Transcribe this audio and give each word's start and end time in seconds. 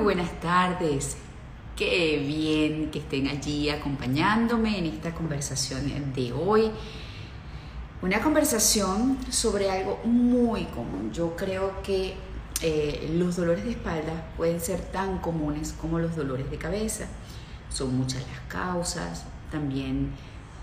buenas 0.00 0.40
tardes. 0.40 1.16
Qué 1.76 2.18
bien 2.26 2.90
que 2.90 3.00
estén 3.00 3.28
allí 3.28 3.68
acompañándome 3.70 4.78
en 4.78 4.86
esta 4.86 5.14
conversación 5.14 6.12
de 6.14 6.32
hoy. 6.32 6.70
Una 8.02 8.20
conversación 8.20 9.18
sobre 9.30 9.70
algo 9.70 10.00
muy 10.04 10.64
común. 10.64 11.12
Yo 11.12 11.36
creo 11.36 11.82
que 11.82 12.14
eh, 12.62 13.14
los 13.14 13.36
dolores 13.36 13.64
de 13.64 13.72
espalda 13.72 14.32
pueden 14.36 14.60
ser 14.60 14.80
tan 14.80 15.18
comunes 15.18 15.74
como 15.78 15.98
los 15.98 16.16
dolores 16.16 16.50
de 16.50 16.56
cabeza. 16.56 17.06
Son 17.68 17.94
muchas 17.94 18.22
las 18.26 18.40
causas, 18.48 19.24
también 19.50 20.12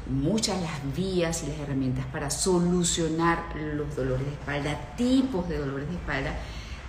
muchas 0.09 0.59
las 0.61 0.95
vías 0.95 1.43
y 1.43 1.47
las 1.47 1.59
herramientas 1.59 2.05
para 2.07 2.31
solucionar 2.31 3.55
los 3.55 3.95
dolores 3.95 4.25
de 4.25 4.31
espalda, 4.31 4.95
tipos 4.95 5.47
de 5.47 5.59
dolores 5.59 5.87
de 5.87 5.95
espalda, 5.95 6.35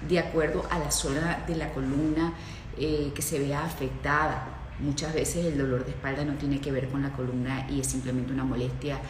de 0.07 0.19
acuerdo 0.19 0.65
a 0.71 0.79
la 0.79 0.91
zona 0.91 1.45
de 1.47 1.57
la 1.57 1.73
columna 1.73 2.33
eh, 2.77 3.13
que 3.15 3.23
se 3.23 3.39
vea 3.39 3.65
afectada. 3.65 4.47
Muchas 4.81 5.13
veces 5.13 5.47
el 5.47 5.59
dolor 5.59 5.85
de 5.85 5.91
espalda 5.91 6.25
no 6.25 6.35
tiene 6.35 6.61
que 6.61 6.71
ver 6.71 6.89
con 6.89 7.03
la 7.03 7.11
columna 7.11 7.67
y 7.69 7.81
es 7.81 7.89
simplemente 7.89 8.33
una 8.33 8.45
molestia 8.45 9.01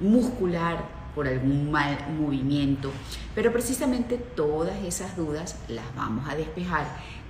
muscular 0.00 1.02
por 1.14 1.28
algún 1.28 1.70
mal 1.70 1.98
movimiento. 2.18 2.90
Pero 3.34 3.52
precisamente 3.52 4.16
todas 4.16 4.82
esas 4.84 5.16
dudas 5.16 5.56
las 5.68 5.84
vamos 5.94 6.26
a 6.28 6.34
despejar 6.34 6.86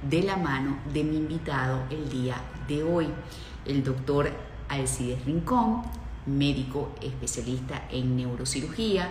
de 0.09 0.23
la 0.23 0.37
mano 0.37 0.79
de 0.93 1.03
mi 1.03 1.17
invitado 1.17 1.83
el 1.91 2.09
día 2.09 2.37
de 2.69 2.85
hoy, 2.85 3.09
el 3.67 3.83
doctor 3.83 4.31
Alcides 4.69 5.25
Rincón, 5.25 5.83
médico 6.27 6.93
especialista 7.01 7.83
en 7.91 8.17
neurocirugía, 8.17 9.11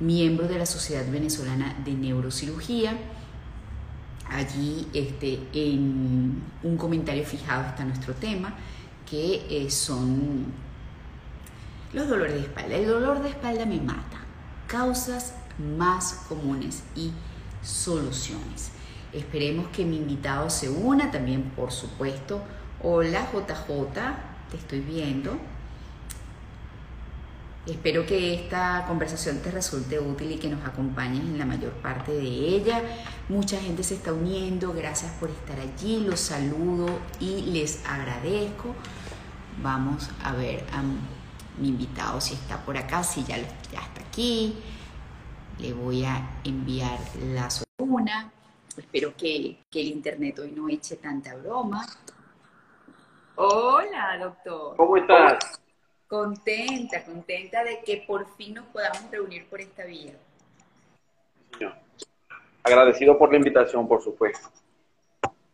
miembro 0.00 0.48
de 0.48 0.58
la 0.58 0.66
Sociedad 0.66 1.10
Venezolana 1.10 1.76
de 1.84 1.94
Neurocirugía 1.94 2.98
Allí 4.32 4.88
este, 4.94 5.40
en 5.52 6.42
un 6.62 6.76
comentario 6.78 7.22
fijado 7.22 7.66
está 7.66 7.84
nuestro 7.84 8.14
tema, 8.14 8.54
que 9.08 9.44
eh, 9.50 9.70
son 9.70 10.46
los 11.92 12.08
dolores 12.08 12.34
de 12.34 12.40
espalda. 12.40 12.74
El 12.74 12.86
dolor 12.86 13.22
de 13.22 13.28
espalda 13.28 13.66
me 13.66 13.78
mata. 13.78 14.18
Causas 14.66 15.34
más 15.76 16.24
comunes 16.28 16.82
y 16.96 17.12
soluciones. 17.62 18.70
Esperemos 19.12 19.68
que 19.68 19.84
mi 19.84 19.98
invitado 19.98 20.48
se 20.48 20.70
una 20.70 21.10
también, 21.10 21.42
por 21.54 21.70
supuesto. 21.70 22.40
Hola 22.82 23.28
JJ, 23.30 23.68
te 24.50 24.56
estoy 24.56 24.80
viendo. 24.80 25.36
Espero 27.66 28.04
que 28.04 28.34
esta 28.34 28.84
conversación 28.88 29.40
te 29.40 29.52
resulte 29.52 30.00
útil 30.00 30.32
y 30.32 30.36
que 30.36 30.48
nos 30.48 30.66
acompañes 30.66 31.20
en 31.20 31.38
la 31.38 31.46
mayor 31.46 31.70
parte 31.74 32.10
de 32.10 32.26
ella. 32.26 32.82
Mucha 33.28 33.60
gente 33.60 33.84
se 33.84 33.94
está 33.94 34.12
uniendo, 34.12 34.72
gracias 34.72 35.12
por 35.12 35.30
estar 35.30 35.60
allí, 35.60 36.00
los 36.00 36.18
saludo 36.18 36.88
y 37.20 37.42
les 37.52 37.86
agradezco. 37.86 38.74
Vamos 39.62 40.10
a 40.24 40.32
ver 40.32 40.64
a 40.72 40.82
mi 41.60 41.68
invitado 41.68 42.20
si 42.20 42.34
está 42.34 42.58
por 42.64 42.76
acá, 42.76 43.04
si 43.04 43.22
ya, 43.22 43.36
está 43.36 43.80
aquí. 44.08 44.58
Le 45.60 45.72
voy 45.72 46.04
a 46.04 46.40
enviar 46.42 46.98
la 47.32 47.48
una. 47.78 48.32
Espero 48.76 49.14
que, 49.16 49.58
que 49.70 49.82
el 49.82 49.88
internet 49.88 50.36
hoy 50.40 50.50
no 50.50 50.68
eche 50.68 50.96
tanta 50.96 51.36
broma. 51.36 51.86
Hola, 53.36 54.18
doctor. 54.18 54.76
¿Cómo 54.76 54.96
estás? 54.96 55.61
Contenta, 56.12 57.02
contenta 57.06 57.64
de 57.64 57.80
que 57.80 58.04
por 58.06 58.36
fin 58.36 58.52
nos 58.52 58.66
podamos 58.66 59.10
reunir 59.10 59.46
por 59.46 59.62
esta 59.62 59.82
vía. 59.86 60.12
Agradecido 62.62 63.16
por 63.16 63.30
la 63.30 63.38
invitación, 63.38 63.88
por 63.88 64.04
supuesto. 64.04 64.46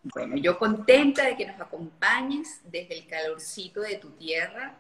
Bueno, 0.03 0.37
yo 0.37 0.59
contenta 0.59 1.25
de 1.27 1.37
que 1.37 1.47
nos 1.47 1.61
acompañes 1.61 2.61
desde 2.65 2.99
el 2.99 3.07
calorcito 3.07 3.83
de 3.83 3.99
tu 3.99 4.11
tierra, 4.11 4.75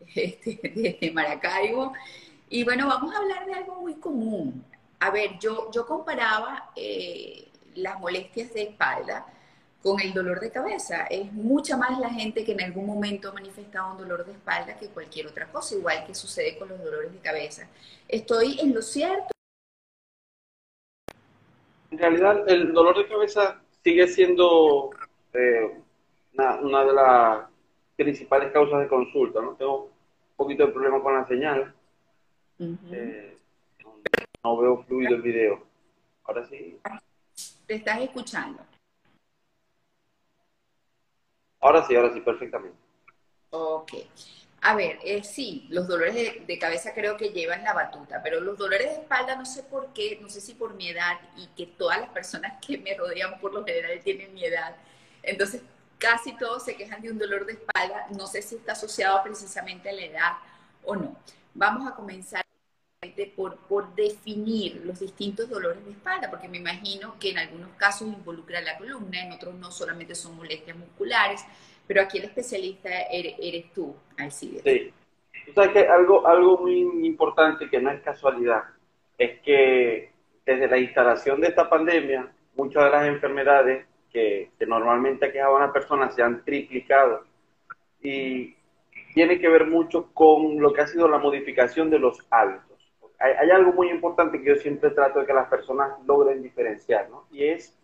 este, 0.14 0.60
desde 0.74 1.10
Maracaibo. 1.12 1.92
Y 2.48 2.64
bueno, 2.64 2.88
vamos 2.88 3.14
a 3.14 3.18
hablar 3.18 3.44
de 3.44 3.52
algo 3.52 3.74
muy 3.82 3.96
común. 3.96 4.64
A 5.00 5.10
ver, 5.10 5.38
yo, 5.38 5.70
yo 5.72 5.84
comparaba 5.84 6.70
eh, 6.74 7.48
las 7.74 8.00
molestias 8.00 8.54
de 8.54 8.62
espalda 8.62 9.26
con 9.86 10.00
el 10.00 10.12
dolor 10.12 10.40
de 10.40 10.50
cabeza. 10.50 11.06
Es 11.08 11.32
mucha 11.32 11.76
más 11.76 11.96
la 12.00 12.10
gente 12.10 12.44
que 12.44 12.50
en 12.50 12.60
algún 12.60 12.86
momento 12.86 13.28
ha 13.28 13.32
manifestado 13.32 13.92
un 13.92 13.98
dolor 13.98 14.26
de 14.26 14.32
espalda 14.32 14.76
que 14.76 14.88
cualquier 14.88 15.28
otra 15.28 15.46
cosa, 15.46 15.76
igual 15.76 16.04
que 16.04 16.12
sucede 16.12 16.58
con 16.58 16.68
los 16.68 16.82
dolores 16.82 17.12
de 17.12 17.20
cabeza. 17.20 17.68
¿Estoy 18.08 18.58
en 18.58 18.74
lo 18.74 18.82
cierto? 18.82 19.28
En 21.92 21.98
realidad, 21.98 22.48
el 22.48 22.72
dolor 22.72 22.98
de 22.98 23.06
cabeza 23.06 23.62
sigue 23.84 24.08
siendo 24.08 24.90
eh, 25.32 25.80
una, 26.32 26.84
de 26.84 26.92
las 26.92 27.48
principales 27.94 28.52
causas 28.52 28.80
de 28.80 28.88
consulta. 28.88 29.40
¿no? 29.40 29.52
Tengo 29.52 29.84
un 29.84 29.90
poquito 30.36 30.66
de 30.66 30.72
problema 30.72 31.00
con 31.00 31.14
la 31.14 31.28
señal. 31.28 31.72
Eh, 32.58 33.36
no 34.42 34.56
veo 34.56 34.82
fluido 34.82 35.14
el 35.14 35.22
video. 35.22 35.62
Ahora 36.24 36.44
sí. 36.48 36.76
Te 37.68 37.76
estás 37.76 38.00
escuchando. 38.00 38.64
Ahora 41.66 41.84
sí, 41.84 41.96
ahora 41.96 42.12
sí, 42.12 42.20
perfectamente. 42.20 42.78
Ok. 43.50 43.92
A 44.62 44.76
ver, 44.76 45.00
eh, 45.02 45.24
sí, 45.24 45.66
los 45.68 45.88
dolores 45.88 46.46
de, 46.46 46.58
cabeza 46.60 46.94
creo 46.94 47.16
que 47.16 47.30
llevan 47.30 47.64
la 47.64 47.72
batuta, 47.72 48.22
pero 48.22 48.40
los 48.40 48.56
dolores 48.56 48.86
de 48.86 49.00
espalda 49.02 49.34
no 49.34 49.44
sé 49.44 49.64
por 49.64 49.92
qué, 49.92 50.16
no 50.22 50.28
sé 50.28 50.40
si 50.40 50.54
por 50.54 50.74
mi 50.74 50.90
edad 50.90 51.18
y 51.36 51.48
que 51.56 51.66
todas 51.66 51.98
las 51.98 52.10
personas 52.10 52.52
que 52.64 52.78
me 52.78 52.94
rodean 52.94 53.40
por 53.40 53.52
lo 53.52 53.64
general 53.64 53.98
tienen 54.04 54.32
mi 54.32 54.44
edad. 54.44 54.76
Entonces, 55.24 55.62
casi 55.98 56.36
todos 56.36 56.64
se 56.64 56.76
quejan 56.76 57.02
de 57.02 57.10
un 57.10 57.18
dolor 57.18 57.44
de 57.46 57.54
espalda. 57.54 58.06
No 58.16 58.28
sé 58.28 58.42
si 58.42 58.54
está 58.54 58.72
asociado 58.72 59.20
precisamente 59.24 59.90
a 59.90 59.92
la 59.92 60.02
edad 60.02 60.32
o 60.84 60.94
no. 60.94 61.16
Vamos 61.52 61.90
a 61.90 61.96
comenzar 61.96 62.45
por, 63.68 63.94
definir 63.94 64.82
los 64.84 65.00
distintos 65.00 65.48
dolores 65.48 65.84
de 65.84 65.92
espalda, 65.92 66.30
porque 66.30 66.48
me 66.48 66.58
imagino 66.58 67.16
que 67.20 67.30
en 67.30 67.38
algunos 67.38 67.70
casos 67.76 68.08
involucra 68.08 68.60
la 68.60 68.76
columna, 68.78 69.22
en 69.22 69.32
otros 69.32 69.54
no 69.54 69.70
solamente 69.70 70.14
son 70.14 70.36
molestias 70.36 70.76
musculares, 70.76 71.44
pero 71.86 72.02
aquí 72.02 72.18
el 72.18 72.24
especialista 72.24 72.88
eres, 73.10 73.72
tú, 73.72 73.94
Alcides. 74.18 74.62
Sí. 74.64 74.92
Tú 75.46 75.52
sabes 75.52 75.70
que 75.70 75.86
algo, 75.86 76.26
algo 76.26 76.58
muy 76.58 77.06
importante 77.06 77.68
que 77.70 77.80
no 77.80 77.90
es 77.90 78.00
casualidad 78.02 78.64
es 79.16 79.40
que 79.40 80.10
desde 80.44 80.66
la 80.66 80.78
instalación 80.78 81.40
de 81.40 81.48
esta 81.48 81.68
pandemia, 81.68 82.32
muchas 82.56 82.84
de 82.84 82.90
las 82.90 83.06
enfermedades 83.06 83.86
que, 84.12 84.50
que 84.58 84.66
normalmente 84.66 85.26
aquejaban 85.26 85.62
a 85.62 85.72
personas 85.72 86.14
se 86.14 86.22
han 86.22 86.42
triplicado 86.44 87.24
y 88.02 88.56
tiene 89.14 89.38
que 89.38 89.48
ver 89.48 89.66
mucho 89.66 90.10
con 90.12 90.58
lo 90.60 90.72
que 90.72 90.80
ha 90.80 90.86
sido 90.86 91.08
la 91.08 91.18
modificación 91.18 91.90
de 91.90 91.98
los 91.98 92.18
hábitos 92.30 92.75
hay, 93.18 93.50
algo 93.50 93.72
muy 93.72 93.90
importante 93.90 94.40
que 94.40 94.48
yo 94.48 94.56
siempre 94.56 94.90
trato 94.90 95.20
de 95.20 95.26
que 95.26 95.32
las 95.32 95.48
personas 95.48 95.92
logren 96.06 96.42
diferenciar, 96.42 97.08
¿no? 97.10 97.24
Y 97.30 97.44
es 97.44 97.76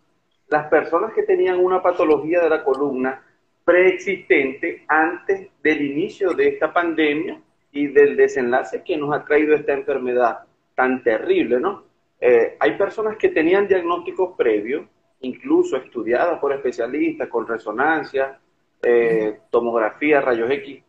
las 0.47 0.67
personas 0.67 1.13
que 1.13 1.23
tenían 1.23 1.59
una 1.59 1.81
patología 1.81 2.41
de 2.41 2.49
la 2.49 2.63
columna 2.63 3.23
preexistente 3.65 4.83
antes 4.87 5.49
del 5.63 5.81
inicio 5.81 6.33
de 6.33 6.49
esta 6.49 6.71
pandemia 6.71 7.41
y 7.71 7.87
del 7.87 8.15
desenlace 8.15 8.83
que 8.83 8.97
nos 8.97 9.15
ha 9.15 9.23
traído 9.25 9.55
esta 9.55 9.73
enfermedad 9.73 10.39
tan 10.75 11.01
terrible, 11.01 11.59
¿no? 11.59 11.83
Eh, 12.19 12.55
hay 12.59 12.77
personas 12.77 13.17
que 13.17 13.29
tenían 13.29 13.67
diagnósticos 13.67 14.35
previos, 14.37 14.85
incluso 15.21 15.77
estudiadas 15.77 16.39
por 16.39 16.53
especialistas 16.53 17.27
con 17.27 17.47
resonancia, 17.47 18.39
eh, 18.81 19.39
tomografía, 19.49 20.21
rayos 20.21 20.51
X, 20.51 20.83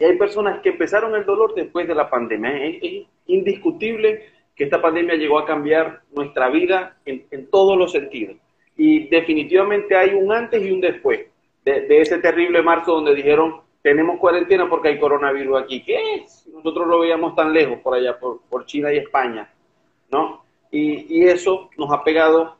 y 0.00 0.04
hay 0.04 0.16
personas 0.16 0.60
que 0.62 0.70
empezaron 0.70 1.14
el 1.14 1.26
dolor 1.26 1.54
después 1.54 1.86
de 1.86 1.94
la 1.94 2.08
pandemia. 2.08 2.52
Indiscutible 3.34 4.24
que 4.54 4.64
esta 4.64 4.80
pandemia 4.80 5.14
llegó 5.14 5.38
a 5.38 5.46
cambiar 5.46 6.02
nuestra 6.12 6.50
vida 6.50 6.98
en, 7.04 7.46
todos 7.50 7.76
los 7.78 7.92
sentidos. 7.92 8.36
Y 8.76 9.08
definitivamente 9.08 9.96
hay 9.96 10.14
un 10.14 10.32
antes 10.32 10.62
y 10.62 10.70
un 10.70 10.80
después 10.80 11.20
de, 11.64 12.00
ese 12.00 12.18
terrible 12.18 12.62
marzo 12.62 12.94
donde 12.94 13.14
dijeron 13.14 13.60
tenemos 13.82 14.18
cuarentena 14.18 14.68
porque 14.68 14.88
hay 14.88 14.98
coronavirus 14.98 15.62
aquí. 15.62 15.82
¿Qué 15.82 16.16
es? 16.16 16.46
Nosotros 16.52 16.86
lo 16.86 17.00
veíamos 17.00 17.34
tan 17.34 17.52
lejos 17.52 17.78
por 17.78 17.94
allá, 17.94 18.18
por, 18.18 18.66
China 18.66 18.92
y 18.92 18.98
España, 18.98 19.50
¿no? 20.10 20.44
Y, 20.70 21.20
y, 21.20 21.24
eso 21.24 21.70
nos 21.78 21.90
ha 21.90 22.04
pegado 22.04 22.56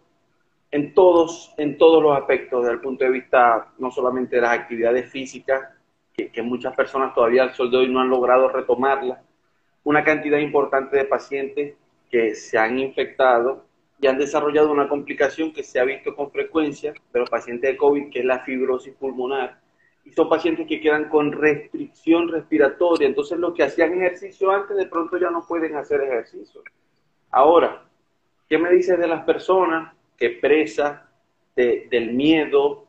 en 0.71 0.95
todos, 0.95 1.53
en 1.59 1.77
todos 1.77 2.03
los 2.03 2.17
aspectos, 2.17 2.63
desde 2.63 2.75
el 2.75 2.81
punto 2.81 3.05
de 3.05 3.11
vista 3.11 3.73
no 3.79 3.91
solamente 3.91 4.37
de 4.37 4.43
las 4.43 4.53
actividades 4.53 5.11
físicas, 5.11 5.61
que, 6.29 6.43
muchas 6.43 6.75
personas 6.75 7.15
todavía 7.15 7.45
al 7.45 7.55
sol 7.55 7.71
de 7.71 7.79
hoy 7.79 7.89
no 7.89 8.01
han 8.01 8.11
logrado 8.11 8.49
retomarla, 8.49 9.23
una 9.85 10.05
cantidad 10.05 10.39
importante 10.39 10.97
de 10.97 11.05
pacientes 11.05 11.75
que 12.11 12.35
se 12.35 12.59
han 12.59 12.79
infectado 12.79 13.65
y 14.01 14.07
han 14.07 14.19
desarrollado 14.19 14.71
una 14.71 14.89
complicación 14.89 15.53
que 15.53 15.63
se 15.63 15.79
ha 15.79 15.85
visto 15.85 16.15
con 16.17 16.31
frecuencia 16.31 16.95
de 17.13 17.21
los 17.21 17.31
pacientes 17.31 17.71
de 17.71 17.77
COVID, 17.77 18.11
que 18.11 18.21
es 18.21 18.25
la 18.25 18.41
fibrosis 18.41 18.95
pulmonar. 18.95 19.61
Y 20.05 20.13
son 20.13 20.29
pacientes 20.29 20.67
que 20.67 20.81
quedan 20.81 21.09
con 21.09 21.33
restricción 21.33 22.29
respiratoria. 22.29 23.07
Entonces, 23.07 23.39
los 23.39 23.55
que 23.55 23.63
hacían 23.63 23.93
ejercicio 23.93 24.51
antes, 24.51 24.77
de 24.77 24.87
pronto 24.87 25.19
ya 25.19 25.31
no 25.31 25.47
pueden 25.47 25.77
hacer 25.77 26.01
ejercicio. 26.01 26.63
Ahora, 27.31 27.85
¿qué 28.49 28.57
me 28.57 28.71
dices 28.71 28.99
de 28.99 29.07
las 29.07 29.25
personas 29.25 29.95
que 30.17 30.31
presas 30.31 31.01
del 31.57 32.13
miedo, 32.13 32.87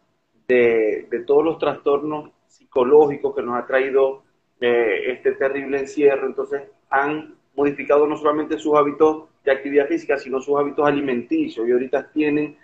de, 0.48 1.24
todos 1.26 1.44
los 1.44 1.58
trastornos 1.58 2.32
psicológicos 2.48 3.36
que 3.36 3.42
nos 3.42 3.58
ha 3.58 3.66
traído 3.66 4.24
eh, 4.60 5.12
este 5.12 5.34
terrible 5.34 5.80
encierro. 5.80 6.28
Entonces 6.28 6.64
han 6.92 7.36
modificado 7.56 8.06
no 8.06 8.16
solamente 8.16 8.60
sus 8.60 8.76
hábitos 8.76 9.26
de 9.44 9.52
actividad 9.52 9.88
física, 9.88 10.18
sino 10.18 10.40
sus 10.40 10.58
hábitos 10.60 10.86
alimenticios. 10.86 11.68
Y 11.68 11.72
ahorita 11.72 12.12
tienen 12.12 12.58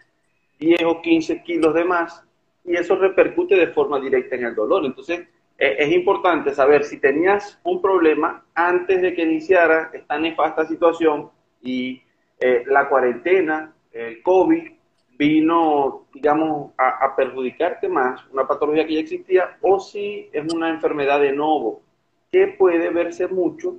10 0.60 0.84
o 0.84 1.02
15 1.02 1.44
kilos 1.44 1.74
de 1.74 1.86
más 1.86 2.24
y 2.64 2.76
eso 2.76 2.96
repercute 2.96 3.56
de 3.56 3.68
forma 3.68 4.00
directa 4.00 4.36
en 4.36 4.46
el 4.46 4.56
dolor. 4.56 4.86
Entonces, 4.86 5.22
eh, 5.58 5.76
es 5.80 5.92
importante 5.92 6.54
saber 6.54 6.84
si 6.84 7.00
tenías 7.00 7.60
un 7.64 7.82
problema 7.82 8.46
antes 8.54 9.02
de 9.02 9.14
que 9.14 9.24
iniciara 9.24 9.90
esta 9.94 10.20
nefasta 10.20 10.66
situación 10.66 11.30
y 11.62 12.02
eh, 12.40 12.64
la 12.68 12.88
cuarentena, 12.88 13.74
el 13.92 14.22
COVID, 14.22 14.72
vino, 15.18 16.06
digamos, 16.14 16.74
a, 16.78 17.06
a, 17.06 17.16
perjudicarte 17.16 17.90
más, 17.90 18.24
una 18.32 18.48
patología 18.48 18.86
que 18.86 18.94
ya 18.94 19.00
existía, 19.00 19.58
o 19.62 19.80
si 19.80 20.30
es 20.32 20.54
una 20.54 20.70
enfermedad 20.70 21.20
de 21.20 21.34
nuevo, 21.34 21.82
que 22.32 22.48
puede 22.50 22.92
verse 22.92 23.28
mucho, 23.28 23.78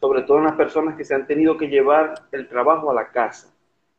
sobre 0.00 0.22
todo 0.22 0.38
en 0.38 0.44
las 0.44 0.56
personas 0.56 0.96
que 0.96 1.04
se 1.04 1.14
han 1.14 1.26
tenido 1.26 1.56
que 1.56 1.68
llevar 1.68 2.14
el 2.32 2.48
trabajo 2.48 2.90
a 2.90 2.94
la 2.94 3.10
casa. 3.10 3.52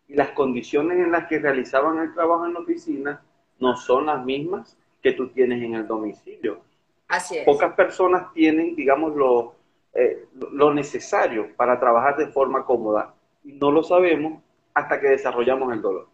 Y 0.07 0.15
las 0.15 0.31
condiciones 0.31 0.97
en 0.97 1.11
las 1.11 1.27
que 1.27 1.39
realizaban 1.39 1.99
el 1.99 2.13
trabajo 2.13 2.45
en 2.45 2.53
la 2.53 2.59
oficina 2.59 3.21
no 3.59 3.77
son 3.77 4.07
las 4.07 4.25
mismas 4.25 4.77
que 5.01 5.13
tú 5.13 5.29
tienes 5.29 5.61
en 5.63 5.75
el 5.75 5.87
domicilio. 5.87 6.61
Así 7.07 7.37
es. 7.37 7.45
Pocas 7.45 7.73
personas 7.73 8.33
tienen, 8.33 8.75
digamos, 8.75 9.15
lo, 9.15 9.55
eh, 9.93 10.25
lo 10.51 10.73
necesario 10.73 11.55
para 11.55 11.79
trabajar 11.79 12.17
de 12.17 12.27
forma 12.27 12.65
cómoda. 12.65 13.13
Y 13.43 13.53
no 13.53 13.71
lo 13.71 13.83
sabemos 13.83 14.41
hasta 14.73 14.99
que 14.99 15.09
desarrollamos 15.09 15.71
el 15.73 15.81
dolor. 15.81 16.07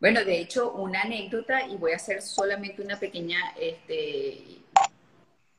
Bueno, 0.00 0.24
de 0.24 0.40
hecho, 0.40 0.72
una 0.72 1.02
anécdota, 1.02 1.66
y 1.66 1.76
voy 1.76 1.92
a 1.92 1.96
hacer 1.96 2.22
solamente 2.22 2.82
una 2.82 2.98
pequeña, 2.98 3.38
este, 3.58 4.61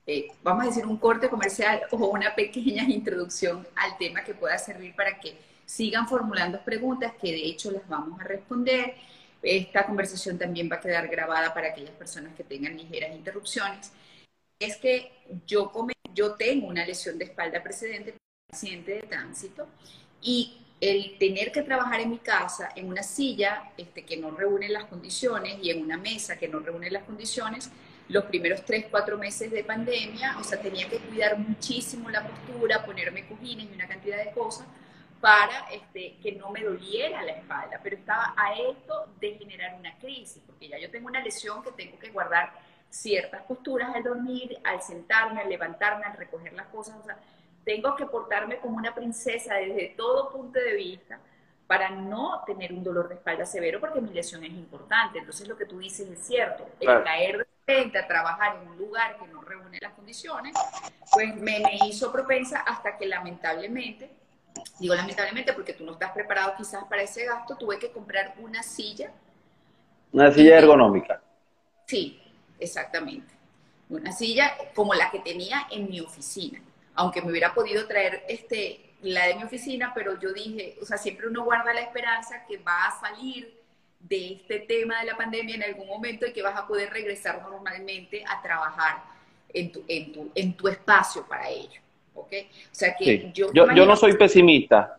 eh, 0.06 0.28
vamos 0.44 0.64
a 0.64 0.68
decir, 0.68 0.86
un 0.86 0.98
corte 0.98 1.30
comercial 1.30 1.82
o 1.92 1.98
una 2.08 2.36
pequeña 2.36 2.84
introducción 2.90 3.68
al 3.76 3.98
tema 3.98 4.24
que 4.24 4.34
pueda 4.34 4.58
servir 4.58 4.96
para 4.96 5.20
que 5.20 5.38
sigan 5.66 6.08
formulando 6.08 6.62
preguntas, 6.64 7.14
que 7.20 7.32
de 7.32 7.46
hecho 7.46 7.72
las 7.72 7.88
vamos 7.88 8.20
a 8.20 8.24
responder. 8.24 8.96
Esta 9.42 9.86
conversación 9.86 10.38
también 10.38 10.70
va 10.72 10.78
a 10.78 10.82
quedar 10.82 11.08
grabada 11.08 11.54
para 11.54 11.70
aquellas 11.70 11.92
personas 11.92 12.34
que 12.36 12.44
tengan 12.44 12.78
ligeras 12.78 13.16
interrupciones. 13.16 13.92
Es 14.60 14.78
que 14.78 15.12
yo, 15.46 15.72
yo 16.14 16.36
tengo 16.36 16.68
una 16.68 16.86
lesión 16.86 17.18
de 17.18 17.26
espalda 17.26 17.62
precedente, 17.62 18.16
paciente 18.50 18.94
de 18.94 19.02
tránsito, 19.02 19.68
y 20.22 20.58
el 20.80 21.18
tener 21.18 21.52
que 21.52 21.62
trabajar 21.62 22.02
en 22.02 22.10
mi 22.10 22.20
casa 22.20 22.70
en 22.76 22.88
una 22.88 23.04
silla 23.04 23.72
este, 23.78 24.04
que 24.04 24.18
no 24.18 24.32
reúne 24.32 24.68
las 24.70 24.86
condiciones 24.86 25.58
y 25.62 25.72
en 25.72 25.82
una 25.82 25.98
mesa 25.98 26.38
que 26.38 26.48
no 26.48 26.60
reúne 26.60 26.92
las 26.92 27.04
condiciones, 27.04 27.72
los 28.10 28.26
primeros 28.26 28.64
tres, 28.66 28.88
cuatro 28.90 29.18
meses 29.18 29.52
de 29.52 29.64
pandemia, 29.64 30.38
o 30.40 30.44
sea, 30.44 30.62
tenía 30.62 30.88
que 30.90 31.00
cuidar 31.00 31.38
muchísimo 31.38 32.10
la 32.10 32.28
postura, 32.28 32.86
ponerme 32.86 33.28
cojines 33.28 33.70
y 33.72 33.74
una 33.74 33.88
cantidad 33.88 34.18
de 34.18 34.32
cosas 34.32 34.68
para 35.22 35.70
este, 35.72 36.18
que 36.22 36.34
no 36.34 36.52
me 36.52 36.64
doliera 36.64 37.24
la 37.24 37.32
espalda, 37.32 37.80
pero 37.82 37.96
estaba 37.96 38.34
a 38.36 38.54
esto 38.56 39.08
de 39.20 39.38
generar 39.38 39.76
una 39.80 39.98
crisis, 39.98 40.44
porque 40.46 40.68
ya 40.68 40.78
yo 40.78 40.92
tengo 40.92 41.08
una 41.08 41.22
lesión 41.22 41.64
que 41.64 41.72
tengo 41.72 41.98
que 41.98 42.10
guardar 42.10 42.52
ciertas 42.90 43.42
posturas 43.44 43.96
al 43.96 44.04
dormir, 44.04 44.60
al 44.64 44.82
sentarme, 44.82 45.42
al 45.42 45.50
levantarme, 45.50 46.06
al 46.06 46.18
recoger 46.18 46.52
las 46.54 46.68
cosas, 46.68 46.98
o 47.00 47.04
sea, 47.04 47.18
tengo 47.64 47.96
que 47.96 48.06
portarme 48.06 48.58
como 48.58 48.78
una 48.78 48.94
princesa 48.94 49.56
desde 49.56 49.94
todo 49.96 50.30
punto 50.30 50.60
de 50.60 50.74
vista 50.74 51.20
para 51.68 51.90
no 51.90 52.44
tener 52.46 52.74
un 52.74 52.84
dolor 52.84 53.08
de 53.08 53.16
espalda 53.16 53.46
severo 53.46 53.80
porque 53.80 54.02
mi 54.02 54.12
lesión 54.12 54.44
es 54.44 54.52
importante. 54.52 55.20
Entonces 55.20 55.48
lo 55.48 55.56
que 55.56 55.66
tú 55.66 55.80
dices 55.80 56.10
es 56.10 56.20
cierto. 56.20 56.68
El 56.80 57.04
caer 57.04 57.38
de 57.38 57.48
repente 57.66 57.98
a 57.98 58.08
trabajar 58.08 58.58
en 58.62 58.68
un 58.68 58.78
lugar 58.78 59.18
que 59.18 59.28
no 59.28 59.42
reúne 59.42 59.80
las 59.82 59.94
condiciones, 59.94 60.54
pues 61.12 61.36
me, 61.36 61.60
me 61.60 61.88
hizo 61.88 62.12
propensa 62.12 62.60
hasta 62.60 62.98
que 62.98 63.06
lamentablemente, 63.06 64.10
digo 64.80 64.96
lamentablemente 64.96 65.54
porque 65.54 65.74
tú 65.74 65.86
no 65.86 65.94
estás 65.94 66.12
preparado 66.12 66.54
quizás 66.58 66.84
para 66.86 67.02
ese 67.02 67.26
gasto, 67.26 67.56
tuve 67.56 67.80
que 67.80 67.92
comprar 67.92 68.36
una 68.40 68.62
silla. 68.64 69.12
Una 70.12 70.32
silla 70.32 70.58
ergonómica. 70.58 71.22
Sí, 71.86 72.22
exactamente. 72.60 73.34
Una 73.90 74.12
silla 74.12 74.54
como 74.74 74.94
la 74.94 75.10
que 75.12 75.20
tenía 75.20 75.68
en 75.72 75.90
mi 75.90 76.00
oficina 76.00 76.62
aunque 76.96 77.22
me 77.22 77.32
hubiera 77.32 77.54
podido 77.54 77.88
traer 77.88 78.24
este, 78.28 78.94
la 79.02 79.28
de 79.28 79.36
mi 79.36 79.44
oficina, 79.44 79.94
pero 79.94 80.20
yo 80.20 80.34
dije, 80.34 80.78
o 80.82 80.86
sea, 80.86 80.98
siempre 80.98 81.28
uno 81.28 81.44
guarda 81.44 81.74
la 81.74 81.82
esperanza 81.82 82.46
que 82.46 82.58
va 82.58 82.88
a 82.88 83.00
salir 83.00 83.62
de 84.04 84.34
este 84.34 84.60
tema 84.60 85.00
de 85.00 85.08
la 85.08 85.18
pandemia 85.18 85.56
en 85.56 85.64
algún 85.64 85.88
momento 85.88 86.28
y 86.28 86.34
que 86.34 86.42
vas 86.42 86.58
a 86.58 86.68
poder 86.68 86.92
regresar 86.92 87.42
normalmente 87.42 88.24
a 88.28 88.42
trabajar 88.42 89.04
en 89.54 89.72
tu, 89.72 89.84
en 89.88 90.12
tu, 90.12 90.32
en 90.36 90.54
tu 90.54 90.68
espacio 90.68 91.26
para 91.26 91.50
ello. 91.50 91.82
¿Ok? 92.14 92.32
O 92.72 92.76
sea 92.76 92.96
que 92.96 93.32
yo, 93.34 93.52
yo, 93.54 93.72
yo 93.74 93.86
no 93.86 93.96
soy 93.96 94.16
pesimista. 94.18 94.98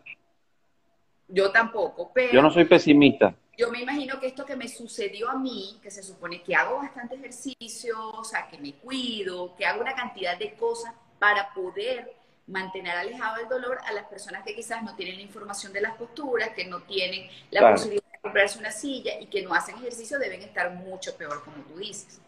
Yo 1.27 1.51
tampoco, 1.51 2.11
pero... 2.13 2.33
Yo 2.33 2.41
no 2.41 2.51
soy 2.51 2.65
pesimista. 2.65 3.33
Yo 3.57 3.71
me 3.71 3.81
imagino 3.81 4.19
que 4.19 4.27
esto 4.27 4.45
que 4.45 4.55
me 4.55 4.67
sucedió 4.67 5.29
a 5.29 5.37
mí, 5.37 5.79
que 5.81 5.89
se 5.89 6.03
supone 6.03 6.41
que 6.43 6.55
hago 6.55 6.77
bastante 6.77 7.15
ejercicio, 7.15 8.11
o 8.11 8.23
sea, 8.23 8.47
que 8.49 8.57
me 8.57 8.73
cuido, 8.73 9.55
que 9.55 9.65
hago 9.65 9.81
una 9.81 9.95
cantidad 9.95 10.37
de 10.37 10.53
cosas 10.55 10.93
para 11.19 11.53
poder 11.53 12.11
mantener 12.47 12.95
alejado 12.95 13.41
el 13.41 13.47
dolor 13.47 13.79
a 13.85 13.93
las 13.93 14.05
personas 14.05 14.43
que 14.43 14.53
quizás 14.53 14.83
no 14.83 14.95
tienen 14.95 15.15
la 15.15 15.21
información 15.21 15.71
de 15.71 15.81
las 15.81 15.95
posturas, 15.95 16.49
que 16.49 16.65
no 16.65 16.81
tienen 16.81 17.29
la 17.49 17.71
posibilidad 17.71 18.04
comprarse 18.25 18.57
una 18.57 18.71
silla 18.71 19.13
y 19.21 19.27
que 19.27 19.43
no 19.43 19.53
hacen 19.53 19.75
ejercicio, 19.75 20.17
deben 20.17 20.41
estar 20.41 20.73
mucho 20.73 21.15
peor, 21.15 21.43
como 21.43 21.57
tú 21.65 21.77
dices. 21.79 22.19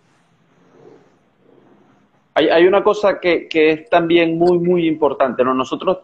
Hay, 2.35 2.67
una 2.67 2.83
cosa 2.83 3.19
que, 3.19 3.47
es 3.51 3.89
también 3.89 4.37
muy, 4.37 4.59
muy 4.59 4.87
importante. 4.87 5.43
¿no? 5.43 5.55
Nosotros, 5.55 5.97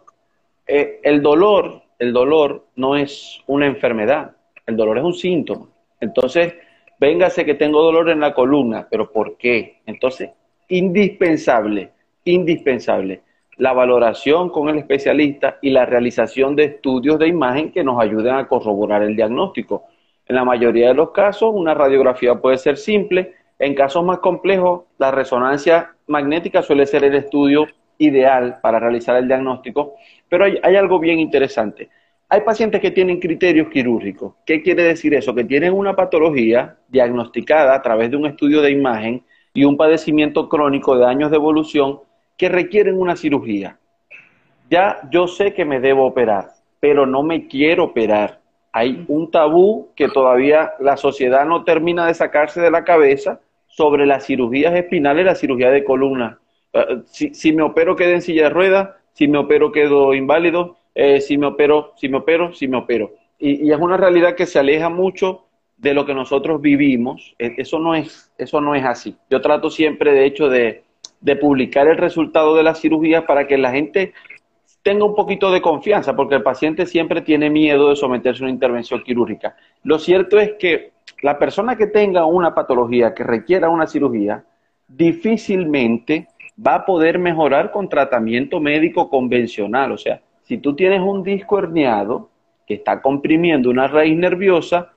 eh, 0.65 0.99
el 1.03 1.21
dolor, 1.21 1.83
el 1.99 2.11
dolor 2.11 2.65
no 2.75 2.95
es 2.95 3.39
una 3.45 3.67
enfermedad, 3.67 4.35
el 4.65 4.75
dolor 4.75 4.97
es 4.97 5.03
un 5.03 5.13
síntoma. 5.13 5.67
Entonces, 5.99 6.55
véngase 6.99 7.45
que 7.45 7.53
tengo 7.53 7.83
dolor 7.83 8.09
en 8.09 8.19
la 8.19 8.33
columna, 8.33 8.87
pero 8.89 9.11
¿por 9.11 9.37
qué? 9.37 9.81
Entonces, 9.85 10.31
indispensable 10.69 11.91
indispensable 12.25 13.21
la 13.57 13.73
valoración 13.73 14.49
con 14.49 14.69
el 14.69 14.77
especialista 14.77 15.57
y 15.61 15.69
la 15.69 15.85
realización 15.85 16.55
de 16.55 16.65
estudios 16.65 17.19
de 17.19 17.27
imagen 17.27 17.71
que 17.71 17.83
nos 17.83 18.01
ayuden 18.01 18.35
a 18.35 18.47
corroborar 18.47 19.03
el 19.03 19.15
diagnóstico. 19.15 19.83
En 20.25 20.35
la 20.35 20.43
mayoría 20.43 20.87
de 20.89 20.93
los 20.93 21.11
casos, 21.11 21.51
una 21.53 21.73
radiografía 21.73 22.35
puede 22.35 22.57
ser 22.57 22.77
simple. 22.77 23.33
En 23.59 23.75
casos 23.75 24.03
más 24.03 24.19
complejos, 24.19 24.83
la 24.97 25.11
resonancia 25.11 25.95
magnética 26.07 26.61
suele 26.61 26.85
ser 26.85 27.03
el 27.03 27.15
estudio 27.15 27.67
ideal 27.97 28.59
para 28.61 28.79
realizar 28.79 29.15
el 29.17 29.27
diagnóstico. 29.27 29.95
Pero 30.29 30.45
hay, 30.45 30.59
hay 30.63 30.75
algo 30.75 30.99
bien 30.99 31.19
interesante. 31.19 31.89
Hay 32.29 32.41
pacientes 32.41 32.81
que 32.81 32.89
tienen 32.89 33.19
criterios 33.19 33.67
quirúrgicos. 33.69 34.33
¿Qué 34.45 34.63
quiere 34.63 34.83
decir 34.83 35.13
eso? 35.13 35.35
Que 35.35 35.43
tienen 35.43 35.73
una 35.73 35.95
patología 35.95 36.77
diagnosticada 36.87 37.75
a 37.75 37.81
través 37.81 38.09
de 38.09 38.17
un 38.17 38.25
estudio 38.25 38.61
de 38.61 38.71
imagen 38.71 39.23
y 39.53 39.65
un 39.65 39.77
padecimiento 39.77 40.49
crónico 40.49 40.97
de 40.97 41.05
años 41.05 41.29
de 41.29 41.37
evolución 41.37 41.99
que 42.37 42.49
requieren 42.49 42.99
una 42.99 43.15
cirugía. 43.15 43.77
Ya 44.69 45.01
yo 45.11 45.27
sé 45.27 45.53
que 45.53 45.65
me 45.65 45.79
debo 45.79 46.05
operar, 46.05 46.49
pero 46.79 47.05
no 47.05 47.23
me 47.23 47.47
quiero 47.47 47.85
operar. 47.85 48.39
Hay 48.71 49.05
un 49.07 49.29
tabú 49.29 49.89
que 49.95 50.09
todavía 50.09 50.73
la 50.79 50.97
sociedad 50.97 51.45
no 51.45 51.63
termina 51.63 52.07
de 52.07 52.13
sacarse 52.13 52.59
de 52.59 52.71
la 52.71 52.83
cabeza 52.83 53.39
sobre 53.67 54.05
las 54.05 54.25
cirugías 54.25 54.73
espinales 54.73 55.25
la 55.25 55.35
cirugía 55.35 55.69
de 55.69 55.83
columna. 55.83 56.39
Eh, 56.73 57.01
si, 57.05 57.53
me 57.53 57.63
opero 57.63 57.95
quedo 57.95 58.11
en 58.11 58.21
silla 58.21 58.43
de 58.43 58.49
ruedas, 58.49 58.89
si 59.13 59.27
me 59.27 59.37
opero 59.37 59.71
quedo 59.71 60.13
inválido, 60.13 60.77
eh, 60.95 61.21
si 61.21 61.37
me 61.37 61.47
opero, 61.47 61.93
si 61.97 62.09
me 62.09 62.17
opero, 62.17 62.53
si 62.53 62.67
me 62.67 62.77
opero. 62.77 63.11
Y, 63.37 63.67
y, 63.67 63.71
es 63.71 63.79
una 63.79 63.97
realidad 63.97 64.35
que 64.35 64.45
se 64.45 64.59
aleja 64.59 64.89
mucho 64.89 65.45
de 65.77 65.93
lo 65.93 66.05
que 66.05 66.13
nosotros 66.13 66.61
vivimos. 66.61 67.35
E, 67.37 67.55
eso 67.57 67.79
no 67.79 67.93
es, 67.93 68.31
eso 68.37 68.61
no 68.61 68.73
es 68.73 68.85
así. 68.85 69.15
Yo 69.29 69.41
trato 69.41 69.69
siempre, 69.69 70.13
de 70.13 70.25
hecho, 70.25 70.49
de, 70.49 70.82
de 71.23 71.37
publicar 71.37 71.87
el 71.87 71.97
resultado 71.97 72.55
de 72.55 72.63
la 72.63 72.75
cirugía 72.75 73.25
para 73.25 73.47
que 73.47 73.57
la 73.57 73.71
gente 73.71 74.13
tenga 74.83 75.05
un 75.05 75.15
poquito 75.15 75.49
de 75.51 75.61
confianza, 75.61 76.15
porque 76.15 76.35
el 76.35 76.43
paciente 76.43 76.85
siempre 76.85 77.21
tiene 77.21 77.49
miedo 77.49 77.89
de 77.89 77.95
someterse 77.95 78.43
a 78.43 78.45
una 78.45 78.53
intervención 78.53 79.01
quirúrgica. 79.01 79.55
Lo 79.83 79.97
cierto 79.97 80.37
es 80.37 80.51
que 80.59 80.91
la 81.21 81.39
persona 81.39 81.77
que 81.77 81.87
tenga 81.87 82.25
una 82.25 82.53
patología 82.53 83.13
que 83.13 83.23
requiera 83.23 83.69
una 83.69 83.87
cirugía, 83.87 84.43
difícilmente 84.85 86.27
va 86.55 86.75
a 86.75 86.85
poder 86.85 87.17
mejorar 87.17 87.71
con 87.71 87.87
tratamiento 87.87 88.59
médico 88.59 89.09
convencional. 89.09 89.93
O 89.93 89.97
sea, 89.97 90.21
si 90.43 90.57
tú 90.57 90.75
tienes 90.75 90.99
un 90.99 91.23
disco 91.23 91.57
herniado 91.57 92.29
que 92.67 92.73
está 92.73 93.01
comprimiendo 93.01 93.69
una 93.69 93.87
raíz 93.87 94.17
nerviosa, 94.17 94.91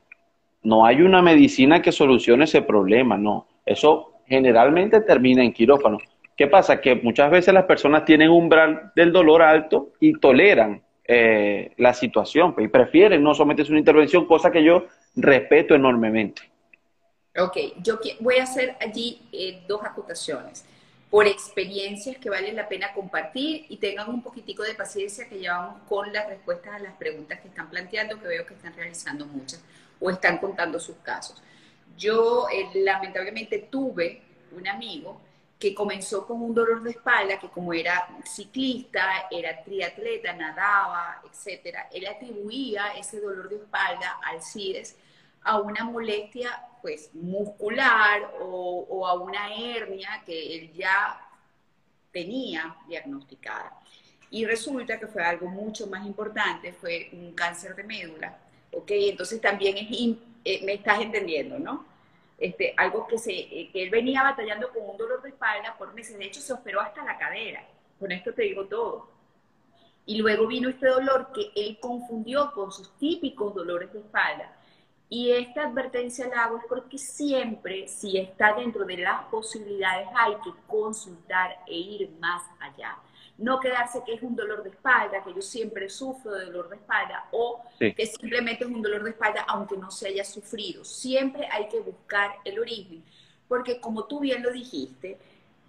no 0.64 0.85
hay 0.85 1.02
una 1.02 1.23
medicina 1.23 1.80
que 1.80 1.92
solucione 1.92 2.45
ese 2.45 2.62
problema, 2.62 3.16
no. 3.16 3.47
Eso 3.64 4.16
generalmente 4.26 5.00
termina 5.00 5.45
en 5.45 5.52
quirófano. 5.52 5.99
¿Qué 6.36 6.46
pasa? 6.46 6.80
Que 6.80 6.94
muchas 6.94 7.30
veces 7.30 7.54
las 7.54 7.64
personas 7.64 8.04
tienen 8.04 8.28
un 8.28 8.44
umbral 8.44 8.92
del 8.94 9.10
dolor 9.10 9.42
alto 9.42 9.92
y 10.00 10.18
toleran 10.18 10.82
eh, 11.08 11.72
la 11.78 11.94
situación 11.94 12.54
pues, 12.54 12.66
y 12.66 12.68
prefieren 12.68 13.22
no 13.22 13.32
someterse 13.32 13.70
a 13.70 13.72
una 13.72 13.78
intervención, 13.78 14.26
cosa 14.26 14.50
que 14.50 14.62
yo 14.62 14.86
respeto 15.14 15.74
enormemente. 15.74 16.42
Ok, 17.38 17.56
yo 17.82 17.98
voy 18.20 18.36
a 18.36 18.42
hacer 18.42 18.76
allí 18.80 19.22
eh, 19.32 19.62
dos 19.66 19.82
acotaciones 19.84 20.64
por 21.10 21.26
experiencias 21.26 22.16
que 22.18 22.28
vale 22.28 22.52
la 22.52 22.68
pena 22.68 22.92
compartir 22.92 23.64
y 23.68 23.76
tengan 23.76 24.10
un 24.10 24.22
poquitico 24.22 24.62
de 24.62 24.74
paciencia 24.74 25.28
que 25.28 25.38
llevamos 25.38 25.80
con 25.88 26.12
las 26.12 26.26
respuestas 26.28 26.74
a 26.74 26.78
las 26.80 26.94
preguntas 26.94 27.40
que 27.40 27.48
están 27.48 27.70
planteando, 27.70 28.20
que 28.20 28.28
veo 28.28 28.44
que 28.44 28.54
están 28.54 28.74
realizando 28.74 29.24
muchas 29.26 29.62
o 30.00 30.10
están 30.10 30.38
contando 30.38 30.78
sus 30.80 30.96
casos. 30.96 31.42
Yo 31.96 32.46
eh, 32.52 32.68
lamentablemente 32.74 33.68
tuve 33.70 34.20
un 34.52 34.66
amigo 34.66 35.20
que 35.58 35.75
comenzó 35.75 36.26
con 36.26 36.42
un 36.42 36.54
dolor 36.54 36.82
de 36.82 36.90
espalda, 36.90 37.38
que 37.38 37.48
como 37.48 37.72
era 37.72 38.08
ciclista, 38.25 39.26
era 39.30 39.62
triatleta, 39.62 40.32
nadaba, 40.34 41.22
etcétera, 41.30 41.88
él 41.92 42.06
atribuía 42.06 42.88
ese 42.96 43.20
dolor 43.20 43.48
de 43.48 43.56
espalda 43.56 44.20
al 44.22 44.42
CIRES 44.42 44.96
a 45.42 45.60
una 45.60 45.84
molestia 45.84 46.50
pues 46.82 47.10
muscular 47.14 48.34
o, 48.40 48.86
o, 48.88 49.06
a 49.06 49.14
una 49.14 49.54
hernia 49.54 50.22
que 50.26 50.56
él 50.56 50.72
ya 50.72 51.20
tenía 52.12 52.76
diagnosticada. 52.86 53.80
Y 54.30 54.44
resulta 54.44 54.98
que 54.98 55.06
fue 55.06 55.22
algo 55.22 55.48
mucho 55.48 55.86
más 55.86 56.04
importante, 56.06 56.72
fue 56.72 57.08
un 57.12 57.32
cáncer 57.32 57.75
de 57.76 57.84
médula, 57.84 58.36
¿ok? 58.72 58.90
Entonces 58.90 59.40
también 59.40 59.76
es, 59.78 59.86
eh, 60.44 60.64
me 60.64 60.75
estás 60.75 61.00
entendiendo, 61.00 61.58
¿no? 61.58 61.84
Este, 62.38 62.74
algo 62.76 63.06
que, 63.06 63.18
se, 63.18 63.32
eh, 63.32 63.70
que 63.72 63.82
él 63.82 63.90
venía 63.90 64.22
batallando 64.22 64.68
con 64.70 64.90
un 64.90 64.96
dolor 64.96 65.22
de 65.22 65.30
espalda 65.30 65.74
por 65.78 65.94
meses, 65.94 66.18
de 66.18 66.26
hecho 66.26 66.40
se 66.40 66.52
operó 66.52 66.80
hasta 66.80 67.02
la 67.02 67.16
cadera, 67.16 67.66
con 67.98 68.12
esto 68.12 68.34
te 68.34 68.42
digo 68.42 68.66
todo. 68.66 69.08
Y 70.04 70.18
luego 70.18 70.46
vino 70.46 70.68
este 70.68 70.86
dolor 70.86 71.32
que 71.32 71.50
él 71.56 71.78
confundió 71.80 72.52
con 72.52 72.70
sus 72.70 72.96
típicos 72.98 73.54
dolores 73.54 73.92
de 73.92 74.00
espalda. 74.00 74.52
Y 75.08 75.32
esta 75.32 75.66
advertencia 75.66 76.28
la 76.28 76.44
hago 76.44 76.58
es 76.58 76.64
porque 76.68 76.98
siempre, 76.98 77.88
si 77.88 78.18
está 78.18 78.54
dentro 78.54 78.84
de 78.84 78.98
las 78.98 79.24
posibilidades, 79.26 80.08
hay 80.14 80.34
que 80.44 80.50
consultar 80.66 81.56
e 81.66 81.74
ir 81.74 82.10
más 82.20 82.42
allá 82.60 82.98
no 83.38 83.60
quedarse 83.60 84.02
que 84.04 84.14
es 84.14 84.22
un 84.22 84.34
dolor 84.34 84.62
de 84.62 84.70
espalda, 84.70 85.22
que 85.22 85.34
yo 85.34 85.42
siempre 85.42 85.88
sufro 85.88 86.32
de 86.32 86.46
dolor 86.46 86.68
de 86.68 86.76
espalda, 86.76 87.28
o 87.32 87.62
que 87.78 88.06
simplemente 88.06 88.64
es 88.64 88.70
un 88.70 88.82
dolor 88.82 89.04
de 89.04 89.10
espalda 89.10 89.44
aunque 89.48 89.76
no 89.76 89.90
se 89.90 90.08
haya 90.08 90.24
sufrido. 90.24 90.84
Siempre 90.84 91.46
hay 91.50 91.68
que 91.68 91.80
buscar 91.80 92.36
el 92.44 92.58
origen, 92.58 93.02
porque 93.48 93.80
como 93.80 94.04
tú 94.04 94.20
bien 94.20 94.42
lo 94.42 94.50
dijiste, 94.50 95.18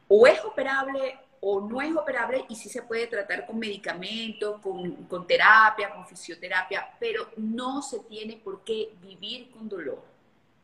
o 0.08 0.26
es 0.28 0.44
operable 0.46 1.18
o 1.40 1.62
no 1.62 1.82
es 1.82 1.96
operable 1.96 2.46
y 2.50 2.56
sí 2.56 2.70
se 2.70 2.82
puede 2.82 3.08
tratar 3.08 3.46
con 3.46 3.60
medicamentos, 3.60 4.60
con, 4.62 5.28
terapia, 5.28 5.90
con 5.90 6.08
fisioterapia, 6.08 6.88
pero 7.00 7.30
no 7.38 7.82
se 7.82 8.00
tiene 8.02 8.38
por 8.44 8.64
qué 8.64 8.90
vivir 9.02 9.50
con 9.52 9.70
dolor. 9.70 10.02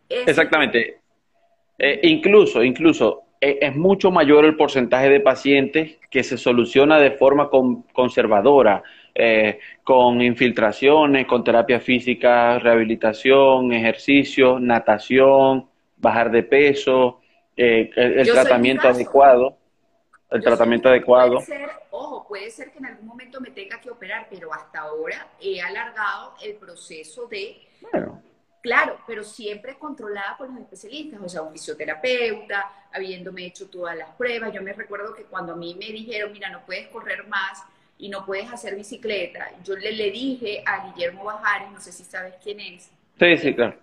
Exactamente. 0.09 0.99
Eh, 1.77 1.99
incluso, 2.03 2.63
incluso 2.63 3.22
es 3.43 3.75
mucho 3.75 4.11
mayor 4.11 4.45
el 4.45 4.55
porcentaje 4.55 5.09
de 5.09 5.19
pacientes 5.19 5.97
que 6.09 6.23
se 6.23 6.37
soluciona 6.37 6.97
de 6.99 7.11
forma 7.11 7.49
conservadora, 7.91 8.83
eh, 9.13 9.59
con 9.83 10.21
infiltraciones, 10.21 11.27
con 11.27 11.43
terapia 11.43 11.79
física, 11.79 12.57
rehabilitación, 12.59 13.73
ejercicio, 13.73 14.59
natación, 14.59 15.67
bajar 15.97 16.31
de 16.31 16.43
peso, 16.43 17.19
eh, 17.55 17.89
el, 17.95 18.27
tratamiento 18.31 18.87
adecuado. 18.87 19.57
El 20.31 20.41
tratamiento 20.41 20.89
adecuado. 20.89 21.39
ojo, 21.91 22.27
puede 22.27 22.49
ser 22.49 22.71
que 22.71 22.79
en 22.79 22.87
algún 22.87 23.05
momento 23.05 23.39
me 23.39 23.51
tenga 23.51 23.79
que 23.79 23.91
operar, 23.91 24.25
pero 24.31 24.51
hasta 24.51 24.79
ahora 24.79 25.27
he 25.39 25.61
alargado 25.61 26.33
el 26.43 26.55
proceso 26.55 27.27
de 27.27 27.57
Claro, 28.63 28.97
pero 29.05 29.25
siempre 29.25 29.77
controlada 29.77 30.37
por 30.37 30.49
los 30.49 30.57
especialistas, 30.57 31.19
o 31.21 31.27
sea, 31.27 31.41
un 31.41 31.51
fisioterapeuta, 31.51 32.71
habiéndome 32.93 33.45
hecho 33.45 33.67
todas 33.67 33.93
las 33.97 34.09
pruebas. 34.11 34.53
Yo 34.53 34.61
me 34.61 34.71
recuerdo 34.71 35.13
que 35.13 35.23
cuando 35.23 35.51
a 35.51 35.55
mí 35.57 35.75
me 35.75 35.87
dijeron, 35.87 36.31
mira, 36.31 36.49
no 36.49 36.65
puedes 36.65 36.87
correr 36.87 37.27
más 37.27 37.61
y 37.97 38.07
no 38.07 38.25
puedes 38.25 38.49
hacer 38.49 38.77
bicicleta, 38.77 39.51
yo 39.65 39.75
le, 39.75 39.91
le 39.91 40.11
dije 40.11 40.63
a 40.65 40.87
Guillermo 40.87 41.25
Bajares, 41.25 41.71
no 41.71 41.81
sé 41.81 41.91
si 41.91 42.05
sabes 42.05 42.35
quién 42.41 42.61
es. 42.61 42.89
Sí, 43.19 43.37
sí, 43.37 43.53
claro. 43.53 43.77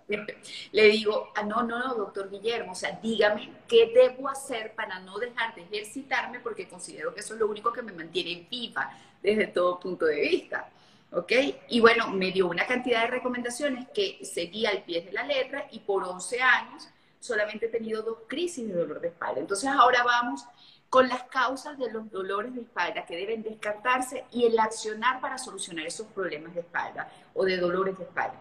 Le 0.72 0.84
digo, 0.84 1.30
ah, 1.36 1.42
no, 1.42 1.62
no, 1.62 1.78
no, 1.78 1.94
doctor 1.94 2.30
Guillermo, 2.30 2.72
o 2.72 2.74
sea, 2.74 2.98
dígame 3.02 3.50
qué 3.68 3.92
debo 3.94 4.30
hacer 4.30 4.72
para 4.74 4.98
no 5.00 5.18
dejar 5.18 5.54
de 5.54 5.60
ejercitarme 5.60 6.40
porque 6.40 6.66
considero 6.66 7.12
que 7.12 7.20
eso 7.20 7.34
es 7.34 7.40
lo 7.40 7.48
único 7.48 7.70
que 7.70 7.82
me 7.82 7.92
mantiene 7.92 8.46
viva 8.50 8.96
desde 9.22 9.46
todo 9.48 9.78
punto 9.78 10.06
de 10.06 10.20
vista. 10.22 10.70
¿Ok? 11.12 11.32
Y 11.68 11.80
bueno, 11.80 12.08
me 12.10 12.30
dio 12.30 12.48
una 12.48 12.66
cantidad 12.66 13.02
de 13.02 13.08
recomendaciones 13.08 13.88
que 13.94 14.18
seguía 14.22 14.70
al 14.70 14.82
pie 14.82 15.02
de 15.02 15.12
la 15.12 15.24
letra 15.24 15.66
y 15.70 15.80
por 15.80 16.04
11 16.04 16.40
años 16.40 16.88
solamente 17.18 17.66
he 17.66 17.68
tenido 17.68 18.02
dos 18.02 18.18
crisis 18.26 18.66
de 18.66 18.74
dolor 18.74 19.00
de 19.00 19.08
espalda. 19.08 19.40
Entonces 19.40 19.68
ahora 19.68 20.02
vamos 20.02 20.44
con 20.88 21.08
las 21.08 21.22
causas 21.24 21.78
de 21.78 21.90
los 21.92 22.10
dolores 22.10 22.54
de 22.54 22.62
espalda 22.62 23.04
que 23.06 23.16
deben 23.16 23.42
descartarse 23.42 24.24
y 24.32 24.46
el 24.46 24.58
accionar 24.58 25.20
para 25.20 25.38
solucionar 25.38 25.86
esos 25.86 26.06
problemas 26.08 26.54
de 26.54 26.60
espalda 26.60 27.08
o 27.34 27.44
de 27.44 27.56
dolores 27.58 27.96
de 27.96 28.04
espalda. 28.04 28.34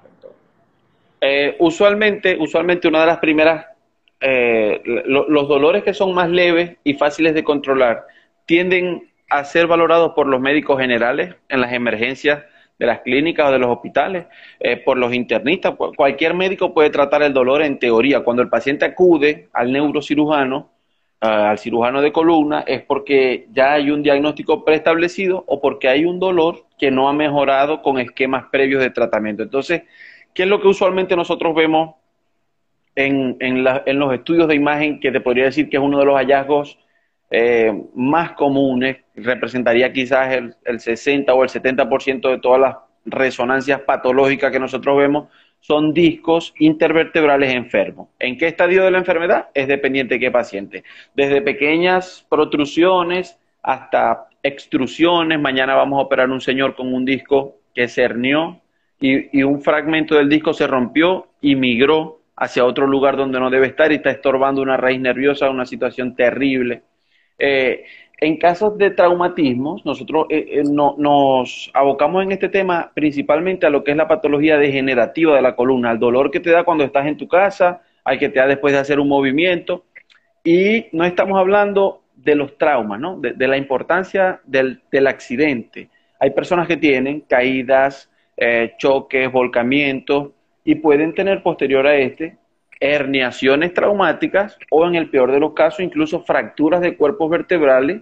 Eh, 1.22 1.56
usualmente, 1.60 2.38
usualmente 2.40 2.88
una 2.88 3.02
de 3.02 3.06
las 3.06 3.20
primeras, 3.20 3.68
eh, 4.20 4.82
los 5.06 5.48
dolores 5.48 5.84
que 5.84 5.94
son 5.94 6.14
más 6.14 6.30
leves 6.30 6.78
y 6.84 6.96
fáciles 6.96 7.36
de 7.36 7.44
controlar 7.44 8.08
tienden 8.46 9.12
a 9.30 9.44
ser 9.44 9.68
valorados 9.68 10.14
por 10.16 10.26
los 10.26 10.42
médicos 10.42 10.80
generales 10.80 11.36
en 11.50 11.62
las 11.62 11.72
emergencias 11.72 12.44
de 12.80 12.86
las 12.86 13.02
clínicas 13.02 13.50
o 13.50 13.52
de 13.52 13.60
los 13.60 13.70
hospitales, 13.70 14.26
eh, 14.60 14.78
por 14.78 14.98
los 14.98 15.14
internistas. 15.14 15.76
Cualquier 15.76 16.34
médico 16.34 16.74
puede 16.74 16.90
tratar 16.90 17.22
el 17.22 17.34
dolor 17.34 17.62
en 17.62 17.78
teoría. 17.78 18.22
Cuando 18.22 18.42
el 18.42 18.50
paciente 18.50 18.86
acude 18.86 19.50
al 19.52 19.72
neurocirujano, 19.72 20.72
al 21.20 21.60
cirujano 21.60 22.02
de 22.02 22.14
columna, 22.14 22.62
es 22.66 22.82
porque 22.84 23.48
ya 23.52 23.74
hay 23.74 23.92
un 23.92 24.02
diagnóstico 24.02 24.64
preestablecido 24.64 25.44
o 25.48 25.60
porque 25.60 25.90
hay 25.90 26.06
un 26.06 26.18
dolor 26.18 26.66
que 26.78 26.90
no 26.90 27.10
ha 27.10 27.14
mejorado 27.14 27.82
con 27.82 28.00
esquemas 28.00 28.46
previos 28.50 28.82
de 28.82 28.90
tratamiento. 28.90 29.44
Entonces, 29.44 29.84
¿qué 30.34 30.44
es 30.44 30.50
lo 30.50 30.62
que 30.62 30.70
usualmente 30.70 31.18
nosotros 31.18 31.54
vemos 31.54 31.96
en, 32.96 33.36
en 33.42 34.00
los 34.00 34.14
estudios 34.14 34.48
de 34.48 34.56
imagen 34.56 35.02
que 35.02 35.12
te 35.12 35.20
podría 35.20 35.46
decir 35.46 35.70
que 35.70 35.76
es 35.76 35.84
uno 35.84 36.00
de 36.00 36.06
los 36.06 36.16
hallazgos 36.16 36.80
eh, 37.30 37.72
más 37.96 38.32
comunes, 38.34 38.98
representaría 39.16 39.92
quizás 39.94 40.34
el, 40.34 40.56
el 40.66 40.80
60 40.80 41.34
o 41.34 41.44
el 41.44 41.50
70% 41.50 42.30
de 42.30 42.40
todas 42.40 42.60
las 42.60 42.76
resonancias 43.06 43.82
patológicas 43.82 44.52
que 44.52 44.60
nosotros 44.60 44.98
vemos, 44.98 45.28
son 45.60 45.94
discos 45.94 46.54
intervertebrales 46.60 47.54
enfermos. 47.54 48.10
¿En 48.18 48.38
qué 48.38 48.48
estadio 48.48 48.84
de 48.84 48.92
la 48.92 49.00
enfermedad? 49.00 49.50
Es 49.54 49.68
dependiente 49.68 50.16
de 50.16 50.20
qué 50.20 50.32
paciente. 50.32 50.84
Desde 51.16 51.42
pequeñas 51.42 52.26
protrusiones 52.30 53.38
hasta 53.62 54.30
extrusiones. 54.44 55.40
Mañana 55.40 55.76
vamos 55.76 56.00
a 56.00 56.04
operar 56.04 56.30
un 56.30 56.42
señor 56.42 56.76
con 56.76 56.94
un 56.94 57.06
disco 57.06 57.58
que 57.76 57.88
se 57.88 58.04
hernió 58.04 58.62
y, 59.00 59.38
y, 59.38 59.44
un 59.44 59.62
fragmento 59.62 60.16
del 60.16 60.30
disco 60.30 60.54
se 60.54 60.68
rompió 60.68 61.28
y 61.42 61.56
migró 61.56 62.20
hacia 62.36 62.66
otro 62.66 62.88
lugar 62.88 63.16
donde 63.18 63.40
no 63.40 63.50
debe 63.50 63.68
estar 63.68 63.92
y 63.92 63.96
está 63.96 64.12
estorbando 64.12 64.62
una 64.62 64.78
raíz 64.78 65.00
nerviosa, 65.00 65.50
una 65.50 65.66
situación 65.66 66.16
terrible. 66.16 66.84
Eh, 67.40 67.86
en 68.22 68.36
casos 68.36 68.78
de 68.78 68.92
traumatismos, 68.92 69.86
nosotros 69.86 70.26
eh, 70.30 70.60
eh, 70.60 70.64
nos 70.66 71.72
abocamos 71.74 72.22
en 72.22 72.34
este 72.34 72.50
tema 72.50 72.92
principalmente 72.94 73.66
a 73.66 73.70
lo 73.70 73.82
que 73.82 73.92
es 73.92 73.98
la 73.98 74.10
patología 74.10 74.58
degenerativa 74.58 75.36
de 75.36 75.42
la 75.42 75.56
columna, 75.56 75.92
al 75.92 76.00
dolor 76.00 76.30
que 76.30 76.42
te 76.42 76.52
da 76.52 76.66
cuando 76.66 76.84
estás 76.84 77.08
en 77.08 77.16
tu 77.16 77.30
casa, 77.30 77.82
al 78.04 78.20
que 78.20 78.28
te 78.28 78.40
da 78.40 78.48
después 78.48 78.74
de 78.74 78.80
hacer 78.80 79.00
un 79.00 79.08
movimiento. 79.08 79.86
Y 80.44 80.88
no 80.92 81.06
estamos 81.06 81.40
hablando 81.40 82.04
de 82.14 82.36
los 82.36 82.58
traumas, 82.58 83.00
¿no? 83.00 83.18
de, 83.22 83.48
la 83.48 83.56
importancia 83.56 84.42
del, 84.44 84.82
accidente. 85.08 85.90
Hay 86.20 86.32
personas 86.32 86.68
que 86.68 86.76
tienen 86.76 87.22
caídas, 87.22 88.10
choques, 88.78 89.32
volcamientos 89.32 90.32
y 90.66 90.76
pueden 90.76 91.14
tener 91.14 91.42
posterior 91.42 91.88
a 91.88 91.96
este 91.96 92.39
herniaciones 92.80 93.74
traumáticas 93.74 94.58
o 94.70 94.88
en 94.88 94.96
el 94.96 95.10
peor 95.10 95.32
de 95.32 95.40
los 95.40 95.54
casos 95.54 95.82
incluso 95.82 96.24
fracturas 96.24 96.82
de 96.82 96.96
cuerpos 96.96 97.30
vertebrales 97.30 98.02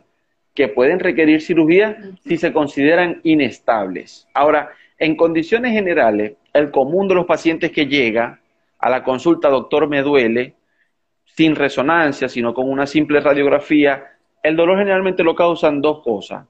que 0.53 0.67
pueden 0.67 0.99
requerir 0.99 1.41
cirugía 1.41 1.97
si 2.25 2.37
se 2.37 2.51
consideran 2.51 3.21
inestables. 3.23 4.27
Ahora, 4.33 4.71
en 4.99 5.15
condiciones 5.15 5.73
generales, 5.73 6.33
el 6.53 6.71
común 6.71 7.07
de 7.07 7.15
los 7.15 7.25
pacientes 7.25 7.71
que 7.71 7.85
llega 7.85 8.39
a 8.79 8.89
la 8.89 9.03
consulta, 9.03 9.49
doctor, 9.49 9.87
me 9.87 10.01
duele, 10.01 10.55
sin 11.25 11.55
resonancia, 11.55 12.27
sino 12.27 12.53
con 12.53 12.69
una 12.69 12.87
simple 12.87 13.19
radiografía, 13.19 14.17
el 14.41 14.55
dolor 14.55 14.79
generalmente 14.79 15.23
lo 15.23 15.35
causan 15.35 15.81
dos 15.81 16.01
cosas. 16.01 16.45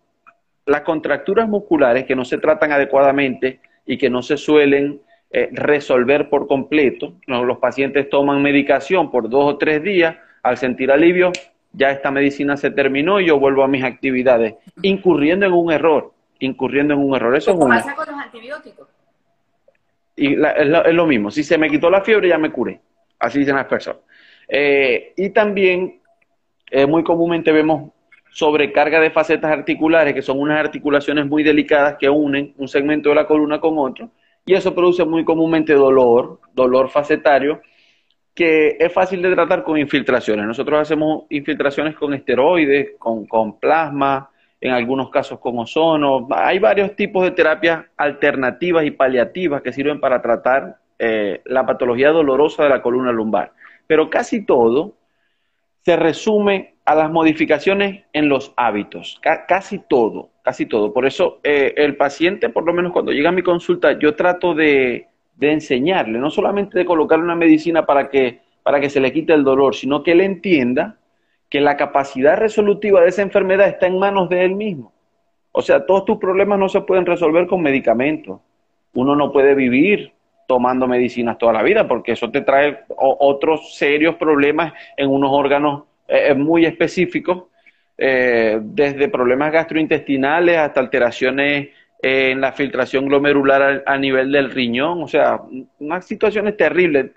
Las 0.65 0.81
contracturas 0.81 1.47
musculares 1.47 2.05
que 2.05 2.15
no 2.15 2.23
se 2.23 2.37
tratan 2.37 2.71
adecuadamente 2.71 3.59
y 3.85 3.97
que 3.97 4.09
no 4.09 4.21
se 4.21 4.37
suelen 4.37 5.01
eh, 5.29 5.49
resolver 5.51 6.29
por 6.29 6.47
completo. 6.47 7.13
Los 7.27 7.57
pacientes 7.57 8.09
toman 8.09 8.41
medicación 8.41 9.11
por 9.11 9.29
dos 9.29 9.53
o 9.53 9.57
tres 9.57 9.83
días, 9.83 10.15
al 10.43 10.57
sentir 10.57 10.91
alivio, 10.91 11.31
ya 11.73 11.91
esta 11.91 12.11
medicina 12.11 12.57
se 12.57 12.71
terminó 12.71 13.19
y 13.19 13.27
yo 13.27 13.39
vuelvo 13.39 13.63
a 13.63 13.67
mis 13.67 13.83
actividades, 13.83 14.55
incurriendo 14.81 15.45
en 15.45 15.53
un 15.53 15.71
error, 15.71 16.13
incurriendo 16.39 16.93
en 16.93 17.01
un 17.01 17.15
error. 17.15 17.35
Eso 17.35 17.57
¿Qué 17.57 17.65
pasa 17.65 17.95
con 17.95 18.05
los 18.07 18.15
antibióticos? 18.15 18.87
Y 20.15 20.33
es, 20.33 20.93
lo, 20.93 21.05
mismo, 21.05 21.29
si 21.29 21.43
se 21.43 21.57
me 21.57 21.69
quitó 21.69 21.91
la 21.91 22.01
fiebre 22.01 22.29
ya 22.29 22.39
me 22.39 22.51
curé, 22.51 22.79
así 23.19 23.39
dicen 23.39 23.55
las 23.55 23.67
personas. 23.67 24.01
Eh, 24.47 25.13
y 25.15 25.29
también 25.29 26.01
eh, 26.71 26.87
muy 26.87 27.03
comúnmente 27.03 27.51
vemos 27.51 27.91
sobrecarga 28.31 28.99
de 28.99 29.11
facetas 29.11 29.51
articulares, 29.51 30.13
que 30.13 30.21
son 30.21 30.39
unas 30.39 30.59
articulaciones 30.59 31.27
muy 31.27 31.43
delicadas 31.43 31.97
que 31.99 32.09
unen 32.09 32.53
un 32.57 32.67
segmento 32.67 33.09
de 33.09 33.15
la 33.15 33.27
columna 33.27 33.59
con 33.59 33.77
otro, 33.77 34.09
y 34.47 34.53
eso 34.55 34.73
produce 34.73 35.03
muy 35.05 35.25
comúnmente 35.25 35.73
dolor, 35.73 36.39
dolor 36.53 36.89
facetario, 36.89 37.61
que 38.33 38.77
es 38.79 38.93
fácil 38.93 39.21
de 39.21 39.35
tratar 39.35 39.63
con 39.63 39.77
infiltraciones. 39.77 40.45
Nosotros 40.45 40.79
hacemos 40.79 41.25
infiltraciones 41.29 41.95
con 41.95 42.13
esteroides, 42.13 42.91
con, 42.97 43.27
con 43.27 43.59
plasma, 43.59 44.29
en 44.61 44.71
algunos 44.71 45.09
casos 45.09 45.39
con 45.39 45.59
ozono. 45.59 46.27
Hay 46.31 46.59
varios 46.59 46.95
tipos 46.95 47.23
de 47.23 47.31
terapias 47.31 47.85
alternativas 47.97 48.85
y 48.85 48.91
paliativas 48.91 49.61
que 49.61 49.73
sirven 49.73 49.99
para 49.99 50.21
tratar 50.21 50.77
eh, 50.97 51.41
la 51.45 51.65
patología 51.65 52.11
dolorosa 52.11 52.63
de 52.63 52.69
la 52.69 52.81
columna 52.81 53.11
lumbar. 53.11 53.51
Pero 53.85 54.09
casi 54.09 54.45
todo 54.45 54.93
se 55.81 55.97
resume 55.97 56.75
a 56.85 56.95
las 56.95 57.11
modificaciones 57.11 58.05
en 58.13 58.29
los 58.29 58.53
hábitos, 58.55 59.19
casi 59.21 59.79
todo, 59.79 60.29
casi 60.47 60.65
todo. 60.65 60.93
Por 60.93 61.05
eso 61.05 61.41
eh, 61.43 61.73
el 61.75 61.97
paciente, 61.97 62.47
por 62.47 62.65
lo 62.65 62.71
menos 62.71 62.93
cuando 62.93 63.11
llega 63.11 63.27
a 63.27 63.33
mi 63.33 63.43
consulta, 63.43 63.99
yo 63.99 64.15
trato 64.15 64.55
de, 64.55 65.07
enseñarle, 65.41 66.19
no 66.19 66.29
solamente 66.29 66.79
de 66.79 66.85
colocarle 66.85 67.25
una 67.25 67.35
medicina 67.35 67.85
para 67.85 68.09
que, 68.09 68.39
para 68.63 68.79
que 68.79 68.89
se 68.89 69.01
le 69.01 69.11
quite 69.11 69.33
el 69.33 69.43
dolor, 69.43 69.75
sino 69.75 70.03
que 70.03 70.13
él 70.13 70.21
entienda 70.21 70.99
que 71.49 71.59
la 71.59 71.75
capacidad 71.75 72.37
resolutiva 72.37 73.01
de 73.01 73.09
esa 73.09 73.23
enfermedad 73.23 73.67
está 73.67 73.87
en 73.87 73.99
manos 73.99 74.29
de 74.29 74.45
él 74.45 74.55
mismo. 74.55 74.93
O 75.51 75.61
sea, 75.61 75.85
todos 75.85 76.05
tus 76.05 76.17
problemas 76.17 76.57
no 76.59 76.69
se 76.69 76.79
pueden 76.79 77.05
resolver 77.05 77.45
con 77.45 77.61
medicamentos. 77.61 78.39
Uno 78.93 79.17
no 79.17 79.33
puede 79.33 79.53
vivir 79.53 80.13
tomando 80.47 80.87
medicinas 80.87 81.37
toda 81.37 81.51
la 81.51 81.61
vida 81.61 81.89
porque 81.89 82.13
eso 82.13 82.31
te 82.31 82.39
trae 82.39 82.85
otros 82.95 83.75
serios 83.75 84.15
problemas 84.15 84.71
en 84.95 85.09
unos 85.09 85.29
órganos 85.33 85.83
eh, 86.07 86.27
eh, 86.29 86.33
muy 86.35 86.65
específicos, 86.65 87.43
eh, 87.97 88.59
desde 88.61 89.09
problemas 89.09 89.51
gastrointestinales 89.51 90.57
hasta 90.57 90.79
alteraciones 90.79 91.69
en 92.01 92.41
la 92.41 92.51
filtración 92.51 93.07
glomerular 93.07 93.83
a, 93.85 93.97
nivel 93.97 94.31
del 94.31 94.51
riñón, 94.51 95.01
o 95.01 95.07
sea, 95.07 95.41
unas 95.79 96.05
situaciones 96.05 96.55
terribles. 96.55 97.11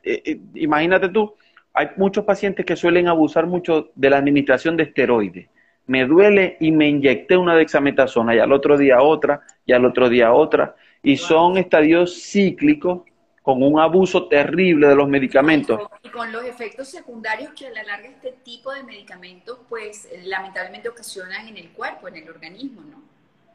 imagínate 0.55 1.11
tú, 1.11 1.35
hay 1.75 1.89
muchos 1.97 2.25
pacientes 2.25 2.65
que 2.65 2.77
suelen 2.77 3.09
abusar 3.09 3.47
mucho 3.47 3.91
de 3.95 4.11
la 4.11 4.19
administración 4.19 4.77
de 4.77 4.85
esteroides. 4.85 5.49
Me 5.87 6.07
duele 6.07 6.57
y 6.61 6.73
me 6.73 6.89
inyecté 6.89 7.37
una 7.37 7.57
dexametasona 7.57 8.35
y 8.35 8.39
al 8.39 8.53
otro 8.53 8.79
día 8.79 9.03
otra 9.03 9.43
y 9.67 9.73
al 9.73 9.85
otro 9.85 10.09
día 10.09 10.33
otra. 10.33 10.77
Y 11.03 11.17
son 11.17 11.59
estadios 11.59 12.23
cíclicos 12.23 13.03
con 13.43 13.63
un 13.63 13.81
abuso 13.81 14.29
terrible 14.29 14.87
de 14.89 14.95
los 14.95 15.09
medicamentos. 15.09 15.81
Y 16.03 16.09
con 16.11 16.31
los 16.31 16.45
efectos 16.45 16.89
secundarios 16.89 17.53
que 17.55 17.67
a 17.67 17.71
la 17.71 17.83
larga 17.85 18.09
este 18.09 18.33
tipo 18.45 18.73
de 18.73 18.83
medicamentos, 18.83 19.59
pues 19.69 20.09
lamentablemente 20.25 20.89
ocasionan 20.89 21.49
en 21.49 21.57
el 21.57 21.71
cuerpo, 21.71 22.09
en 22.09 22.17
el 22.17 22.29
organismo, 22.29 22.83
¿no? 22.83 23.11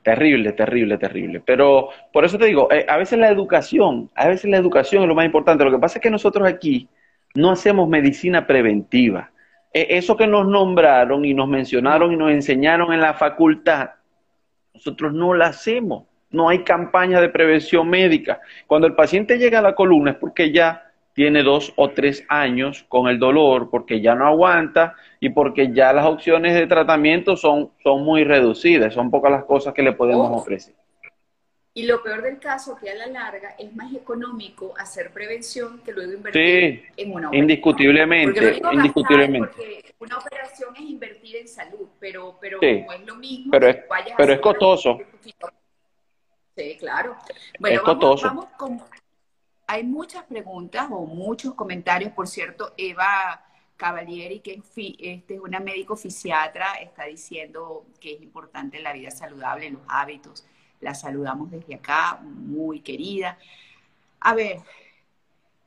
Terrible, 0.06 0.54
terrible, 0.54 1.00
terrible. 1.00 1.42
Pero 1.44 1.90
por 2.14 2.26
eso 2.26 2.38
te 2.38 2.46
digo, 2.46 2.72
eh, 2.72 2.86
a 2.88 2.96
veces 2.98 3.18
la 3.18 3.30
educación, 3.30 4.12
a 4.14 4.28
veces 4.28 4.50
la 4.52 4.58
educación 4.58 5.02
es 5.02 5.08
lo 5.08 5.16
más 5.16 5.26
importante. 5.26 5.64
Lo 5.64 5.72
que 5.72 5.80
pasa 5.80 5.98
es 5.98 6.04
que 6.04 6.12
nosotros 6.12 6.48
aquí 6.48 6.88
no 7.34 7.52
hacemos 7.52 7.90
medicina 7.90 8.46
preventiva. 8.46 9.32
E, 9.74 9.98
eso 9.98 10.16
que 10.16 10.28
nos 10.28 10.48
nombraron 10.48 11.26
y 11.26 11.34
nos 11.34 11.48
mencionaron 11.48 12.14
y 12.14 12.18
nos 12.18 12.32
enseñaron 12.32 12.94
en 12.94 13.02
la 13.02 13.16
facultad, 13.16 13.92
nosotros 14.76 15.12
no 15.12 15.34
la 15.34 15.48
hacemos. 15.48 16.06
No 16.32 16.50
hay 16.50 16.64
campaña 16.64 17.22
de 17.22 17.30
prevención 17.30 17.90
médica. 17.90 18.42
Cuando 18.68 18.88
el 18.88 18.96
paciente 18.96 19.38
llega 19.38 19.60
a 19.60 19.62
la 19.62 19.76
columna 19.76 20.12
es 20.12 20.18
porque 20.18 20.52
ya 20.52 20.92
tiene 21.14 21.44
dos 21.44 21.72
o 21.78 21.92
tres 21.92 22.26
años 22.28 22.86
con 22.90 23.08
el 23.08 23.20
dolor, 23.20 23.70
porque 23.72 24.02
ya 24.02 24.16
no 24.16 24.28
aguanta 24.28 24.96
y 25.22 25.30
porque 25.30 25.72
ya 25.72 25.94
las 25.94 26.06
opciones 26.06 26.54
de 26.54 26.68
tratamiento 26.68 27.38
son, 27.38 27.72
son 27.82 28.04
muy 28.04 28.26
reducidas, 28.26 28.94
son 28.94 29.10
pocas 29.10 29.32
las 29.32 29.46
cosas 29.46 29.74
que 29.74 29.82
le 29.82 29.94
podemos 29.94 30.30
ofrecer. 30.30 30.76
Y 31.78 31.84
lo 31.88 32.02
peor 32.02 32.22
del 32.22 32.40
caso, 32.40 32.78
que 32.78 32.90
a 32.90 32.96
la 32.96 33.08
larga 33.08 33.56
es 33.60 33.74
más 33.76 33.94
económico 33.94 34.74
hacer 34.78 35.12
prevención 35.12 35.82
que 35.84 35.92
luego 35.92 36.14
invertir 36.14 36.84
en 36.96 37.12
una 37.12 37.28
operación. 37.28 37.44
Indiscutiblemente, 37.44 38.62
indiscutiblemente. 38.72 39.48
Porque 39.48 39.96
una 40.00 40.18
operación 40.18 40.74
es 40.76 40.82
invertir 40.84 41.36
en 41.36 41.48
salud, 41.50 41.90
pero, 42.00 42.38
pero 42.40 42.60
no 42.62 42.94
es 42.94 43.06
lo 43.06 43.16
mismo. 43.16 43.52
Pero 43.52 43.68
es, 43.68 43.78
pero 44.18 44.34
es 44.34 44.40
costoso. 44.40 45.00
Sí, 46.56 46.78
claro. 46.78 47.18
Bueno, 47.60 47.82
es. 48.16 48.24
Vamos 48.24 48.48
con, 48.58 48.82
hay 49.68 49.84
muchas 49.84 50.24
preguntas 50.24 50.88
o 50.92 51.06
muchos 51.06 51.54
comentarios. 51.54 52.12
Por 52.14 52.28
cierto, 52.28 52.74
Eva 52.78 53.44
Cavalieri, 53.78 54.40
que 54.40 54.62
este, 55.00 55.34
es 55.34 55.40
una 55.40 55.60
médico 55.60 55.96
fisiatra, 55.96 56.76
está 56.76 57.06
diciendo 57.06 57.86
que 58.00 58.14
es 58.14 58.22
importante 58.22 58.80
la 58.80 58.94
vida 58.94 59.12
saludable, 59.12 59.70
los 59.70 59.82
hábitos 59.88 60.46
la 60.82 60.94
saludamos 60.94 61.52
desde 61.52 61.76
acá, 61.76 62.20
muy 62.22 62.82
querida. 62.82 63.38
A 64.20 64.36
ver, 64.36 64.60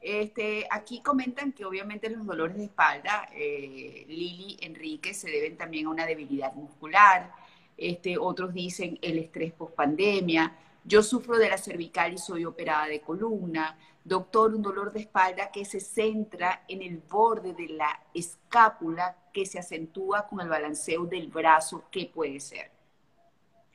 este, 0.01 0.67
aquí 0.71 1.03
comentan 1.03 1.53
que 1.53 1.65
obviamente 1.65 2.09
los 2.09 2.25
dolores 2.25 2.57
de 2.57 2.65
espalda, 2.65 3.29
eh, 3.33 4.05
Lili 4.09 4.57
Enrique, 4.61 5.13
se 5.13 5.31
deben 5.31 5.57
también 5.57 5.87
a 5.87 5.91
una 5.91 6.07
debilidad 6.07 6.55
muscular. 6.55 7.33
Este, 7.77 8.17
otros 8.17 8.55
dicen 8.55 8.99
el 9.03 9.19
estrés 9.19 9.53
post 9.53 9.75
pandemia. 9.75 10.57
Yo 10.89 11.03
sufro 11.03 11.37
de 11.37 11.51
la 11.51 11.59
cervical 11.59 12.15
y 12.15 12.19
soy 12.19 12.47
operada 12.47 12.87
de 12.87 13.01
columna. 13.01 13.77
Doctor, 14.03 14.55
un 14.55 14.63
dolor 14.63 14.91
de 14.91 15.01
espalda 15.01 15.51
que 15.53 15.67
se 15.67 15.81
centra 15.81 16.63
en 16.67 16.81
el 16.81 17.03
borde 17.11 17.53
de 17.53 17.69
la 17.75 17.91
escápula 18.15 19.15
que 19.31 19.45
se 19.45 19.59
acentúa 19.59 20.27
con 20.27 20.41
el 20.41 20.49
balanceo 20.49 21.05
del 21.05 21.29
brazo. 21.29 21.85
¿Qué 21.91 22.11
puede 22.13 22.41
ser? 22.41 22.71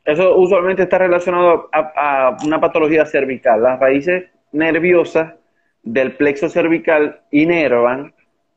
Eso 0.04 0.36
usualmente 0.36 0.84
está 0.84 0.98
relacionado 0.98 1.70
a, 1.72 2.36
una 2.44 2.60
patología 2.60 3.06
cervical. 3.06 3.62
Las 3.62 3.80
raíces 3.80 4.32
nerviosas 4.52 5.36
del 5.84 6.16
plexo 6.16 6.50
cervical 6.50 7.22
inervan 7.30 8.16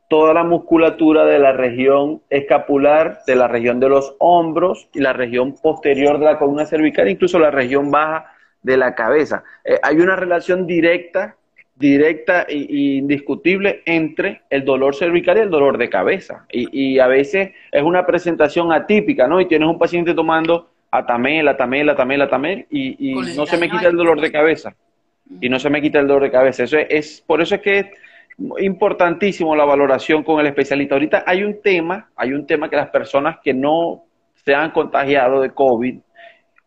toda 0.08 0.32
la 0.32 0.44
musculatura 0.44 1.26
de 1.26 1.38
la 1.38 1.52
región 1.52 2.22
escapular, 2.30 3.18
de 3.26 3.36
la 3.36 3.48
región 3.48 3.80
de 3.80 3.90
los 3.90 4.16
hombros 4.18 4.88
y 4.94 5.00
la 5.00 5.12
región 5.12 5.56
posterior 5.60 6.18
de 6.18 6.24
la 6.24 6.38
columna 6.38 6.64
cervical, 6.64 7.10
incluso 7.10 7.38
la 7.38 7.50
región 7.50 7.90
baja 7.90 8.32
de 8.66 8.76
la 8.76 8.94
cabeza. 8.96 9.44
Eh, 9.64 9.78
hay 9.80 9.96
una 9.98 10.16
relación 10.16 10.66
directa, 10.66 11.36
directa 11.76 12.42
e 12.48 12.66
indiscutible 12.98 13.82
entre 13.86 14.42
el 14.50 14.64
dolor 14.64 14.96
cervical 14.96 15.38
y 15.38 15.42
el 15.42 15.50
dolor 15.50 15.78
de 15.78 15.88
cabeza. 15.88 16.44
Y, 16.50 16.66
y 16.72 16.98
a 16.98 17.06
veces 17.06 17.52
es 17.70 17.82
una 17.82 18.04
presentación 18.04 18.72
atípica, 18.72 19.28
¿no? 19.28 19.40
Y 19.40 19.46
tienes 19.46 19.68
un 19.68 19.78
paciente 19.78 20.14
tomando 20.14 20.68
Atamel, 20.90 21.46
Atamel, 21.46 21.88
Atamel, 21.88 22.22
Atamel, 22.22 22.66
y, 22.70 23.10
y 23.10 23.14
no 23.36 23.46
se 23.46 23.56
me 23.56 23.70
quita 23.70 23.86
el 23.86 23.96
dolor 23.96 24.20
de 24.20 24.32
cabeza. 24.32 24.74
Y 25.40 25.48
no 25.48 25.60
se 25.60 25.70
me 25.70 25.80
quita 25.80 26.00
el 26.00 26.08
dolor 26.08 26.24
de 26.24 26.32
cabeza. 26.32 26.64
Eso 26.64 26.78
es, 26.78 27.22
por 27.24 27.40
eso 27.40 27.54
es 27.54 27.60
que 27.60 27.78
es 27.78 27.86
importantísimo 28.58 29.54
la 29.54 29.64
valoración 29.64 30.24
con 30.24 30.40
el 30.40 30.46
especialista. 30.46 30.96
Ahorita 30.96 31.22
hay 31.24 31.44
un 31.44 31.62
tema, 31.62 32.10
hay 32.16 32.32
un 32.32 32.46
tema 32.46 32.68
que 32.68 32.76
las 32.76 32.90
personas 32.90 33.38
que 33.44 33.54
no 33.54 34.04
se 34.44 34.54
han 34.54 34.72
contagiado 34.72 35.40
de 35.40 35.50
COVID, 35.50 35.98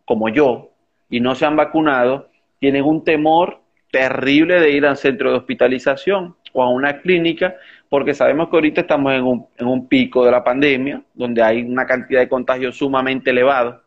como 0.06 0.30
yo, 0.30 0.70
y 1.10 1.19
no 1.19 1.36
se 1.36 1.45
han 1.45 1.56
vacunado, 1.56 2.30
tienen 2.60 2.84
un 2.84 3.04
temor 3.04 3.60
terrible 3.91 4.60
de 4.60 4.72
ir 4.72 4.86
al 4.86 4.98
centro 4.98 5.32
de 5.32 5.38
hospitalización 5.38 6.36
o 6.54 6.63
a 6.63 6.69
una 6.69 7.02
clínica, 7.02 7.56
porque 7.89 8.13
sabemos 8.13 8.50
que 8.50 8.58
ahorita 8.58 8.82
estamos 8.82 9.13
en 9.13 9.24
un, 9.24 9.48
en 9.58 9.67
un 9.67 9.88
pico 9.88 10.24
de 10.26 10.32
la 10.32 10.43
pandemia, 10.43 11.02
donde 11.13 11.41
hay 11.41 11.62
una 11.62 11.86
cantidad 11.86 12.19
de 12.19 12.30
contagios 12.30 12.78
sumamente 12.78 13.32
elevada 13.32 13.84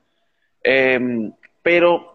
Em, 0.63 1.33
pero 1.63 2.13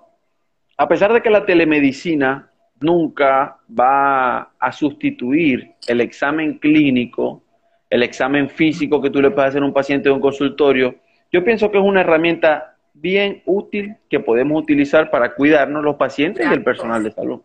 a 0.77 0.87
pesar 0.87 1.11
de 1.13 1.21
que 1.21 1.29
la 1.29 1.45
telemedicina 1.45 2.49
nunca 2.79 3.57
va 3.67 4.53
a 4.59 4.71
sustituir 4.71 5.73
el 5.87 6.01
examen 6.01 6.59
clínico, 6.59 7.43
el 7.89 8.03
examen 8.03 8.49
físico 8.49 9.01
que 9.01 9.09
tú 9.09 9.21
le 9.21 9.31
puedes 9.31 9.49
hacer 9.49 9.63
a 9.63 9.65
un 9.65 9.73
paciente 9.73 10.09
de 10.09 10.15
un 10.15 10.21
consultorio, 10.21 10.95
yo 11.31 11.43
pienso 11.43 11.71
que 11.71 11.77
es 11.77 11.83
una 11.83 12.01
herramienta 12.01 12.76
bien 12.99 13.43
útil 13.45 13.97
que 14.09 14.19
podemos 14.19 14.61
utilizar 14.61 15.09
para 15.11 15.35
cuidarnos 15.35 15.83
los 15.83 15.95
pacientes 15.95 16.45
y 16.49 16.53
el 16.53 16.63
personal 16.63 17.03
de 17.03 17.11
salud. 17.11 17.41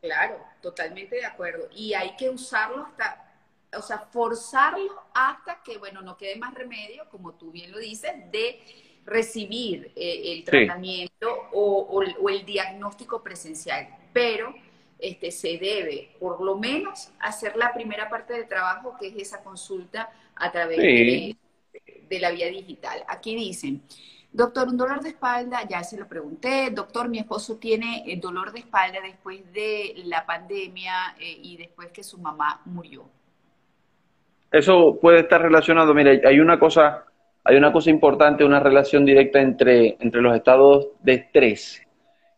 Claro, 0.00 0.36
totalmente 0.60 1.16
de 1.16 1.24
acuerdo. 1.24 1.68
Y 1.74 1.94
hay 1.94 2.16
que 2.16 2.30
usarlo 2.30 2.84
hasta, 2.84 3.32
o 3.76 3.82
sea, 3.82 3.98
forzarlo 3.98 5.02
hasta 5.14 5.62
que, 5.62 5.78
bueno, 5.78 6.02
no 6.02 6.16
quede 6.16 6.36
más 6.36 6.54
remedio, 6.54 7.08
como 7.10 7.34
tú 7.34 7.50
bien 7.50 7.72
lo 7.72 7.78
dices, 7.78 8.12
de 8.30 8.60
recibir 9.04 9.92
eh, 9.96 10.32
el 10.32 10.44
tratamiento 10.44 11.48
o, 11.52 12.02
el 12.02 12.44
diagnóstico 12.44 13.22
presencial, 13.22 13.88
pero 14.12 14.54
este, 14.98 15.30
se 15.30 15.58
debe 15.58 16.10
por 16.20 16.40
lo 16.42 16.56
menos 16.56 17.10
hacer 17.18 17.56
la 17.56 17.72
primera 17.72 18.08
parte 18.08 18.34
del 18.34 18.46
trabajo, 18.46 18.96
que 18.98 19.08
es 19.08 19.16
esa 19.16 19.42
consulta 19.42 20.10
a 20.34 20.52
través 20.52 20.78
de, 20.78 21.36
la 22.18 22.30
vía 22.30 22.48
digital. 22.48 23.04
Aquí 23.08 23.34
dicen, 23.36 23.82
doctor, 24.32 24.68
un 24.68 24.76
dolor 24.76 25.00
de 25.00 25.10
espalda, 25.10 25.66
ya 25.68 25.82
se 25.82 25.96
lo 25.98 26.06
pregunté, 26.06 26.70
doctor, 26.70 27.08
mi 27.08 27.18
esposo 27.18 27.56
tiene 27.56 28.04
el 28.06 28.20
dolor 28.20 28.52
de 28.52 28.60
espalda 28.60 28.98
después 29.02 29.40
de 29.52 29.94
la 30.04 30.24
pandemia 30.24 31.16
eh, 31.18 31.38
y 31.42 31.56
después 31.56 31.88
que 31.88 32.02
su 32.02 32.18
mamá 32.18 32.60
murió. 32.64 33.04
eso 34.52 34.98
puede 35.00 35.20
estar 35.20 35.42
relacionado. 35.42 35.94
Mira, 35.94 36.12
hay 36.28 36.40
una 36.40 36.58
cosa, 36.58 37.04
hay 37.44 37.56
una 37.56 37.72
cosa 37.72 37.90
importante, 37.90 38.44
una 38.44 38.60
relación 38.60 39.04
directa 39.04 39.40
entre, 39.40 39.96
entre 40.00 40.20
los 40.22 40.34
estados 40.34 40.88
de 41.00 41.14
estrés 41.14 41.82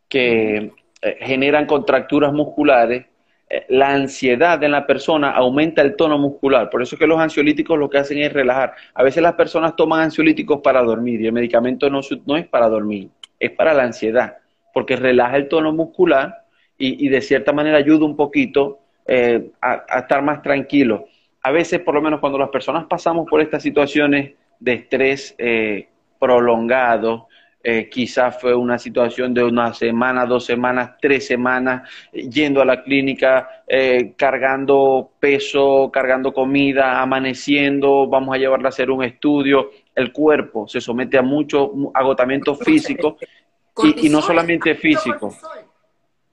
que 0.08 0.72
eh, 1.00 1.16
generan 1.20 1.66
contracturas 1.66 2.32
musculares. 2.32 3.06
La 3.68 3.90
ansiedad 3.90 4.62
en 4.62 4.70
la 4.70 4.86
persona 4.86 5.30
aumenta 5.30 5.82
el 5.82 5.94
tono 5.94 6.16
muscular. 6.16 6.70
Por 6.70 6.80
eso 6.80 6.94
es 6.94 6.98
que 6.98 7.06
los 7.06 7.20
ansiolíticos 7.20 7.78
lo 7.78 7.90
que 7.90 7.98
hacen 7.98 8.18
es 8.18 8.32
relajar. 8.32 8.74
A 8.94 9.02
veces 9.02 9.22
las 9.22 9.34
personas 9.34 9.76
toman 9.76 10.00
ansiolíticos 10.00 10.60
para 10.62 10.82
dormir 10.82 11.20
y 11.20 11.26
el 11.26 11.32
medicamento 11.32 11.90
no, 11.90 12.00
no 12.26 12.36
es 12.36 12.46
para 12.46 12.68
dormir, 12.68 13.10
es 13.38 13.50
para 13.50 13.74
la 13.74 13.82
ansiedad, 13.82 14.38
porque 14.72 14.96
relaja 14.96 15.36
el 15.36 15.48
tono 15.48 15.72
muscular 15.72 16.46
y, 16.78 17.08
de 17.08 17.20
cierta 17.20 17.52
manera 17.52 17.76
ayuda 17.76 18.04
un 18.04 18.16
poquito 18.16 18.80
eh, 19.06 19.50
a, 19.60 19.84
estar 19.98 20.22
más 20.22 20.42
tranquilo. 20.42 21.06
A 21.42 21.50
veces, 21.50 21.80
por 21.80 21.94
lo 21.94 22.02
menos 22.02 22.20
cuando 22.20 22.38
las 22.38 22.48
personas 22.48 22.86
pasamos 22.86 23.28
por 23.28 23.40
estas 23.40 23.62
situaciones 23.62 24.32
de 24.58 24.72
estrés 24.72 25.34
eh, 25.38 25.88
prolongado, 26.18 27.28
eh, 27.62 27.88
quizás 27.88 28.40
fue 28.40 28.54
una 28.54 28.78
situación 28.78 29.32
de 29.32 29.44
una 29.44 29.72
semana, 29.72 30.26
dos 30.26 30.44
semanas, 30.44 30.92
tres 31.00 31.26
semanas, 31.26 31.88
yendo 32.12 32.60
a 32.60 32.64
la 32.64 32.82
clínica, 32.82 33.64
cargando 34.16 35.12
peso, 35.18 35.90
cargando 35.92 36.32
comida, 36.32 37.00
amaneciendo, 37.00 38.06
vamos 38.06 38.34
a 38.34 38.38
llevarla 38.38 38.68
a 38.68 38.70
hacer 38.70 38.90
un 38.90 39.02
estudio. 39.04 39.70
El 39.94 40.12
cuerpo 40.12 40.66
se 40.68 40.80
somete 40.80 41.18
a 41.18 41.22
mucho 41.22 41.72
agotamiento 41.94 42.54
físico 42.54 43.16
y, 43.82 44.06
y 44.06 44.08
no 44.10 44.20
solamente 44.20 44.74
físico. 44.74 45.34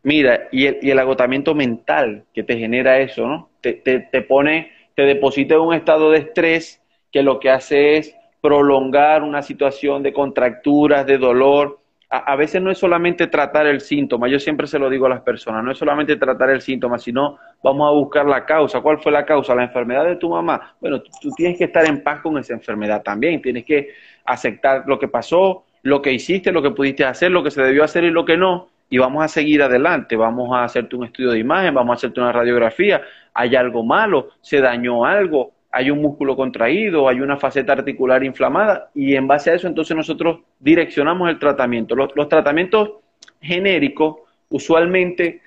Mira, 0.04 0.48
y 0.52 0.66
el, 0.66 0.80
y 0.82 0.92
el 0.92 1.00
agotamiento 1.00 1.54
mental 1.54 2.26
que 2.34 2.44
te 2.44 2.58
genera 2.58 3.00
eso, 3.00 3.28
¿no? 3.28 3.50
Te, 3.62 3.74
te, 3.74 4.00
te 4.00 4.22
pone, 4.22 4.72
te 4.96 5.04
deposita 5.04 5.56
en 5.56 5.62
un 5.62 5.74
estado 5.74 6.12
de 6.12 6.20
estrés 6.20 6.82
que 7.12 7.22
lo 7.22 7.40
que 7.40 7.50
hace 7.50 7.98
es 7.98 8.16
prolongar 8.42 9.24
una 9.24 9.42
situación 9.42 10.04
de 10.04 10.14
contracturas, 10.14 11.06
de 11.06 11.18
dolor. 11.18 11.80
A, 12.10 12.32
a, 12.32 12.36
veces 12.36 12.62
no 12.62 12.72
es 12.72 12.78
solamente 12.78 13.28
tratar 13.28 13.68
el 13.68 13.82
síntoma, 13.82 14.28
yo 14.28 14.40
siempre 14.40 14.66
se 14.66 14.80
lo 14.80 14.90
digo 14.90 15.06
a 15.06 15.10
las 15.10 15.22
personas, 15.22 15.64
no 15.64 15.72
es 15.72 15.78
solamente 15.78 16.16
tratar 16.16 16.50
el 16.50 16.62
síntoma, 16.62 16.98
sino 16.98 17.38
vamos 17.64 17.88
a 17.88 17.92
buscar 17.92 18.26
la 18.26 18.46
causa. 18.46 18.82
¿Cuál 18.82 19.00
fue 19.00 19.12
la 19.12 19.26
causa? 19.26 19.54
La 19.54 19.64
enfermedad 19.64 20.06
de 20.06 20.16
tu 20.16 20.30
mamá. 20.30 20.76
Bueno, 20.82 21.02
tú, 21.02 21.12
tú 21.22 21.30
tienes 21.36 21.58
que 21.58 21.66
estar 21.66 21.86
en 21.86 22.02
paz 22.02 22.22
con 22.22 22.38
esa 22.38 22.54
enfermedad 22.54 23.04
también, 23.04 23.42
tienes 23.42 23.64
que 23.64 23.90
aceptar 24.26 24.84
lo 24.88 24.98
que 24.98 25.08
pasó, 25.08 25.66
lo 25.84 26.02
que 26.02 26.12
hiciste, 26.12 26.52
lo 26.52 26.62
que 26.62 26.72
pudiste 26.72 27.06
hacer, 27.06 27.32
lo 27.32 27.44
que 27.44 27.52
se 27.52 27.62
debió 27.62 27.84
hacer 27.84 28.04
y 28.04 28.12
lo 28.12 28.26
que 28.26 28.38
no, 28.38 28.70
y 28.90 28.98
vamos 28.98 29.24
a 29.24 29.28
seguir 29.28 29.62
adelante, 29.62 30.16
vamos 30.16 30.52
a 30.52 30.64
hacerte 30.64 30.96
un 30.96 31.06
estudio 31.06 31.32
de 31.32 31.40
imagen, 31.40 31.74
vamos 31.74 31.94
a 31.94 31.98
hacerte 31.98 32.20
una 32.20 32.32
radiografía, 32.32 33.02
hay 33.34 33.56
algo 33.56 33.84
malo, 33.84 34.30
se 34.42 34.62
dañó 34.62 35.06
algo, 35.06 35.52
hay 35.72 35.92
un 35.92 36.02
músculo 36.02 36.36
contraído, 36.36 37.08
hay 37.08 37.22
una 37.22 37.38
faceta 37.38 37.74
articular 37.74 38.24
inflamada 38.24 38.90
y 38.96 39.16
en 39.16 39.28
base 39.28 39.52
a 39.52 39.54
eso 39.54 39.68
entonces 39.68 39.96
nosotros 39.96 40.40
direccionamos 40.60 41.30
el 41.30 41.38
tratamiento. 41.38 41.96
Los, 41.96 42.28
tratamientos 42.28 42.94
genéricos 43.40 44.16
usualmente, 44.50 45.42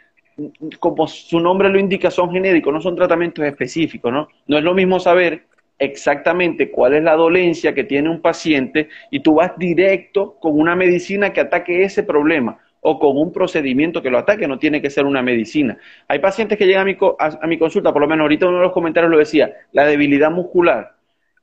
como 0.78 1.08
su 1.08 1.40
nombre 1.40 1.68
lo 1.68 1.78
indica, 1.78 2.10
son 2.10 2.30
genéricos, 2.30 2.72
no 2.72 2.80
son 2.80 2.94
tratamientos 2.94 3.44
específicos, 3.44 4.12
¿no? 4.12 4.28
No 4.46 4.58
es 4.58 4.64
lo 4.64 4.74
mismo 4.74 5.00
saber 5.00 5.46
exactamente 5.78 6.70
cuál 6.70 6.94
es 6.94 7.02
la 7.02 7.16
dolencia 7.16 7.74
que 7.74 7.82
tiene 7.82 8.08
un 8.08 8.20
paciente 8.20 8.88
y 9.10 9.20
tú 9.20 9.34
vas 9.34 9.52
directo 9.58 10.36
con 10.40 10.58
una 10.58 10.76
medicina 10.76 11.32
que 11.32 11.40
ataque 11.40 11.82
ese 11.82 12.04
problema 12.04 12.61
o 12.84 12.98
con 12.98 13.16
un 13.16 13.32
procedimiento 13.32 14.02
que 14.02 14.10
lo 14.10 14.18
ataque, 14.18 14.48
no 14.48 14.58
tiene 14.58 14.82
que 14.82 14.90
ser 14.90 15.04
una 15.04 15.22
medicina. 15.22 15.78
Hay 16.08 16.18
pacientes 16.18 16.58
que 16.58 16.66
llegan 16.66 16.82
a 16.82 16.84
mi, 16.84 16.96
a, 17.18 17.46
mi 17.46 17.56
consulta, 17.56 17.92
por 17.92 18.02
lo 18.02 18.08
menos 18.08 18.24
ahorita 18.24 18.48
uno 18.48 18.58
de 18.58 18.64
los 18.64 18.72
comentarios 18.72 19.10
lo 19.10 19.18
decía, 19.18 19.52
la 19.70 19.86
debilidad 19.86 20.32
muscular 20.32 20.96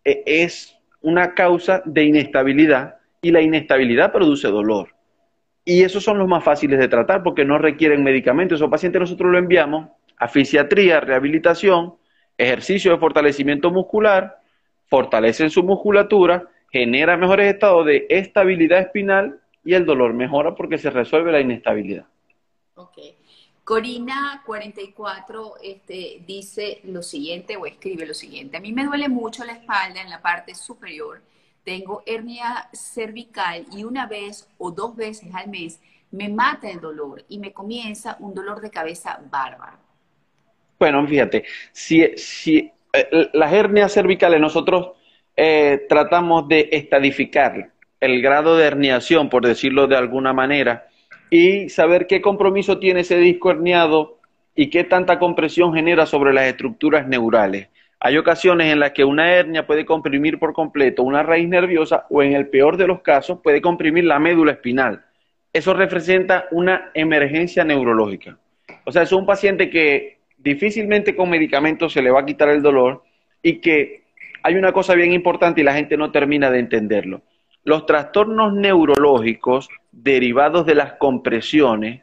eh, 0.03 0.21
es 0.25 0.77
una 1.01 1.33
causa 1.33 1.81
de 1.85 2.03
inestabilidad 2.03 2.95
y 3.21 3.31
la 3.31 3.41
inestabilidad 3.41 4.11
produce 4.11 4.49
dolor. 4.49 4.89
Y 5.63 5.83
esos 5.83 6.03
son 6.03 6.17
los 6.17 6.27
más 6.27 6.43
fáciles 6.43 6.77
de 6.77 6.89
tratar 6.89 7.23
porque 7.23 7.45
no 7.45 7.57
requieren 7.57 8.03
medicamentos. 8.03 8.59
Esos 8.59 8.69
pacientes 8.69 8.99
nosotros 8.99 9.31
lo 9.31 9.37
enviamos 9.37 9.87
a 10.17 10.27
fisiatría, 10.27 10.99
rehabilitación, 10.99 11.93
ejercicio 12.37 12.91
de 12.91 12.97
fortalecimiento 12.97 13.71
muscular, 13.71 14.39
fortalecen 14.87 15.49
su 15.49 15.63
musculatura, 15.63 16.47
genera 16.69 17.15
mejores 17.15 17.53
estados 17.53 17.85
de 17.85 18.07
estabilidad 18.09 18.79
espinal 18.79 19.39
y 19.63 19.73
el 19.73 19.85
dolor 19.85 20.13
mejora 20.13 20.55
porque 20.55 20.77
se 20.77 20.89
resuelve 20.89 21.31
la 21.31 21.41
inestabilidad. 21.41 22.05
Ok. 22.75 22.97
Corina 23.63 24.41
44 24.45 25.53
este, 25.61 26.21
dice 26.25 26.81
lo 26.85 27.03
siguiente 27.03 27.55
o 27.55 27.65
escribe 27.67 28.05
lo 28.05 28.15
siguiente. 28.15 28.57
A 28.57 28.59
mí 28.59 28.71
me 28.71 28.85
duele 28.85 29.09
mucho 29.09 29.45
la 29.45 29.53
espalda 29.53 30.01
en 30.01 30.09
la 30.09 30.21
parte 30.21 30.55
superior. 30.55 31.21
Tengo 31.63 32.01
hernia 32.05 32.67
cervical 32.73 33.65
y 33.71 33.83
una 33.83 34.07
vez 34.07 34.49
o 34.57 34.71
dos 34.71 34.95
veces 34.95 35.29
al 35.35 35.49
mes 35.49 35.79
me 36.11 36.29
mata 36.29 36.69
el 36.69 36.81
dolor 36.81 37.23
y 37.29 37.37
me 37.37 37.53
comienza 37.53 38.17
un 38.19 38.33
dolor 38.33 38.59
de 38.59 38.71
cabeza 38.71 39.21
bárbaro. 39.29 39.77
Bueno, 40.79 41.05
fíjate, 41.05 41.43
si, 41.71 42.17
si 42.17 42.71
eh, 42.93 43.29
las 43.33 43.53
hernias 43.53 43.93
cervicales 43.93 44.39
nosotros 44.39 44.93
eh, 45.35 45.85
tratamos 45.87 46.47
de 46.47 46.69
estadificar 46.71 47.71
el 47.99 48.21
grado 48.21 48.57
de 48.57 48.65
herniación, 48.65 49.29
por 49.29 49.45
decirlo 49.45 49.87
de 49.87 49.97
alguna 49.97 50.33
manera, 50.33 50.87
y 51.29 51.69
saber 51.69 52.07
qué 52.07 52.21
compromiso 52.21 52.79
tiene 52.79 53.01
ese 53.01 53.17
disco 53.17 53.51
herniado 53.51 54.19
y 54.55 54.69
qué 54.69 54.83
tanta 54.83 55.19
compresión 55.19 55.73
genera 55.73 56.05
sobre 56.05 56.33
las 56.33 56.45
estructuras 56.45 57.07
neurales. 57.07 57.69
Hay 57.99 58.17
ocasiones 58.17 58.71
en 58.71 58.79
las 58.79 58.91
que 58.91 59.03
una 59.03 59.33
hernia 59.33 59.67
puede 59.67 59.85
comprimir 59.85 60.39
por 60.39 60.53
completo 60.53 61.03
una 61.03 61.21
raíz 61.21 61.49
nerviosa 61.49 62.05
o 62.09 62.23
en 62.23 62.33
el 62.33 62.47
peor 62.47 62.77
de 62.77 62.87
los 62.87 63.01
casos 63.01 63.39
puede 63.43 63.61
comprimir 63.61 64.05
la 64.05 64.19
médula 64.19 64.53
espinal. 64.53 65.03
Eso 65.51 65.73
representa 65.73 66.45
una 66.51 66.91
emergencia 66.93 67.65
neurológica. 67.65 68.37
O 68.85 68.91
sea, 68.91 69.01
es 69.01 69.11
un 69.11 69.25
paciente 69.25 69.69
que 69.69 70.19
difícilmente 70.37 71.15
con 71.15 71.29
medicamentos 71.29 71.91
se 71.91 72.01
le 72.01 72.11
va 72.11 72.21
a 72.21 72.25
quitar 72.25 72.49
el 72.49 72.61
dolor 72.61 73.03
y 73.43 73.59
que 73.59 74.03
hay 74.43 74.55
una 74.55 74.71
cosa 74.71 74.93
bien 74.93 75.11
importante 75.11 75.59
y 75.59 75.63
la 75.65 75.73
gente 75.73 75.97
no 75.97 76.11
termina 76.11 76.49
de 76.49 76.59
entenderlo. 76.59 77.21
Los 77.69 77.85
trastornos 77.85 78.51
neurológicos 78.55 79.69
derivados 79.91 80.65
de 80.65 80.73
las 80.73 80.93
compresiones 80.93 82.01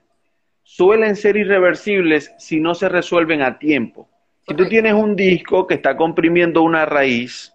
suelen 0.62 1.16
ser 1.16 1.36
irreversibles 1.36 2.32
si 2.38 2.60
no 2.60 2.76
se 2.76 2.88
resuelven 2.88 3.42
a 3.42 3.58
tiempo. 3.58 4.08
Si 4.46 4.54
tú 4.54 4.68
tienes 4.68 4.92
un 4.92 5.16
disco 5.16 5.66
que 5.66 5.74
está 5.74 5.96
comprimiendo 5.96 6.62
una 6.62 6.86
raíz 6.86 7.52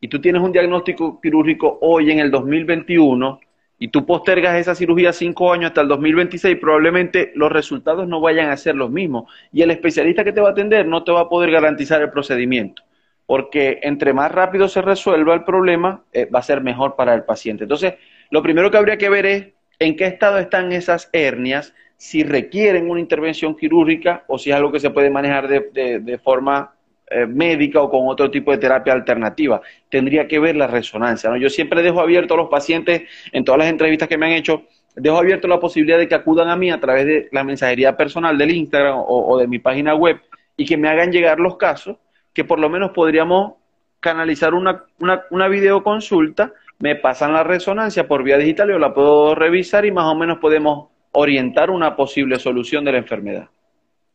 y 0.00 0.08
tú 0.08 0.22
tienes 0.22 0.40
un 0.40 0.52
diagnóstico 0.52 1.20
quirúrgico 1.20 1.76
hoy 1.82 2.10
en 2.10 2.20
el 2.20 2.30
2021 2.30 3.40
y 3.78 3.88
tú 3.88 4.06
postergas 4.06 4.56
esa 4.56 4.74
cirugía 4.74 5.12
cinco 5.12 5.52
años 5.52 5.66
hasta 5.66 5.82
el 5.82 5.88
2026, 5.88 6.56
probablemente 6.58 7.30
los 7.34 7.52
resultados 7.52 8.08
no 8.08 8.22
vayan 8.22 8.48
a 8.48 8.56
ser 8.56 8.74
los 8.74 8.90
mismos 8.90 9.30
y 9.52 9.60
el 9.60 9.70
especialista 9.70 10.24
que 10.24 10.32
te 10.32 10.40
va 10.40 10.48
a 10.48 10.52
atender 10.52 10.86
no 10.86 11.04
te 11.04 11.12
va 11.12 11.20
a 11.20 11.28
poder 11.28 11.50
garantizar 11.50 12.00
el 12.00 12.08
procedimiento 12.08 12.82
porque 13.30 13.78
entre 13.82 14.12
más 14.12 14.32
rápido 14.32 14.66
se 14.66 14.82
resuelva 14.82 15.34
el 15.34 15.44
problema, 15.44 16.02
eh, 16.12 16.24
va 16.24 16.40
a 16.40 16.42
ser 16.42 16.62
mejor 16.62 16.96
para 16.96 17.14
el 17.14 17.22
paciente. 17.22 17.62
Entonces, 17.62 17.94
lo 18.28 18.42
primero 18.42 18.72
que 18.72 18.76
habría 18.76 18.98
que 18.98 19.08
ver 19.08 19.24
es 19.24 19.46
en 19.78 19.94
qué 19.94 20.06
estado 20.06 20.38
están 20.38 20.72
esas 20.72 21.08
hernias, 21.12 21.72
si 21.96 22.24
requieren 22.24 22.90
una 22.90 22.98
intervención 22.98 23.56
quirúrgica 23.56 24.24
o 24.26 24.36
si 24.36 24.50
es 24.50 24.56
algo 24.56 24.72
que 24.72 24.80
se 24.80 24.90
puede 24.90 25.10
manejar 25.10 25.46
de, 25.46 26.20
forma 26.24 26.74
eh, 27.08 27.24
médica 27.24 27.80
o 27.80 27.88
con 27.88 28.08
otro 28.08 28.32
tipo 28.32 28.50
de 28.50 28.58
terapia 28.58 28.94
alternativa. 28.94 29.60
Tendría 29.88 30.26
que 30.26 30.40
ver 30.40 30.56
la 30.56 30.66
resonancia. 30.66 31.30
¿no? 31.30 31.36
Yo 31.36 31.50
siempre 31.50 31.82
dejo 31.82 32.00
abierto 32.00 32.34
a 32.34 32.36
los 32.36 32.48
pacientes, 32.48 33.02
en 33.30 33.44
todas 33.44 33.60
las 33.60 33.68
entrevistas 33.68 34.08
que 34.08 34.18
me 34.18 34.26
han 34.26 34.32
hecho, 34.32 34.64
dejo 34.96 35.18
abierto 35.18 35.46
la 35.46 35.60
posibilidad 35.60 35.98
de 35.98 36.08
que 36.08 36.16
acudan 36.16 36.48
a 36.48 36.56
mí 36.56 36.68
a 36.72 36.80
través 36.80 37.06
de 37.06 37.28
la 37.30 37.44
mensajería 37.44 37.96
personal 37.96 38.36
del 38.36 38.50
Instagram 38.50 39.04
o 39.06 39.38
de 39.38 39.46
mi 39.46 39.60
página 39.60 39.94
web 39.94 40.20
y 40.56 40.66
que 40.66 40.76
me 40.76 40.88
hagan 40.88 41.12
llegar 41.12 41.38
los 41.38 41.56
casos 41.56 41.96
que 42.32 42.44
por 42.44 42.58
lo 42.58 42.68
menos 42.68 42.90
podríamos 42.92 43.54
canalizar 44.00 44.54
una, 44.54 44.84
una, 44.98 45.24
una 45.30 45.48
videoconsulta, 45.48 46.52
me 46.78 46.96
pasan 46.96 47.32
la 47.32 47.44
resonancia 47.44 48.08
por 48.08 48.22
vía 48.22 48.38
digital, 48.38 48.70
yo 48.70 48.78
la 48.78 48.94
puedo 48.94 49.34
revisar 49.34 49.84
y 49.84 49.92
más 49.92 50.06
o 50.06 50.14
menos 50.14 50.38
podemos 50.38 50.88
orientar 51.12 51.70
una 51.70 51.96
posible 51.96 52.38
solución 52.38 52.84
de 52.84 52.92
la 52.92 52.98
enfermedad. 52.98 53.48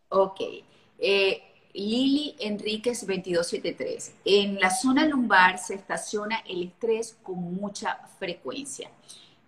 Ok. 0.09 0.41
Eh, 0.97 1.41
Lili 1.73 2.35
Enríquez 2.39 3.05
2273. 3.05 4.15
En 4.25 4.59
la 4.59 4.69
zona 4.69 5.05
lumbar 5.05 5.57
se 5.59 5.75
estaciona 5.75 6.41
el 6.47 6.63
estrés 6.63 7.19
con 7.21 7.37
mucha 7.53 7.97
frecuencia. 8.17 8.89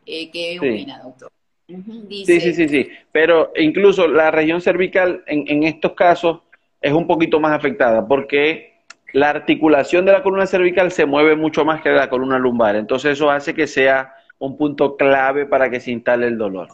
Eh, 0.05 0.29
¿Qué 0.29 0.59
opina, 0.59 1.01
doctor? 1.01 1.31
sí, 1.67 2.25
sí, 2.25 2.53
sí, 2.53 2.69
sí. 2.69 2.89
Pero 3.11 3.51
incluso 3.55 4.07
la 4.07 4.31
región 4.31 4.61
cervical 4.61 5.23
en, 5.25 5.45
en 5.47 5.63
estos 5.63 5.93
casos 5.93 6.41
es 6.81 6.93
un 6.93 7.07
poquito 7.07 7.39
más 7.39 7.53
afectada 7.53 8.07
porque 8.07 8.85
la 9.13 9.29
articulación 9.29 10.05
de 10.05 10.11
la 10.13 10.23
columna 10.23 10.47
cervical 10.47 10.91
se 10.91 11.05
mueve 11.05 11.35
mucho 11.35 11.65
más 11.65 11.81
que 11.81 11.89
la 11.91 12.09
columna 12.09 12.39
lumbar. 12.39 12.75
Entonces 12.75 13.13
eso 13.13 13.31
hace 13.31 13.53
que 13.53 13.67
sea 13.67 14.13
un 14.39 14.57
punto 14.57 14.95
clave 14.97 15.45
para 15.45 15.69
que 15.69 15.79
se 15.79 15.91
instale 15.91 16.27
el 16.27 16.37
dolor. 16.37 16.69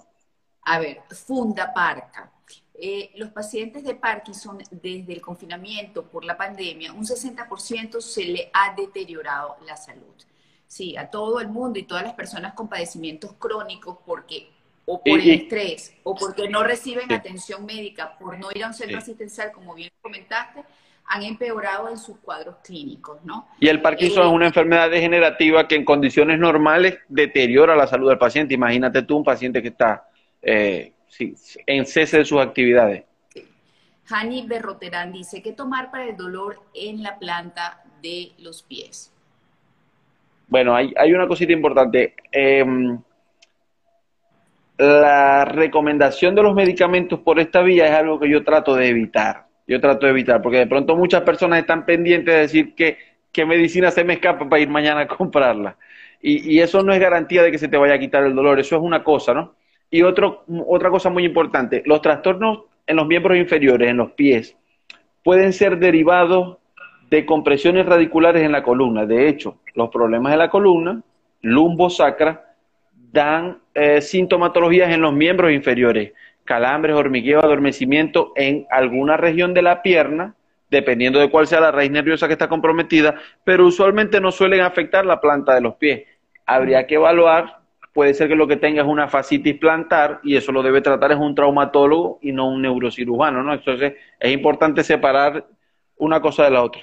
A 0.63 0.79
ver, 0.79 1.03
Funda 1.09 1.73
Parca. 1.73 2.31
eh, 2.75 3.11
los 3.15 3.29
pacientes 3.31 3.83
de 3.83 3.95
Parkinson 3.95 4.57
desde 4.71 5.13
el 5.13 5.21
confinamiento 5.21 6.09
por 6.09 6.25
la 6.25 6.35
pandemia, 6.37 6.93
un 6.93 7.05
60% 7.05 8.01
se 8.01 8.25
le 8.25 8.49
ha 8.53 8.73
deteriorado 8.75 9.57
la 9.65 9.77
salud. 9.77 10.15
Sí, 10.67 10.97
a 10.97 11.09
todo 11.11 11.39
el 11.39 11.49
mundo 11.49 11.79
y 11.79 11.83
todas 11.85 12.03
las 12.03 12.13
personas 12.15 12.53
con 12.55 12.67
padecimientos 12.67 13.33
crónicos 13.33 13.99
porque 14.05 14.52
o 14.85 15.01
por 15.01 15.19
el 15.19 15.29
estrés 15.29 15.95
o 16.03 16.15
porque 16.15 16.49
no 16.49 16.63
reciben 16.63 17.11
atención 17.11 17.65
médica, 17.65 18.17
por 18.17 18.37
no 18.37 18.49
ir 18.53 18.63
a 18.63 18.67
un 18.67 18.73
centro 18.73 18.97
asistencial, 18.97 19.51
como 19.51 19.73
bien 19.73 19.89
comentaste, 20.01 20.63
han 21.05 21.23
empeorado 21.23 21.89
en 21.89 21.97
sus 21.97 22.17
cuadros 22.19 22.57
clínicos, 22.63 23.23
¿no? 23.23 23.47
Y 23.59 23.67
el 23.67 23.81
Parkinson 23.81 24.23
eh, 24.23 24.27
es 24.27 24.33
una 24.33 24.47
enfermedad 24.47 24.89
degenerativa 24.89 25.67
que 25.67 25.75
en 25.75 25.85
condiciones 25.85 26.39
normales 26.39 26.97
deteriora 27.07 27.75
la 27.75 27.87
salud 27.87 28.09
del 28.09 28.17
paciente. 28.17 28.53
Imagínate 28.53 29.03
tú 29.03 29.17
un 29.17 29.23
paciente 29.23 29.61
que 29.61 29.69
está 29.69 30.09
eh, 30.41 30.93
en 31.65 31.85
cese 31.85 32.19
de 32.19 32.25
sus 32.25 32.39
actividades. 32.39 33.03
Hani 34.09 34.45
Berroterán 34.47 35.11
dice, 35.11 35.41
¿qué 35.41 35.53
tomar 35.53 35.91
para 35.91 36.05
el 36.05 36.17
dolor 36.17 36.61
en 36.73 37.03
la 37.03 37.17
planta 37.19 37.83
de 38.01 38.31
los 38.39 38.63
pies? 38.63 39.11
Bueno, 40.47 40.75
hay, 40.75 40.93
hay 40.97 41.13
una 41.13 41.27
cosita 41.27 41.53
importante. 41.53 42.15
Em, 42.31 43.01
la 44.77 45.45
recomendación 45.45 46.35
de 46.35 46.43
los 46.43 46.55
medicamentos 46.55 47.19
por 47.19 47.39
esta 47.39 47.61
vía 47.61 47.87
es 47.87 47.93
algo 47.93 48.19
que 48.19 48.29
yo 48.29 48.43
trato 48.43 48.75
de 48.75 48.89
evitar. 48.89 49.45
Yo 49.67 49.79
trato 49.79 50.05
de 50.05 50.11
evitar, 50.11 50.41
porque 50.41 50.57
de 50.57 50.67
pronto 50.67 50.95
muchas 50.95 51.21
personas 51.21 51.59
están 51.59 51.85
pendientes 51.85 52.33
de 52.33 52.41
decir 52.41 52.75
que, 52.75 52.97
medicina 53.45 53.91
se 53.91 54.03
me 54.03 54.13
escapa 54.13 54.47
para 54.47 54.61
ir 54.61 54.69
mañana 54.69 55.01
a 55.01 55.07
comprarla. 55.07 55.77
Y, 56.21 56.55
y, 56.55 56.59
eso 56.59 56.83
no 56.83 56.93
es 56.93 56.99
garantía 56.99 57.43
de 57.43 57.51
que 57.51 57.57
se 57.57 57.67
te 57.67 57.77
vaya 57.77 57.95
a 57.95 57.99
quitar 57.99 58.23
el 58.23 58.35
dolor, 58.35 58.59
eso 58.59 58.75
es 58.75 58.81
una 58.81 59.03
cosa, 59.03 59.33
¿no? 59.33 59.55
Y 59.89 60.01
otro, 60.01 60.43
otra 60.67 60.89
cosa 60.89 61.09
muy 61.09 61.25
importante, 61.25 61.83
los 61.85 62.01
trastornos 62.01 62.63
en 62.87 62.95
los 62.95 63.07
miembros 63.07 63.37
inferiores, 63.37 63.89
en 63.89 63.97
los 63.97 64.11
pies, 64.11 64.57
pueden 65.23 65.53
ser 65.53 65.77
derivados 65.77 66.57
de 67.09 67.25
compresiones 67.25 67.85
radiculares 67.85 68.43
en 68.43 68.51
la 68.51 68.63
columna. 68.63 69.05
De 69.05 69.27
hecho, 69.27 69.59
los 69.75 69.89
problemas 69.89 70.31
de 70.31 70.37
la 70.37 70.49
columna, 70.49 71.01
lumbo-sacra, 71.41 72.52
dan 73.13 73.59
eh, 73.75 74.01
sintomatologías 74.01 74.91
en 74.91 75.01
los 75.01 75.13
miembros 75.13 75.51
inferiores, 75.51 76.13
calambres, 76.43 76.95
hormigueo, 76.95 77.39
adormecimiento 77.39 78.33
en 78.35 78.65
alguna 78.71 79.17
región 79.17 79.53
de 79.53 79.61
la 79.61 79.83
pierna, 79.83 80.35
dependiendo 80.71 81.19
de 81.19 81.29
cuál 81.29 81.45
sea 81.45 81.61
la 81.61 81.71
raíz 81.71 81.91
nerviosa 81.91 82.25
que 82.25 82.33
está 82.33 82.49
comprometida, 82.49 83.15
pero 83.43 83.67
usualmente 83.67 84.19
no 84.19 84.31
suelen 84.31 84.61
afectar 84.61 85.05
la 85.05 85.21
planta 85.21 85.53
de 85.53 85.61
los 85.61 85.75
pies. 85.75 86.07
Habría 86.47 86.87
que 86.87 86.95
evaluar, 86.95 87.59
puede 87.93 88.15
ser 88.15 88.27
que 88.27 88.35
lo 88.35 88.47
que 88.47 88.57
tenga 88.57 88.81
es 88.81 88.87
una 88.87 89.07
fascitis 89.07 89.59
plantar 89.59 90.19
y 90.23 90.35
eso 90.35 90.51
lo 90.51 90.63
debe 90.63 90.81
tratar 90.81 91.11
es 91.11 91.19
un 91.19 91.35
traumatólogo 91.35 92.17
y 92.23 92.31
no 92.31 92.47
un 92.47 92.63
neurocirujano, 92.63 93.43
¿no? 93.43 93.53
Entonces 93.53 93.93
es 94.19 94.31
importante 94.31 94.83
separar 94.83 95.45
una 95.97 96.19
cosa 96.19 96.45
de 96.45 96.49
la 96.49 96.63
otra. 96.63 96.81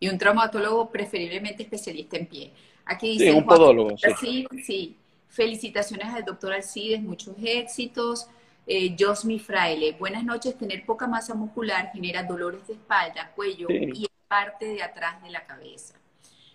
Y 0.00 0.08
un 0.08 0.18
traumatólogo 0.18 0.90
preferiblemente 0.90 1.62
especialista 1.62 2.16
en 2.16 2.26
pie. 2.26 2.50
Aquí 2.86 3.12
dice 3.12 3.30
sí, 3.30 3.38
un 3.38 3.44
podólogo. 3.44 3.96
Sí, 3.96 4.44
sí. 4.64 4.96
Felicitaciones 5.30 6.12
al 6.12 6.24
doctor 6.24 6.52
Alcides, 6.52 7.00
muchos 7.00 7.36
éxitos. 7.40 8.28
Eh, 8.66 8.96
Josmi 8.98 9.38
Fraile, 9.38 9.94
buenas 9.96 10.24
noches. 10.24 10.58
Tener 10.58 10.84
poca 10.84 11.06
masa 11.06 11.34
muscular 11.34 11.90
genera 11.92 12.24
dolores 12.24 12.66
de 12.66 12.74
espalda, 12.74 13.30
cuello 13.36 13.68
y 13.70 14.08
parte 14.26 14.66
de 14.66 14.82
atrás 14.82 15.22
de 15.22 15.30
la 15.30 15.46
cabeza. 15.46 15.94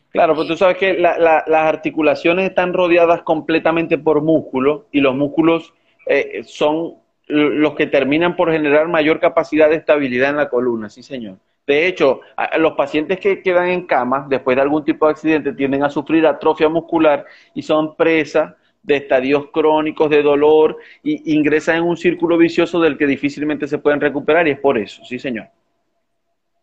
Claro, 0.10 0.36
tú 0.46 0.54
eh, 0.54 0.58
sabes 0.58 0.78
que 0.78 0.94
las 0.94 1.48
articulaciones 1.48 2.50
están 2.50 2.74
rodeadas 2.74 3.22
completamente 3.24 3.98
por 3.98 4.22
músculos 4.22 4.84
y 4.92 5.00
los 5.00 5.16
músculos 5.16 5.74
eh, 6.08 6.44
son 6.46 6.96
los 7.28 7.76
que 7.76 7.88
terminan 7.88 8.36
por 8.36 8.52
generar 8.52 8.90
mayor 8.90 9.22
capacidad 9.22 9.70
de 9.70 9.78
estabilidad 9.78 10.32
en 10.32 10.38
la 10.38 10.50
columna, 10.50 10.90
sí 10.90 11.02
señor. 11.02 11.38
De 11.66 11.88
hecho, 11.88 12.22
los 12.60 12.74
pacientes 12.74 13.20
que 13.20 13.42
quedan 13.42 13.70
en 13.70 13.88
cama 13.88 14.28
después 14.30 14.56
de 14.56 14.62
algún 14.62 14.84
tipo 14.84 15.06
de 15.08 15.14
accidente 15.14 15.54
tienden 15.54 15.84
a 15.84 15.90
sufrir 15.90 16.28
atrofia 16.28 16.70
muscular 16.70 17.26
y 17.56 17.64
son 17.64 17.96
presa 17.96 18.56
de 18.86 18.98
estadios 18.98 19.48
crónicos 19.52 20.10
de 20.10 20.22
dolor 20.22 20.78
y 21.04 21.34
ingresan 21.34 21.78
en 21.78 21.84
un 21.84 21.98
círculo 21.98 22.38
vicioso 22.38 22.80
del 22.80 22.98
que 22.98 23.08
difícilmente 23.08 23.68
se 23.68 23.80
pueden 23.80 24.00
recuperar 24.00 24.48
y 24.48 24.52
es 24.52 24.60
por 24.60 24.78
eso, 24.78 25.04
sí 25.06 25.18
señor. 25.18 25.48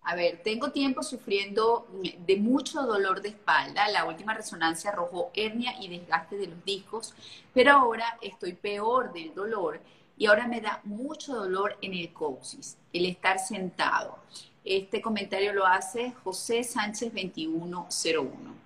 A 0.04 0.16
ver, 0.16 0.40
tengo 0.42 0.72
tiempo 0.72 1.02
sufriendo 1.02 1.86
de 2.26 2.36
mucho 2.36 2.82
dolor 2.82 3.22
de 3.22 3.30
espalda. 3.30 3.88
La 3.88 4.04
última 4.04 4.34
resonancia 4.34 4.90
arrojó 4.90 5.30
hernia 5.34 5.74
y 5.80 5.88
desgaste 5.88 6.36
de 6.36 6.48
los 6.48 6.64
discos, 6.64 7.14
pero 7.54 7.72
ahora 7.72 8.18
estoy 8.20 8.52
peor 8.54 9.12
del 9.12 9.32
dolor 9.34 9.80
y 10.16 10.26
ahora 10.26 10.46
me 10.48 10.60
da 10.60 10.80
mucho 10.84 11.34
dolor 11.34 11.76
en 11.82 11.94
el 11.94 12.12
coxis, 12.12 12.76
el 12.92 13.06
estar 13.06 13.38
sentado. 13.38 14.18
Este 14.64 15.00
comentario 15.00 15.52
lo 15.52 15.66
hace 15.66 16.12
José 16.22 16.62
Sánchez 16.62 17.12
2101. 17.12 18.61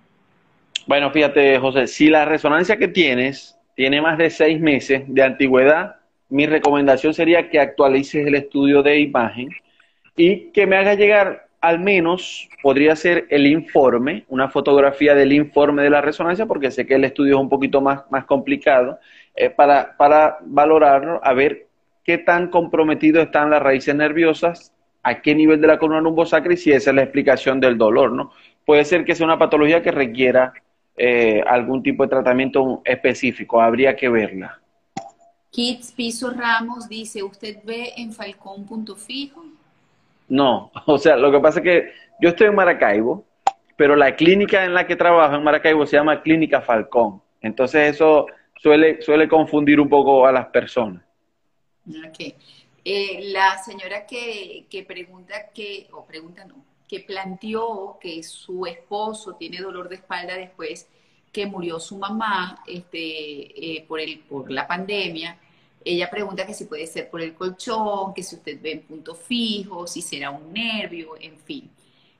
Bueno, 0.87 1.11
fíjate, 1.11 1.59
José, 1.59 1.85
si 1.85 2.07
la 2.07 2.23
resonancia 2.23 2.77
que 2.77 2.87
tienes 2.87 3.59
tiene 3.75 4.01
más 4.01 4.17
de 4.17 4.29
seis 4.29 4.57
meses 4.57 5.03
de 5.05 5.21
antigüedad, 5.21 5.97
mi 6.29 6.45
recomendación 6.45 7.13
sería 7.13 7.49
que 7.49 7.59
actualices 7.59 8.25
el 8.25 8.35
estudio 8.35 8.81
de 8.81 9.01
imagen 9.01 9.49
y 10.15 10.49
que 10.51 10.65
me 10.65 10.77
haga 10.77 10.93
llegar 10.93 11.47
al 11.59 11.79
menos, 11.79 12.47
podría 12.61 12.95
ser 12.95 13.25
el 13.29 13.47
informe, 13.47 14.23
una 14.29 14.47
fotografía 14.47 15.13
del 15.13 15.33
informe 15.33 15.83
de 15.83 15.89
la 15.89 15.99
resonancia, 15.99 16.45
porque 16.45 16.71
sé 16.71 16.85
que 16.85 16.95
el 16.95 17.03
estudio 17.03 17.35
es 17.35 17.41
un 17.41 17.49
poquito 17.49 17.81
más, 17.81 18.09
más 18.09 18.23
complicado, 18.23 18.97
eh, 19.35 19.49
para, 19.49 19.97
para 19.97 20.37
valorarlo, 20.41 21.19
a 21.21 21.33
ver 21.33 21.67
qué 22.05 22.17
tan 22.17 22.47
comprometido 22.47 23.21
están 23.21 23.49
las 23.49 23.61
raíces 23.61 23.93
nerviosas, 23.93 24.73
a 25.03 25.21
qué 25.21 25.35
nivel 25.35 25.59
de 25.59 25.67
la 25.67 25.77
columna 25.77 25.99
lumbosacra 25.99 26.53
y 26.53 26.57
si 26.57 26.71
esa 26.71 26.91
es 26.91 26.95
la 26.95 27.03
explicación 27.03 27.59
del 27.59 27.77
dolor, 27.77 28.13
¿no? 28.13 28.31
Puede 28.65 28.85
ser 28.85 29.03
que 29.03 29.15
sea 29.15 29.25
una 29.25 29.37
patología 29.37 29.81
que 29.81 29.91
requiera 29.91 30.53
eh, 30.97 31.43
algún 31.45 31.83
tipo 31.83 32.03
de 32.03 32.09
tratamiento 32.09 32.81
específico, 32.83 33.61
habría 33.61 33.95
que 33.95 34.09
verla. 34.09 34.59
Kids 35.51 35.91
Piso 35.91 36.31
Ramos 36.31 36.89
dice, 36.89 37.23
¿usted 37.23 37.57
ve 37.63 37.93
en 37.97 38.11
Falcón 38.11 38.65
punto 38.65 38.95
fijo? 38.95 39.45
No, 40.27 40.71
o 40.85 40.97
sea, 40.97 41.15
lo 41.15 41.31
que 41.31 41.39
pasa 41.39 41.59
es 41.59 41.63
que 41.63 41.91
yo 42.19 42.29
estoy 42.29 42.47
en 42.47 42.55
Maracaibo, 42.55 43.25
pero 43.75 43.95
la 43.95 44.15
clínica 44.15 44.65
en 44.65 44.73
la 44.73 44.87
que 44.87 44.95
trabajo 44.95 45.35
en 45.35 45.43
Maracaibo 45.43 45.85
se 45.85 45.97
llama 45.97 46.21
Clínica 46.21 46.61
Falcón. 46.61 47.21
Entonces 47.41 47.93
eso 47.93 48.25
suele, 48.59 49.01
suele 49.01 49.27
confundir 49.27 49.79
un 49.79 49.87
poco 49.87 50.25
a 50.25 50.31
las 50.31 50.47
personas. 50.47 51.03
Ok. 51.87 52.33
Eh, 52.83 53.31
la 53.33 53.57
señora 53.57 54.05
que, 54.05 54.65
que 54.69 54.83
pregunta 54.83 55.49
que, 55.53 55.87
o 55.91 56.05
pregunta 56.05 56.43
no, 56.45 56.55
que 56.87 57.01
planteó 57.01 57.97
que 57.99 58.23
su 58.23 58.65
esposo 58.65 59.35
tiene 59.35 59.59
dolor 59.59 59.89
de 59.89 59.95
espalda 59.95 60.35
después 60.35 60.87
que 61.31 61.45
murió 61.45 61.79
su 61.79 61.97
mamá 61.97 62.63
este, 62.65 62.99
eh, 63.77 63.85
por, 63.87 63.99
el, 63.99 64.19
por 64.19 64.49
la 64.49 64.67
pandemia. 64.67 65.37
Ella 65.83 66.09
pregunta 66.09 66.45
que 66.45 66.53
si 66.53 66.65
puede 66.65 66.87
ser 66.87 67.09
por 67.09 67.21
el 67.21 67.33
colchón, 67.33 68.13
que 68.13 68.23
si 68.23 68.35
usted 68.35 68.59
ve 68.61 68.71
en 68.71 68.81
punto 68.81 69.13
fijo, 69.13 69.85
si 69.87 70.01
será 70.01 70.31
un 70.31 70.51
nervio, 70.51 71.11
en 71.19 71.37
fin. 71.37 71.69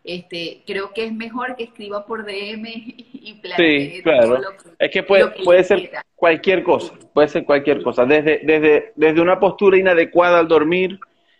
Este, 0.03 0.62
creo 0.65 0.93
que 0.93 1.03
es 1.03 1.12
mejor 1.12 1.58
que 1.58 1.65
escriba 1.65 2.06
por 2.06 2.25
DM 2.25 2.65
y 2.65 3.39
plantee 3.41 3.97
sí, 3.97 4.03
claro. 4.03 4.39
es 4.80 4.89
que 4.89 5.03
puede, 5.03 5.27
puede 5.43 5.65
ser 5.65 5.91
cualquier 6.15 6.63
cosa, 6.63 6.93
puede 7.13 7.27
ser 7.27 7.43
cualquier 7.43 7.84
cosa, 7.84 8.06
desde, 8.06 8.39
desde, 8.43 8.93
desde 8.95 9.19
una 9.19 9.38
postura 9.38 9.77
inadecuada 9.77 10.39
al 10.39 10.47
dormir, 10.47 10.97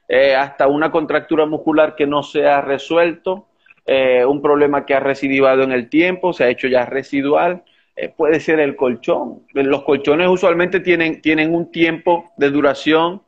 eh, 0.08 0.36
hasta 0.36 0.68
una 0.68 0.92
contractura 0.92 1.46
muscular 1.46 1.96
que 1.96 2.08
no 2.08 2.24
se 2.24 2.48
ha 2.48 2.62
resuelto, 2.62 3.48
eh, 3.86 4.26
un 4.26 4.42
problema 4.42 4.86
que 4.86 4.94
ha 4.94 5.00
recidivado 5.00 5.64
en 5.64 5.72
el 5.72 5.90
tiempo, 5.90 6.34
se 6.34 6.44
ha 6.46 6.50
hecho 6.50 6.68
ya 6.68 6.86
residual, 6.86 7.64
eh, 7.96 8.10
puede 8.10 8.40
ser 8.40 8.60
el 8.60 8.76
colchón. 8.76 9.44
Los 9.54 9.84
colchones 9.84 10.28
usualmente 10.30 10.80
tienen, 10.80 11.22
tienen 11.22 11.54
un 11.54 11.72
tiempo 11.72 12.32
de 12.38 12.50
duración, 12.50 13.22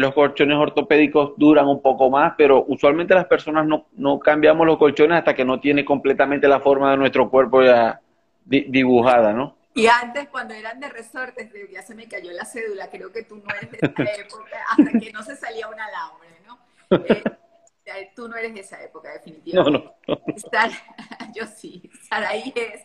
los 0.00 0.12
colchones 0.12 0.58
ortopédicos 0.58 1.34
duran 1.36 1.68
un 1.68 1.80
poco 1.80 2.10
más, 2.10 2.34
pero 2.36 2.64
usualmente 2.66 3.14
las 3.14 3.26
personas 3.26 3.64
no, 3.64 3.86
no, 3.96 4.18
cambiamos 4.18 4.66
los 4.66 4.76
colchones 4.76 5.18
hasta 5.18 5.34
que 5.34 5.44
no 5.44 5.60
tiene 5.60 5.84
completamente 5.84 6.48
la 6.48 6.58
forma 6.58 6.90
de 6.90 6.96
nuestro 6.96 7.30
cuerpo 7.30 7.62
ya 7.62 8.00
dibujada, 8.44 9.32
¿no? 9.32 9.57
Y 9.78 9.86
antes, 9.86 10.28
cuando 10.28 10.54
eran 10.54 10.80
de 10.80 10.88
resortes, 10.88 11.50
ya 11.70 11.82
se 11.82 11.94
me 11.94 12.08
cayó 12.08 12.32
la 12.32 12.44
cédula, 12.44 12.90
creo 12.90 13.12
que 13.12 13.22
tú 13.22 13.36
no 13.36 13.54
eres 13.54 13.70
de 13.70 13.78
esa 13.78 14.20
época, 14.20 14.64
hasta 14.70 14.98
que 14.98 15.12
no 15.12 15.22
se 15.22 15.36
salía 15.36 15.68
un 15.68 15.78
alambre, 15.78 16.28
¿no? 16.46 16.58
Eh, 16.90 18.12
tú 18.14 18.28
no 18.28 18.36
eres 18.36 18.54
de 18.54 18.60
esa 18.60 18.82
época, 18.82 19.12
definitivamente. 19.12 19.94
No, 20.06 20.14
no. 20.14 20.24
yo 21.34 21.46
sí. 21.46 21.88
Saraí 22.08 22.52
es, 22.54 22.82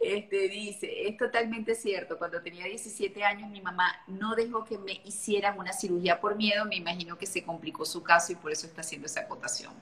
este, 0.00 0.48
dice, 0.48 1.08
es 1.08 1.18
totalmente 1.18 1.74
cierto, 1.74 2.16
cuando 2.16 2.40
tenía 2.40 2.64
17 2.64 3.22
años 3.22 3.50
mi 3.50 3.60
mamá 3.60 3.94
no 4.06 4.34
dejó 4.34 4.64
que 4.64 4.78
me 4.78 4.92
hicieran 5.04 5.58
una 5.58 5.74
cirugía 5.74 6.20
por 6.20 6.36
miedo, 6.36 6.64
me 6.64 6.76
imagino 6.76 7.18
que 7.18 7.26
se 7.26 7.44
complicó 7.44 7.84
su 7.84 8.02
caso 8.02 8.32
y 8.32 8.36
por 8.36 8.50
eso 8.50 8.66
está 8.66 8.80
haciendo 8.80 9.06
esa 9.06 9.20
acotación. 9.20 9.74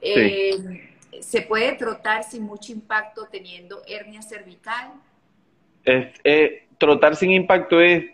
Eh, 0.00 0.98
¿Se 1.20 1.42
puede 1.42 1.74
trotar 1.74 2.24
sin 2.24 2.42
mucho 2.42 2.72
impacto 2.72 3.28
teniendo 3.30 3.82
hernia 3.86 4.20
cervical? 4.20 4.94
Eh, 5.84 6.66
trotar 6.78 7.16
sin 7.16 7.32
impacto 7.32 7.80
es 7.80 8.04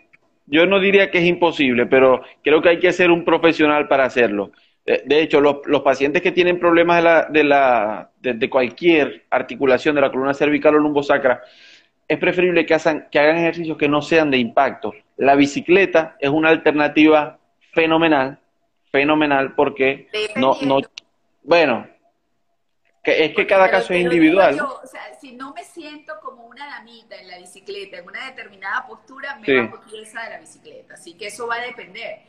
yo 0.49 0.65
no 0.65 0.79
diría 0.79 1.11
que 1.11 1.19
es 1.19 1.25
imposible, 1.25 1.85
pero 1.85 2.23
creo 2.43 2.61
que 2.61 2.69
hay 2.69 2.79
que 2.79 2.91
ser 2.91 3.11
un 3.11 3.23
profesional 3.23 3.87
para 3.87 4.05
hacerlo. 4.05 4.51
De 4.85 5.21
hecho, 5.21 5.39
los, 5.39 5.81
pacientes 5.83 6.23
que 6.23 6.31
tienen 6.31 6.59
problemas 6.59 6.97
de, 6.97 7.03
la, 7.03 7.27
de, 7.29 7.43
la, 7.43 8.09
de, 8.19 8.49
cualquier 8.49 9.25
articulación 9.29 9.93
de 9.93 10.01
la 10.01 10.09
columna 10.09 10.33
cervical 10.33 10.73
o 10.73 10.79
lumbosacra, 10.79 11.43
es 12.07 12.17
preferible 12.17 12.65
que, 12.65 12.75
que 13.11 13.19
hagan 13.19 13.37
ejercicios 13.37 13.77
que 13.77 13.87
no 13.87 14.01
sean 14.01 14.31
de 14.31 14.39
impacto. 14.39 14.95
La 15.17 15.35
bicicleta 15.35 16.15
es 16.19 16.31
una 16.31 16.49
alternativa 16.49 17.37
fenomenal, 17.71 18.39
fenomenal, 18.91 19.53
porque 19.53 20.07
no, 20.35 20.57
no, 20.63 20.79
bueno, 21.43 21.85
es 23.03 23.35
que 23.35 23.47
cada 23.47 23.69
caso 23.69 23.93
es 23.93 24.01
individual. 24.01 24.59
o 24.59 24.87
sea, 24.87 25.01
si 25.19 25.33
no 25.33 25.53
me 25.53 25.63
siento 25.63 26.13
como 26.21 26.45
una 26.45 26.65
damita 26.67 27.15
en 27.15 27.27
la 27.27 27.37
bicicleta, 27.37 27.97
en 27.97 28.07
una 28.07 28.25
determinada 28.25 28.85
postura, 28.87 29.37
me 29.37 29.61
bajo 29.61 29.81
pieza 29.81 30.23
de 30.23 30.29
la 30.31 30.39
bicicleta. 30.39 30.93
Así 30.93 31.13
que 31.13 31.27
eso 31.27 31.47
va 31.47 31.55
a 31.55 31.61
depender. 31.61 32.19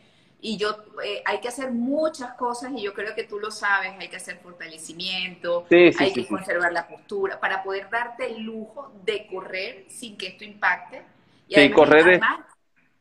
Y 0.42 0.56
yo, 0.56 0.84
eh, 1.04 1.22
hay 1.26 1.40
que 1.40 1.48
hacer 1.48 1.70
muchas 1.70 2.32
cosas 2.32 2.72
y 2.74 2.82
yo 2.82 2.94
creo 2.94 3.14
que 3.14 3.24
tú 3.24 3.38
lo 3.38 3.50
sabes, 3.50 3.92
hay 3.98 4.08
que 4.08 4.16
hacer 4.16 4.38
fortalecimiento, 4.38 5.66
hay 5.70 6.12
que 6.14 6.26
conservar 6.26 6.72
la 6.72 6.88
postura 6.88 7.38
para 7.38 7.62
poder 7.62 7.90
darte 7.90 8.26
el 8.26 8.42
lujo 8.42 8.90
de 9.04 9.26
correr 9.26 9.84
sin 9.88 10.16
que 10.16 10.28
esto 10.28 10.44
impacte. 10.44 11.02
Y 11.46 11.56
además, 11.56 11.76
correr 11.76 12.20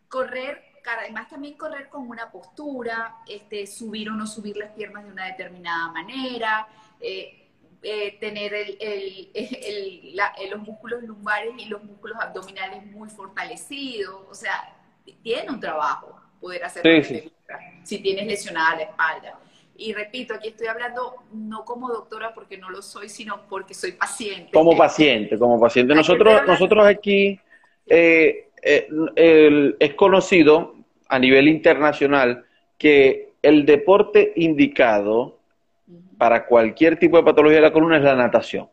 correr, 0.10 0.64
además 1.00 1.30
también 1.30 1.54
correr 1.54 1.88
con 1.88 2.10
una 2.10 2.30
postura, 2.32 3.18
este, 3.28 3.66
subir 3.68 4.10
o 4.10 4.14
no 4.14 4.28
subir 4.28 4.58
las 4.58 4.72
piernas 4.72 5.06
de 5.06 5.12
una 5.12 5.28
determinada 5.28 5.92
manera, 5.92 6.68
eh, 7.00 7.39
eh, 7.82 8.18
tener 8.20 8.54
el, 8.54 8.78
el, 8.80 10.16
los 10.52 10.60
músculos 10.62 11.04
lumbares 11.04 11.54
y 11.58 11.66
los 11.66 11.84
músculos 11.84 12.18
abdominales 12.20 12.86
muy 12.86 13.10
fortalecidos, 13.10 14.24
o 14.30 14.34
sea, 14.34 14.76
tiene 15.24 15.50
un 15.50 15.60
trabajo 15.60 16.20
poder 16.40 16.64
hacer 16.64 16.84
si 17.84 18.00
tienes 18.00 18.28
lesionada 18.28 18.76
la 18.76 18.82
espalda. 18.84 19.40
Y 19.76 19.94
repito, 19.94 20.34
aquí 20.34 20.50
estoy 20.50 20.68
hablando 20.68 21.16
no 21.32 21.64
como 21.64 21.88
doctora 21.88 22.34
porque 22.34 22.58
no 22.58 22.70
lo 22.70 22.82
soy, 22.82 23.08
sino 23.08 23.48
porque 23.48 23.74
soy 23.74 23.94
paciente. 23.94 24.52
Como 24.52 24.76
paciente, 24.78 25.40
como 25.40 25.60
paciente. 25.60 25.96
Nosotros, 25.96 26.42
nosotros 26.46 26.86
aquí 26.86 27.40
eh, 27.88 28.50
eh, 28.62 29.76
es 29.80 29.94
conocido 29.94 30.76
a 31.08 31.18
nivel 31.18 31.48
internacional 31.48 32.46
que 32.78 33.30
el 33.42 33.66
deporte 33.66 34.34
indicado 34.36 35.39
para 36.18 36.46
cualquier 36.46 36.98
tipo 36.98 37.18
de 37.18 37.24
patología 37.24 37.58
de 37.58 37.64
la 37.64 37.74
columna 37.74 37.98
es 37.98 38.04
la 38.04 38.16
natación. 38.16 38.70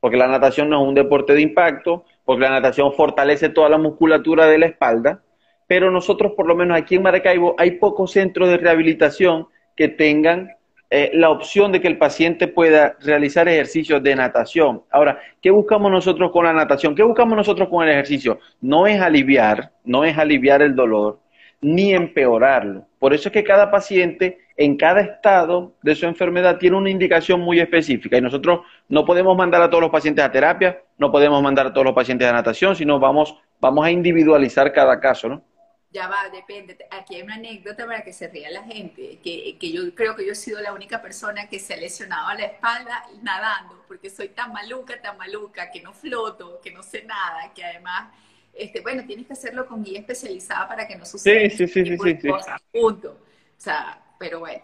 Porque 0.00 0.16
la 0.16 0.28
natación 0.28 0.68
no 0.68 0.82
es 0.82 0.88
un 0.88 0.94
deporte 0.94 1.34
de 1.34 1.40
impacto, 1.40 2.04
porque 2.24 2.42
la 2.42 2.50
natación 2.50 2.92
fortalece 2.92 3.48
toda 3.48 3.68
la 3.68 3.78
musculatura 3.78 4.46
de 4.46 4.58
la 4.58 4.66
espalda, 4.66 5.22
pero 5.66 5.90
nosotros, 5.90 6.32
por 6.36 6.46
lo 6.46 6.54
menos 6.54 6.76
aquí 6.76 6.96
en 6.96 7.02
Maracaibo, 7.02 7.54
hay 7.58 7.72
pocos 7.72 8.12
centros 8.12 8.48
de 8.48 8.58
rehabilitación 8.58 9.48
que 9.76 9.88
tengan 9.88 10.52
eh, 10.90 11.10
la 11.14 11.30
opción 11.30 11.72
de 11.72 11.80
que 11.80 11.88
el 11.88 11.98
paciente 11.98 12.46
pueda 12.46 12.96
realizar 13.00 13.48
ejercicios 13.48 14.02
de 14.02 14.14
natación. 14.14 14.82
Ahora, 14.90 15.18
¿qué 15.40 15.50
buscamos 15.50 15.90
nosotros 15.90 16.30
con 16.30 16.44
la 16.44 16.52
natación? 16.52 16.94
¿Qué 16.94 17.02
buscamos 17.02 17.36
nosotros 17.36 17.68
con 17.68 17.84
el 17.84 17.90
ejercicio? 17.90 18.38
No 18.60 18.86
es 18.86 19.00
aliviar, 19.00 19.72
no 19.84 20.04
es 20.04 20.16
aliviar 20.18 20.62
el 20.62 20.76
dolor, 20.76 21.18
ni 21.60 21.94
empeorarlo. 21.94 22.86
Por 22.98 23.14
eso 23.14 23.28
es 23.28 23.32
que 23.32 23.42
cada 23.42 23.70
paciente 23.70 24.38
en 24.56 24.76
cada 24.76 25.00
estado 25.00 25.74
de 25.82 25.94
su 25.94 26.06
enfermedad 26.06 26.58
tiene 26.58 26.76
una 26.76 26.90
indicación 26.90 27.40
muy 27.40 27.58
específica 27.60 28.16
y 28.16 28.20
nosotros 28.20 28.60
no 28.88 29.04
podemos 29.04 29.36
mandar 29.36 29.62
a 29.62 29.68
todos 29.68 29.82
los 29.82 29.90
pacientes 29.90 30.24
a 30.24 30.30
terapia, 30.30 30.82
no 30.98 31.10
podemos 31.10 31.42
mandar 31.42 31.66
a 31.66 31.72
todos 31.72 31.84
los 31.84 31.94
pacientes 31.94 32.28
a 32.28 32.32
natación, 32.32 32.76
sino 32.76 33.00
vamos, 33.00 33.36
vamos 33.60 33.84
a 33.84 33.90
individualizar 33.90 34.72
cada 34.72 35.00
caso, 35.00 35.28
¿no? 35.28 35.44
Ya 35.90 36.08
va, 36.08 36.28
depende. 36.28 36.76
Aquí 36.90 37.14
hay 37.14 37.22
una 37.22 37.36
anécdota 37.36 37.86
para 37.86 38.02
que 38.02 38.12
se 38.12 38.26
ría 38.26 38.50
la 38.50 38.64
gente, 38.64 39.20
que, 39.22 39.56
que 39.58 39.72
yo 39.72 39.94
creo 39.94 40.16
que 40.16 40.26
yo 40.26 40.32
he 40.32 40.36
sido 40.36 40.60
la 40.60 40.72
única 40.72 41.00
persona 41.00 41.48
que 41.48 41.60
se 41.60 41.74
ha 41.74 41.76
lesionado 41.76 42.36
la 42.36 42.46
espalda 42.46 43.04
nadando, 43.22 43.84
porque 43.86 44.10
soy 44.10 44.30
tan 44.30 44.52
maluca, 44.52 45.00
tan 45.00 45.16
maluca, 45.16 45.70
que 45.70 45.80
no 45.82 45.92
floto, 45.92 46.60
que 46.60 46.72
no 46.72 46.82
sé 46.82 47.04
nada, 47.04 47.52
que 47.54 47.64
además, 47.64 48.12
este, 48.52 48.80
bueno, 48.80 49.04
tienes 49.06 49.28
que 49.28 49.34
hacerlo 49.34 49.66
con 49.66 49.84
guía 49.84 50.00
especializada 50.00 50.66
para 50.66 50.88
que 50.88 50.96
no 50.96 51.04
suceda 51.04 51.48
sí, 51.48 51.68
sí, 51.68 51.68
sí, 51.68 51.96
sí, 51.96 52.28
punto. 52.72 53.10
O 53.56 53.60
sea, 53.60 54.03
pero 54.24 54.40
bueno. 54.40 54.62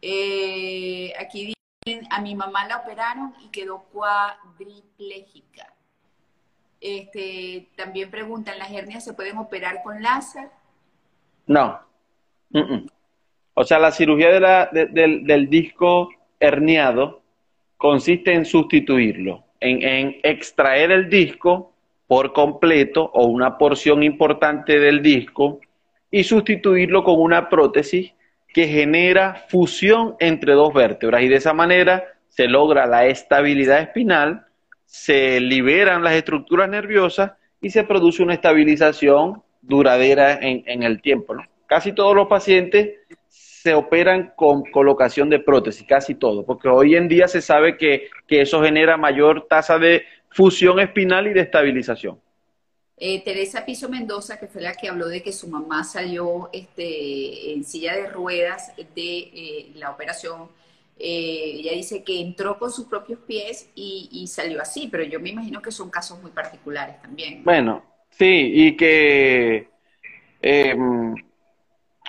Eh, 0.00 1.12
aquí 1.20 1.54
dicen, 1.84 2.06
a 2.10 2.22
mi 2.22 2.34
mamá 2.34 2.66
la 2.66 2.78
operaron 2.78 3.34
y 3.44 3.50
quedó 3.50 3.84
cuadriplégica. 3.92 5.74
Este, 6.80 7.68
también 7.76 8.10
preguntan, 8.10 8.58
¿las 8.58 8.72
hernias 8.72 9.04
se 9.04 9.12
pueden 9.12 9.36
operar 9.36 9.82
con 9.82 10.02
láser? 10.02 10.48
No. 11.46 11.80
O 13.52 13.64
sea, 13.64 13.78
la 13.78 13.92
cirugía 13.92 14.30
del, 14.72 15.50
disco 15.50 16.08
herniado 16.40 17.20
consiste 17.76 18.32
en 18.32 18.46
sustituirlo, 18.46 19.44
en, 19.60 20.18
extraer 20.22 20.92
el 20.92 21.10
disco 21.10 21.74
por 22.06 22.32
completo 22.32 23.10
o 23.12 23.26
una 23.26 23.58
porción 23.58 24.02
importante 24.02 24.80
del 24.80 25.02
disco 25.02 25.60
y 26.10 26.24
sustituirlo 26.24 27.04
con 27.04 27.20
una 27.20 27.50
prótesis 27.50 28.14
que 28.54 28.68
genera 28.68 29.44
fusión 29.48 30.14
entre 30.20 30.52
dos 30.54 30.72
vértebras 30.72 31.22
y 31.22 31.28
de 31.28 31.36
esa 31.36 31.52
manera 31.52 32.04
se 32.28 32.46
logra 32.46 32.86
la 32.86 33.06
estabilidad 33.06 33.80
espinal, 33.80 34.46
se 34.86 35.40
liberan 35.40 36.04
las 36.04 36.14
estructuras 36.14 36.68
nerviosas 36.68 37.32
y 37.60 37.70
se 37.70 37.82
produce 37.82 38.22
una 38.22 38.34
estabilización 38.34 39.42
duradera 39.60 40.38
en, 40.40 40.82
el 40.84 41.02
tiempo. 41.02 41.34
Casi 41.66 41.92
todos 41.92 42.14
los 42.14 42.28
pacientes 42.28 42.90
se 43.28 43.74
operan 43.74 44.32
con 44.36 44.62
colocación 44.70 45.28
de 45.30 45.40
prótesis, 45.40 45.84
casi 45.88 46.14
todos, 46.14 46.44
porque 46.44 46.68
hoy 46.68 46.94
en 46.94 47.08
día 47.08 47.26
se 47.26 47.40
sabe 47.40 47.76
que, 47.76 48.08
que 48.28 48.42
eso 48.42 48.62
genera 48.62 48.96
mayor 48.96 49.46
tasa 49.48 49.78
de 49.78 50.04
fusión 50.30 50.78
espinal 50.78 51.26
y 51.26 51.32
de 51.32 51.40
estabilización. 51.40 52.20
Eh, 52.96 53.22
Teresa 53.24 53.64
Piso 53.64 53.88
Mendoza, 53.88 54.38
que 54.38 54.46
fue 54.46 54.62
la 54.62 54.74
que 54.74 54.88
habló 54.88 55.08
de 55.08 55.22
que 55.22 55.32
su 55.32 55.48
mamá 55.48 55.82
salió 55.82 56.48
este, 56.52 57.52
en 57.52 57.64
silla 57.64 57.96
de 57.96 58.08
ruedas 58.08 58.72
de 58.76 59.18
eh, 59.18 59.72
la 59.74 59.90
operación, 59.90 60.48
eh, 60.96 61.56
ella 61.56 61.72
dice 61.72 62.04
que 62.04 62.20
entró 62.20 62.56
con 62.56 62.70
sus 62.70 62.86
propios 62.86 63.18
pies 63.26 63.68
y, 63.74 64.26
salió 64.28 64.62
así, 64.62 64.88
pero 64.90 65.02
yo 65.02 65.18
me 65.18 65.30
imagino 65.30 65.60
que 65.60 65.72
son 65.72 65.90
casos 65.90 66.22
muy 66.22 66.30
particulares 66.30 67.02
también. 67.02 67.42
Bueno, 67.42 67.82
sí, 68.10 68.52
y 68.54 68.76
que 68.76 69.68
em, 70.40 71.14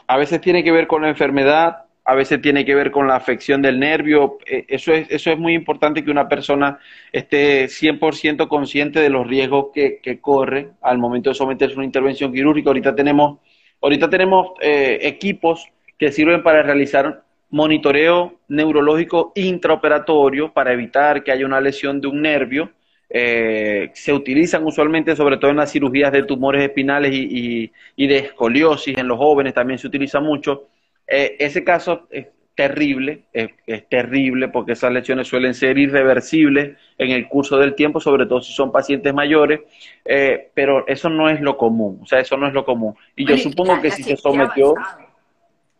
a 0.06 0.17
veces 0.17 0.39
tiene 0.39 0.63
que 0.63 0.71
ver 0.71 0.86
con 0.86 1.02
la 1.02 1.10
enfermedad, 1.10 1.85
a 2.07 2.13
veces 2.13 2.39
tiene 2.39 2.63
que 2.63 2.75
ver 2.75 2.91
con 2.91 3.07
la 3.07 3.15
afección 3.15 3.63
del 3.63 3.79
nervio. 3.79 4.37
Eh, 4.45 4.65
eso 4.67 4.93
es, 4.93 5.09
eso 5.09 5.31
es 5.31 5.39
muy 5.39 5.55
importante 5.55 6.03
que 6.03 6.11
una 6.11 6.29
persona 6.29 6.79
esté 7.11 7.65
100% 7.65 8.47
consciente 8.47 8.99
de 8.99 9.09
los 9.09 9.25
riesgos 9.27 9.67
que, 9.73 10.19
corre 10.21 10.69
al 10.81 10.99
momento 10.99 11.31
de 11.31 11.33
someterse 11.33 11.73
a 11.73 11.77
una 11.77 11.85
intervención 11.85 12.31
quirúrgica. 12.31 12.69
Ahorita 12.69 12.95
tenemos, 12.95 13.39
ahorita 13.81 14.07
tenemos 14.09 14.51
eh, 14.61 14.99
equipos 15.01 15.67
que 15.97 16.11
sirven 16.11 16.43
para 16.43 16.61
realizar 16.61 17.23
monitoreo 17.49 18.39
neurológico 18.49 19.31
intraoperatorio 19.35 20.53
para 20.53 20.73
evitar 20.73 21.23
que 21.23 21.31
haya 21.31 21.45
una 21.45 21.59
lesión 21.59 22.01
de 22.01 22.07
un 22.07 22.21
nervio. 22.21 22.71
Eh, 23.09 23.89
se 23.93 24.13
utilizan 24.13 24.63
usualmente 24.63 25.15
sobre 25.15 25.37
todo 25.37 25.49
en 25.51 25.58
las 25.58 25.71
cirugías 25.71 26.12
de 26.12 26.23
tumores 26.23 26.63
espinales 26.63 27.12
y, 27.13 27.71
y 27.95 28.08
de 28.08 28.17
escoliosis 28.17 28.97
en 28.97 29.08
los 29.08 29.17
jóvenes, 29.17 29.53
también 29.53 29.79
se 29.79 29.87
utiliza 29.87 30.19
mucho 30.19 30.67
eh, 31.08 31.35
ese 31.39 31.63
caso 31.63 32.08
es 32.10 32.27
terrible, 32.56 33.25
es, 33.33 33.49
terrible 33.89 34.47
porque 34.47 34.71
esas 34.73 34.91
lesiones 34.91 35.27
suelen 35.27 35.53
ser 35.53 35.77
irreversibles 35.77 36.77
en 36.97 37.12
el 37.12 37.27
curso 37.27 37.58
del 37.58 37.75
tiempo, 37.75 37.99
sobre 37.99 38.25
todo 38.25 38.41
si 38.41 38.53
son 38.53 38.71
pacientes 38.71 39.13
mayores, 39.13 39.60
eh, 40.06 40.51
pero 40.53 40.87
eso 40.87 41.10
no 41.10 41.29
es 41.29 41.41
lo 41.41 41.58
común, 41.58 41.99
o 42.01 42.06
sea, 42.06 42.21
eso 42.21 42.37
no 42.37 42.47
es 42.47 42.53
lo 42.53 42.63
común. 42.63 42.95
Y 43.15 43.27
yo 43.27 43.37
supongo 43.37 43.81
que 43.81 43.91
si 43.91 44.03
se 44.03 44.15
sometió... 44.15 44.73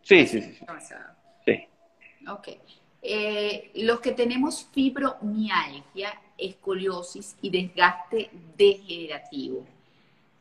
Sí, 0.02 0.26
sí, 0.26 0.40
sí. 0.40 0.58
Sí. 1.44 1.66
Ok. 2.28 2.48
Eh, 3.02 3.70
los 3.76 4.00
que 4.00 4.12
tenemos 4.12 4.68
fibromialgia, 4.72 6.12
escoliosis 6.36 7.36
y 7.40 7.50
desgaste 7.50 8.30
degenerativo, 8.56 9.64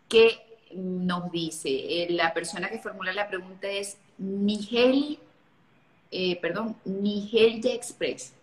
¿qué 0.10 0.38
nos 0.74 1.32
dice? 1.32 2.08
la 2.10 2.34
persona 2.34 2.70
que 2.70 2.80
formula 2.80 3.14
la 3.14 3.28
pregunta 3.28 3.70
es 3.70 3.98
Nigel, 4.18 5.20
eh, 6.12 6.40
perdón, 6.42 6.76
Express. 6.86 8.34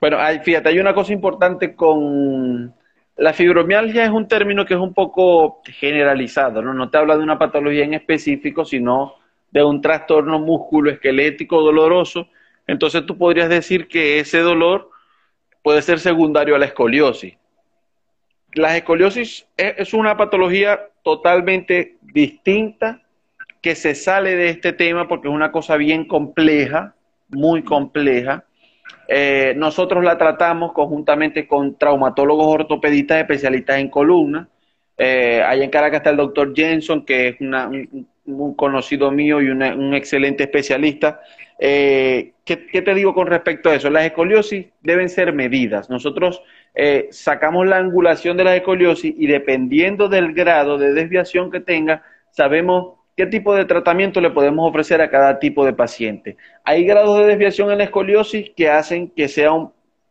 Bueno, 0.00 0.18
fíjate, 0.42 0.68
hay 0.68 0.78
una 0.78 0.94
cosa 0.94 1.12
importante 1.12 1.74
con 1.74 2.74
la 3.16 3.32
fibromialgia 3.32 4.04
es 4.04 4.10
un 4.10 4.26
término 4.26 4.64
que 4.64 4.74
es 4.74 4.80
un 4.80 4.92
poco 4.92 5.62
generalizado, 5.64 6.62
¿no? 6.62 6.74
No 6.74 6.90
te 6.90 6.98
habla 6.98 7.16
de 7.16 7.22
una 7.22 7.38
patología 7.38 7.84
en 7.84 7.94
específico, 7.94 8.64
sino 8.64 9.14
de 9.52 9.62
un 9.62 9.80
trastorno 9.80 10.40
musculoesquelético 10.40 11.60
doloroso. 11.60 12.28
Entonces 12.66 13.06
tú 13.06 13.16
podrías 13.16 13.48
decir 13.48 13.86
que 13.86 14.18
ese 14.18 14.40
dolor 14.40 14.90
puede 15.62 15.80
ser 15.80 16.00
secundario 16.00 16.56
a 16.56 16.58
la 16.58 16.66
escoliosis. 16.66 17.36
La 18.54 18.76
escoliosis 18.76 19.46
es 19.56 19.94
una 19.94 20.16
patología 20.16 20.88
totalmente 21.02 21.98
distinta 22.02 23.03
que 23.64 23.74
se 23.74 23.94
sale 23.94 24.36
de 24.36 24.50
este 24.50 24.74
tema 24.74 25.08
porque 25.08 25.26
es 25.26 25.32
una 25.32 25.50
cosa 25.50 25.78
bien 25.78 26.04
compleja, 26.04 26.94
muy 27.30 27.62
compleja. 27.62 28.44
Eh, 29.08 29.54
nosotros 29.56 30.04
la 30.04 30.18
tratamos 30.18 30.74
conjuntamente 30.74 31.48
con 31.48 31.78
traumatólogos 31.78 32.46
ortopedistas 32.46 33.20
especialistas 33.20 33.78
en 33.78 33.88
columna. 33.88 34.46
Eh, 34.98 35.42
en 35.50 35.70
Caracas 35.70 36.00
está 36.00 36.10
el 36.10 36.18
doctor 36.18 36.52
Jenson, 36.54 37.06
que 37.06 37.28
es 37.28 37.36
un, 37.40 38.54
conocido 38.54 39.10
mío 39.10 39.40
y 39.40 39.48
un 39.48 39.94
excelente 39.94 40.42
especialista. 40.42 41.22
Eh, 41.58 42.34
¿qué, 42.44 42.56
te 42.56 42.94
digo 42.94 43.14
con 43.14 43.28
respecto 43.28 43.70
a 43.70 43.76
eso? 43.76 43.88
Las 43.88 44.04
escoliosis 44.04 44.66
deben 44.82 45.08
ser 45.08 45.32
medidas. 45.32 45.88
Nosotros 45.88 46.42
eh, 46.74 47.08
sacamos 47.12 47.66
la 47.66 47.78
angulación 47.78 48.36
de 48.36 48.44
la 48.44 48.56
escoliosis 48.56 49.14
y 49.16 49.26
dependiendo 49.26 50.10
del 50.10 50.34
grado 50.34 50.76
de 50.76 50.92
desviación 50.92 51.50
que 51.50 51.60
tenga, 51.60 52.02
sabemos 52.30 53.03
qué 53.16 53.26
tipo 53.26 53.54
de 53.54 53.64
tratamiento 53.64 54.20
le 54.20 54.30
podemos 54.30 54.68
ofrecer 54.68 55.00
a 55.00 55.10
cada 55.10 55.38
tipo 55.38 55.64
de 55.64 55.72
paciente. 55.72 56.36
Hay 56.64 56.84
grados 56.84 57.18
de 57.18 57.26
desviación 57.26 57.70
en 57.70 57.78
la 57.78 57.84
escoliosis 57.84 58.50
que 58.56 58.68
hacen 58.68 59.10
que 59.10 59.28
sea 59.28 59.50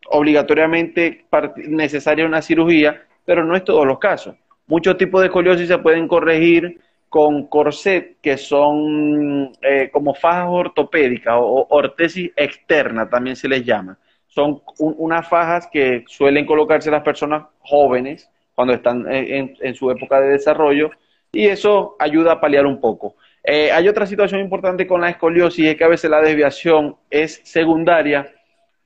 obligatoriamente 0.10 1.26
necesaria 1.68 2.26
una 2.26 2.41
cirugía, 2.41 3.04
pero 3.26 3.43
no 3.43 3.56
es 3.56 3.64
todos 3.64 3.86
los 3.86 3.99
casos. 3.99 4.36
Muchos 4.68 4.97
tipos 4.97 5.22
de 5.22 5.28
escoliosis 5.28 5.68
se 5.68 5.78
pueden 5.78 6.08
corregir 6.08 6.80
con 7.10 7.45
corset, 7.47 8.18
que 8.22 8.38
son 8.38 9.51
eh, 9.62 9.89
como 9.91 10.16
fajas 10.16 10.47
ortopédicas 10.49 11.36
o, 11.38 11.68
ortesis 11.70 12.32
externa, 12.36 13.08
también 13.08 13.36
se 13.36 13.47
les 13.47 13.64
llama. 13.64 13.99
Son 14.26 14.62
unas 14.80 15.28
fajas 15.28 15.70
que 15.72 16.04
suelen 16.08 16.45
colocarse 16.47 16.89
las 16.89 17.04
personas 17.04 17.43
jóvenes 17.60 18.32
cuando 18.56 18.74
están 18.74 19.06
en, 19.12 19.76
su 19.76 19.91
época 19.91 20.20
de 20.22 20.30
desarrollo 20.30 20.89
y 21.34 21.48
eso 21.48 21.96
ayuda 22.00 22.34
a 22.34 22.40
paliar 22.40 22.66
un 22.66 22.80
poco. 22.80 23.16
Eh, 23.44 23.72
hay 23.72 23.90
otra 23.90 24.06
situación 24.06 24.40
importante 24.40 24.88
con 24.88 25.02
la 25.02 25.10
escoliosis, 25.10 25.66
es 25.66 25.76
que 25.76 25.84
a 25.84 25.90
veces 25.90 26.10
la 26.10 26.22
desviación 26.22 26.96
es 27.10 27.42
secundaria 27.44 28.32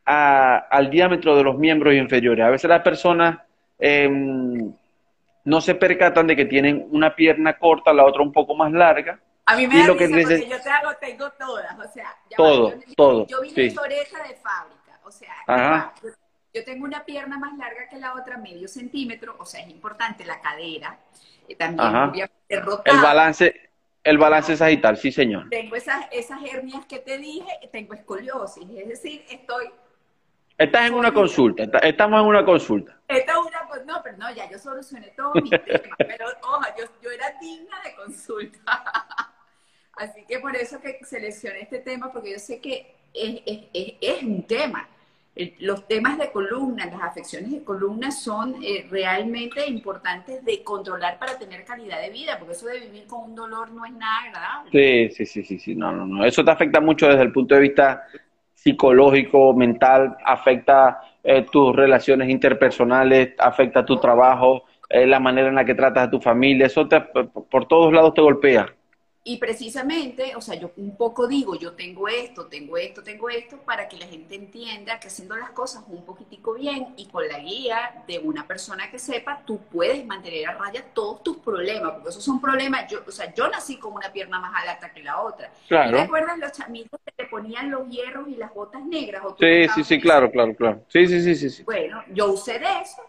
al 0.06 0.90
diámetro 0.90 1.36
de 1.36 1.44
los 1.44 1.58
miembros 1.58 1.94
inferiores. 1.94 2.46
A 2.46 2.50
veces 2.50 2.70
las 2.70 2.82
personas 2.82 3.40
em, 3.78 4.74
no 5.44 5.62
se 5.62 5.76
percatan 5.76 6.26
de 6.26 6.36
que 6.38 6.46
tienen 6.46 6.88
una 6.90 7.14
pierna 7.14 7.58
corta, 7.58 7.94
la 7.94 8.06
otra 8.06 8.22
un 8.22 8.32
poco 8.32 8.56
más 8.56 8.72
larga. 8.72 9.20
A 9.46 9.56
mí 9.58 9.68
me 9.68 9.80
da 9.80 9.88
lo 9.88 9.98
que 9.98 10.08
porque 10.08 10.48
yo 10.50 10.62
te 10.62 10.70
hago, 10.70 10.96
tengo 11.00 11.30
todas, 11.32 11.78
o 11.78 11.92
sea, 11.92 12.16
todo, 12.36 12.74
yo, 12.74 12.94
todo. 12.96 13.28
Yo 13.28 13.42
vine 13.42 13.54
sí. 13.54 13.62
de 13.70 14.36
fábrica, 14.36 15.00
o 15.04 15.12
sea, 15.12 15.94
yo, 16.02 16.10
tengo 16.64 16.86
una 16.86 17.04
pierna 17.06 17.38
más 17.38 17.58
larga 17.58 17.88
que 17.90 17.98
la 17.98 18.14
otra, 18.14 18.38
medio 18.38 18.68
centímetro, 18.68 19.36
o 19.40 19.46
sea, 19.46 19.62
es 19.62 19.70
importante 19.70 20.26
la 20.26 20.42
cadera, 20.42 21.00
eh, 21.48 21.56
también 21.56 21.96
obviamente 21.96 22.60
rotada. 22.62 22.98
El 22.98 23.02
balance, 23.02 23.70
el 24.04 24.18
balance 24.18 24.58
sagital, 24.58 24.98
sí 24.98 25.12
señor. 25.12 25.50
Tengo 25.50 25.76
esas, 25.76 26.08
esas 26.12 26.40
hernias 26.44 26.86
que 26.86 27.00
te 27.00 27.18
dije, 27.18 27.48
tengo 27.72 27.94
escoliosis, 27.94 28.68
es 28.70 28.88
decir, 28.88 29.26
estoy 29.30 29.72
Estás 30.58 30.88
en 30.88 30.96
una 30.96 31.14
consulta, 31.14 31.64
estamos 31.84 32.20
en 32.20 32.28
una 32.28 32.44
consulta. 32.44 33.00
Esta 33.08 33.34
es 33.34 33.38
una, 33.38 33.84
no, 33.86 34.02
pero 34.04 34.18
no, 34.18 34.34
ya 34.34 34.50
yo 34.50 34.58
solucioné 34.58 35.14
todo 35.16 35.34
mi 35.36 35.50
tema, 35.50 35.96
pero 36.00 36.26
ojo, 36.42 36.64
yo, 36.80 36.86
yo 37.04 37.12
era 37.12 37.32
digna 37.40 37.80
de 37.84 37.96
consulta. 37.96 38.60
Así 39.94 40.26
que 40.28 40.40
por 40.40 40.56
eso 40.56 40.80
que 40.82 41.00
seleccioné 41.04 41.62
este 41.62 41.80
tema, 41.80 42.12
porque 42.12 42.32
yo 42.32 42.40
sé 42.40 42.60
que 42.60 42.96
es, 43.14 43.42
es, 43.46 43.94
es, 44.02 44.24
un 44.24 44.44
tema. 44.48 44.88
Los 45.60 45.88
temas 45.88 46.18
de 46.18 46.32
columna, 46.32 46.86
las 46.86 47.02
afecciones 47.02 47.52
de 47.52 47.64
columna 47.64 48.12
son 48.12 48.56
eh, 48.64 48.86
realmente 48.90 49.68
importantes 49.68 50.44
de 50.44 50.64
controlar 50.64 51.20
para 51.20 51.38
tener 51.38 51.64
calidad 51.64 52.02
de 52.02 52.10
vida, 52.10 52.38
porque 52.40 52.54
eso 52.54 52.68
de 52.68 52.80
vivir 52.80 53.06
con 53.08 53.24
un 53.30 53.36
dolor 53.36 53.72
no 53.72 53.86
es 53.86 53.94
nada 53.94 54.24
agradable. 54.26 54.72
Sí, 54.72 55.16
sí, 55.16 55.26
sí, 55.26 55.44
sí, 55.44 55.60
sí. 55.60 55.76
no, 55.76 55.92
no, 55.92 56.06
no. 56.06 56.26
Eso 56.26 56.44
te 56.44 56.52
afecta 56.52 56.80
mucho 56.80 57.08
desde 57.08 57.24
el 57.24 57.32
punto 57.32 57.56
de 57.56 57.62
vista 57.62 58.04
psicológico, 58.54 59.54
mental, 59.54 60.18
afecta 60.26 61.00
eh, 61.24 61.46
tus 61.52 61.76
relaciones 61.76 62.30
interpersonales, 62.30 63.34
afecta 63.38 63.86
tu 63.86 63.98
trabajo, 63.98 64.64
eh, 64.90 65.06
la 65.06 65.20
manera 65.20 65.50
en 65.50 65.56
la 65.56 65.66
que 65.66 65.76
tratas 65.76 66.08
a 66.08 66.10
tu 66.10 66.20
familia, 66.20 66.66
eso 66.66 66.88
por 67.50 67.68
todos 67.68 67.94
lados 67.94 68.14
te 68.14 68.22
golpea. 68.22 68.77
Y 69.28 69.40
precisamente, 69.40 70.38
o 70.38 70.42
sea, 70.42 70.56
yo 70.56 70.72
un 70.78 70.96
poco 70.96 71.28
digo, 71.28 71.56
yo 71.56 71.74
tengo 71.74 72.08
esto, 72.08 72.46
tengo 72.46 72.78
esto, 72.78 73.04
tengo 73.04 73.30
esto, 73.30 73.58
para 73.58 73.90
que 73.90 73.98
la 73.98 74.08
gente 74.08 74.36
entienda 74.36 75.02
que 75.02 75.10
haciendo 75.10 75.36
las 75.36 75.50
cosas 75.50 75.84
un 75.90 76.06
poquitico 76.06 76.54
bien 76.54 76.94
y 76.96 77.08
con 77.08 77.28
la 77.28 77.40
guía 77.40 78.06
de 78.08 78.20
una 78.20 78.48
persona 78.48 78.90
que 78.90 78.98
sepa, 78.98 79.42
tú 79.46 79.60
puedes 79.70 80.06
mantener 80.06 80.48
a 80.48 80.54
raya 80.54 80.82
todos 80.94 81.24
tus 81.24 81.40
problemas, 81.40 81.92
porque 81.92 82.08
esos 82.08 82.24
son 82.24 82.40
problemas, 82.40 82.90
yo, 82.90 83.00
o 83.06 83.12
sea, 83.12 83.34
yo 83.34 83.50
nací 83.50 83.76
con 83.76 83.92
una 83.96 84.14
pierna 84.14 84.40
más 84.40 84.66
alta 84.66 84.94
que 84.94 85.04
la 85.04 85.22
otra. 85.22 85.52
Claro. 85.68 85.98
¿Te 85.98 86.04
acuerdas 86.04 86.38
los 86.38 86.54
chamitos 86.54 86.98
que 87.04 87.12
te 87.12 87.26
ponían 87.26 87.70
los 87.70 87.90
hierros 87.90 88.30
y 88.30 88.38
las 88.38 88.54
botas 88.54 88.82
negras? 88.86 89.24
sí, 89.38 89.68
sí, 89.76 89.84
sí, 89.84 90.00
claro, 90.00 90.32
claro, 90.32 90.56
claro. 90.56 90.86
Sí, 90.88 91.06
sí, 91.06 91.22
sí, 91.22 91.36
sí, 91.36 91.50
sí. 91.50 91.64
Bueno, 91.64 92.02
yo 92.14 92.32
usé 92.32 92.60
de 92.60 92.80
eso 92.82 93.02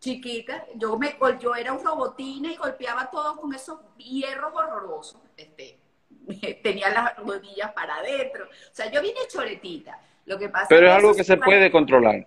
chiquita, 0.00 0.64
yo 0.76 0.96
me 0.98 1.16
yo 1.40 1.54
era 1.54 1.72
un 1.72 1.84
robotina 1.84 2.52
y 2.52 2.56
golpeaba 2.56 3.10
todo 3.10 3.36
con 3.36 3.52
esos 3.54 3.80
hierros 3.96 4.52
horrorosos. 4.54 5.20
Este, 5.36 5.78
tenía 6.62 6.90
las 6.90 7.16
rodillas 7.18 7.72
para 7.72 7.96
adentro. 7.96 8.44
O 8.44 8.74
sea, 8.74 8.90
yo 8.90 9.00
vine 9.02 9.20
choretita. 9.28 9.98
Lo 10.26 10.38
que 10.38 10.48
pasa 10.48 10.66
Pero 10.68 10.88
es 10.88 10.92
algo 10.92 11.14
que 11.14 11.24
se 11.24 11.36
puede 11.36 11.70
controlar. 11.70 12.26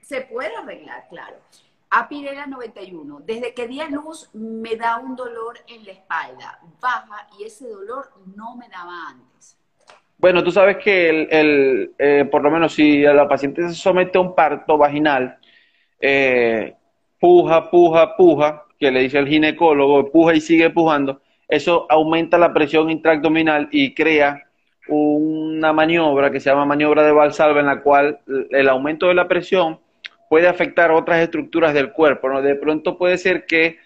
Se 0.00 0.22
puede 0.22 0.54
arreglar, 0.56 1.06
claro. 1.08 1.36
Apirela 1.90 2.46
91. 2.46 3.20
Desde 3.24 3.52
que 3.54 3.68
di 3.68 3.80
a 3.80 3.88
luz 3.88 4.30
me 4.34 4.76
da 4.76 4.98
un 4.98 5.14
dolor 5.16 5.58
en 5.68 5.84
la 5.84 5.92
espalda, 5.92 6.58
baja, 6.80 7.28
y 7.38 7.44
ese 7.44 7.68
dolor 7.68 8.10
no 8.34 8.56
me 8.56 8.68
daba 8.68 9.08
antes. 9.10 9.58
Bueno, 10.18 10.42
tú 10.42 10.50
sabes 10.50 10.78
que 10.78 11.10
el, 11.10 11.94
eh, 11.98 12.26
por 12.30 12.42
lo 12.42 12.50
menos 12.50 12.72
si 12.72 13.02
la 13.02 13.28
paciente 13.28 13.68
se 13.68 13.74
somete 13.74 14.16
a 14.16 14.22
un 14.22 14.34
parto 14.34 14.78
vaginal, 14.78 15.38
eh, 16.00 16.74
puja, 17.20 17.70
puja, 17.70 18.16
puja, 18.16 18.64
que 18.78 18.90
le 18.90 19.00
dice 19.00 19.18
el 19.18 19.28
ginecólogo, 19.28 20.10
puja 20.10 20.34
y 20.34 20.40
sigue 20.40 20.70
pujando, 20.70 21.20
eso 21.48 21.86
aumenta 21.88 22.38
la 22.38 22.52
presión 22.52 22.90
intraabdominal 22.90 23.68
y 23.70 23.94
crea 23.94 24.42
una 24.88 25.72
maniobra 25.72 26.30
que 26.30 26.40
se 26.40 26.50
llama 26.50 26.64
maniobra 26.64 27.02
de 27.02 27.12
Valsalva, 27.12 27.60
en 27.60 27.66
la 27.66 27.80
cual 27.82 28.20
el 28.50 28.68
aumento 28.68 29.08
de 29.08 29.14
la 29.14 29.28
presión 29.28 29.80
puede 30.28 30.48
afectar 30.48 30.90
otras 30.90 31.20
estructuras 31.20 31.74
del 31.74 31.92
cuerpo. 31.92 32.28
¿no? 32.28 32.42
De 32.42 32.54
pronto 32.54 32.98
puede 32.98 33.18
ser 33.18 33.46
que 33.46 33.78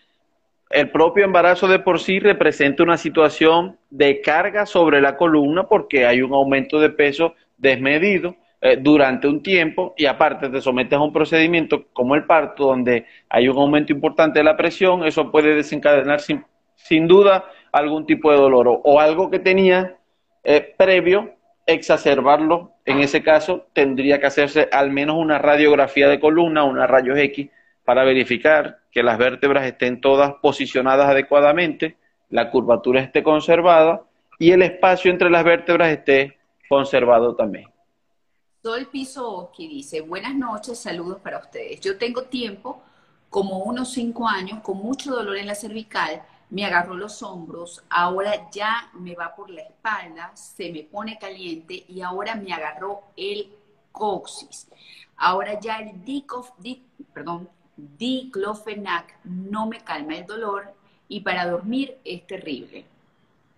el 0.71 0.91
propio 0.91 1.25
embarazo 1.25 1.67
de 1.69 1.81
por 1.81 2.01
sí 2.01 2.21
represente 2.21 2.83
una 2.83 2.97
situación 2.97 3.77
de 3.91 4.21
carga 4.21 4.67
sobre 4.67 5.01
la 5.01 5.17
columna 5.17 5.65
porque 5.65 6.07
hay 6.07 6.23
un 6.23 6.33
aumento 6.33 6.79
de 6.79 6.91
peso 6.91 7.35
desmedido 7.59 8.37
eh, 8.61 8.77
durante 8.81 9.27
un 9.27 9.43
tiempo 9.43 9.95
y 9.97 10.07
aparte 10.07 10.49
te 10.49 10.61
sometes 10.61 10.93
a 10.99 11.03
un 11.03 11.13
procedimiento 11.13 11.87
como 11.93 12.15
el 12.15 12.25
parto 12.25 12.67
donde 12.67 13.07
hay 13.29 13.49
un 13.49 13.57
aumento 13.57 13.93
importante 13.93 14.39
de 14.39 14.45
la 14.45 14.57
presión, 14.57 15.05
eso 15.05 15.31
puede 15.33 15.57
desencadenar 15.57 16.21
sin, 16.21 16.45
sin 16.85 17.07
duda 17.07 17.45
algún 17.73 18.07
tipo 18.07 18.31
de 18.31 18.39
dolor 18.39 18.81
o, 18.83 19.01
algo 19.01 19.31
que 19.31 19.39
tenía 19.39 19.97
eh, 20.43 20.75
previo, 20.77 21.35
exacerbarlo. 21.67 22.73
En 22.85 23.01
ese 23.01 23.23
caso 23.23 23.67
tendría 23.73 24.19
que 24.19 24.27
hacerse 24.27 24.69
al 24.73 24.91
menos 24.91 25.17
una 25.17 25.39
radiografía 25.39 26.09
de 26.09 26.21
columna, 26.21 26.65
una 26.65 26.87
rayos 26.87 27.19
X, 27.19 27.49
para 27.85 28.05
verificar 28.05 28.81
que 28.91 29.03
las 29.03 29.19
vértebras 29.19 29.65
estén 29.67 30.01
todas 30.01 30.35
posicionadas 30.43 31.09
adecuadamente, 31.09 31.97
la 32.29 32.51
curvatura 32.51 33.01
esté 33.01 33.23
conservada 33.23 34.03
y 34.39 34.53
el 34.53 34.63
espacio 34.63 35.11
entre 35.11 35.31
las 35.31 35.45
vértebras 35.45 35.91
esté 35.91 36.39
conservado 36.69 37.35
también. 37.35 37.69
Sol 38.63 38.89
Piso 38.93 39.51
dice, 39.57 40.03
buenas 40.03 40.35
noches, 40.35 40.79
saludos 40.79 41.19
para 41.21 41.39
ustedes. 41.39 41.81
Yo 41.81 41.97
tengo 41.97 42.25
tiempo, 42.25 42.83
como 43.31 43.59
unos 43.59 43.93
cinco 43.93 44.29
años, 44.29 44.61
con 44.61 44.77
mucho 44.77 45.13
dolor 45.13 45.37
en 45.37 45.47
la 45.47 45.55
cervical, 45.55 46.23
me 46.51 46.65
agarró 46.65 46.95
los 46.95 47.23
hombros, 47.23 47.85
ahora 47.89 48.51
ya 48.51 48.91
me 48.95 49.15
va 49.15 49.35
por 49.35 49.51
la 49.51 49.63
espalda, 49.63 50.33
se 50.35 50.73
me 50.73 50.83
pone 50.83 51.19
caliente 51.19 51.85
y 51.89 52.01
ahora 52.01 52.35
me 52.35 52.53
agarró 52.53 53.03
el 53.17 53.49
coxis. 53.93 54.69
Ahora 55.17 55.59
ya 55.61 55.79
el 55.79 56.05
dicof, 56.05 56.51
perdón, 57.15 57.49
diclofenac 57.77 59.19
no 59.25 59.67
me 59.67 59.79
calma 59.81 60.17
el 60.17 60.27
dolor 60.27 60.65
y 61.09 61.21
para 61.21 61.47
dormir 61.47 61.97
es 62.05 62.27
terrible. 62.27 62.85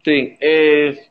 Sí, 0.04 0.36
es 0.40 1.10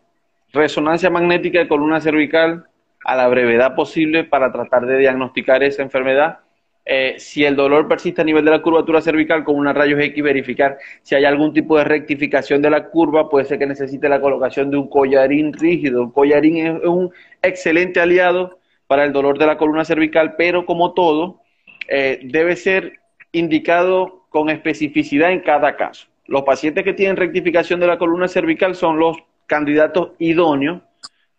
resonancia 0.51 1.09
magnética 1.09 1.59
de 1.59 1.67
columna 1.67 2.01
cervical 2.01 2.67
a 3.03 3.15
la 3.15 3.27
brevedad 3.27 3.75
posible 3.75 4.23
para 4.23 4.51
tratar 4.51 4.85
de 4.85 4.97
diagnosticar 4.97 5.63
esa 5.63 5.81
enfermedad. 5.81 6.39
Eh, 6.83 7.15
si 7.19 7.45
el 7.45 7.55
dolor 7.55 7.87
persiste 7.87 8.21
a 8.21 8.25
nivel 8.25 8.43
de 8.43 8.51
la 8.51 8.61
curvatura 8.61 9.01
cervical, 9.01 9.43
con 9.43 9.55
una 9.55 9.71
rayos 9.71 9.99
X 9.99 10.23
verificar 10.23 10.77
si 11.03 11.13
hay 11.13 11.25
algún 11.25 11.53
tipo 11.53 11.77
de 11.77 11.83
rectificación 11.83 12.61
de 12.61 12.71
la 12.71 12.89
curva, 12.89 13.29
puede 13.29 13.45
ser 13.45 13.59
que 13.59 13.67
necesite 13.67 14.09
la 14.09 14.19
colocación 14.19 14.71
de 14.71 14.77
un 14.77 14.89
collarín 14.89 15.53
rígido. 15.53 16.01
Un 16.03 16.11
collarín 16.11 16.57
es, 16.57 16.83
un 16.83 17.11
excelente 17.41 17.99
aliado 17.99 18.59
para 18.87 19.05
el 19.05 19.13
dolor 19.13 19.37
de 19.37 19.45
la 19.45 19.57
columna 19.57 19.85
cervical, 19.85 20.35
pero 20.37 20.65
como 20.65 20.93
todo, 20.93 21.41
eh, 21.87 22.19
debe 22.23 22.55
ser 22.55 22.93
indicado 23.31 24.25
con 24.29 24.49
especificidad 24.49 25.31
en 25.31 25.41
cada 25.41 25.75
caso. 25.75 26.07
Los 26.25 26.43
pacientes 26.43 26.83
que 26.83 26.93
tienen 26.93 27.17
rectificación 27.17 27.79
de 27.79 27.87
la 27.87 27.97
columna 27.97 28.27
cervical 28.27 28.75
son 28.75 28.97
los 28.99 29.17
candidatos 29.45 30.11
idóneos 30.17 30.81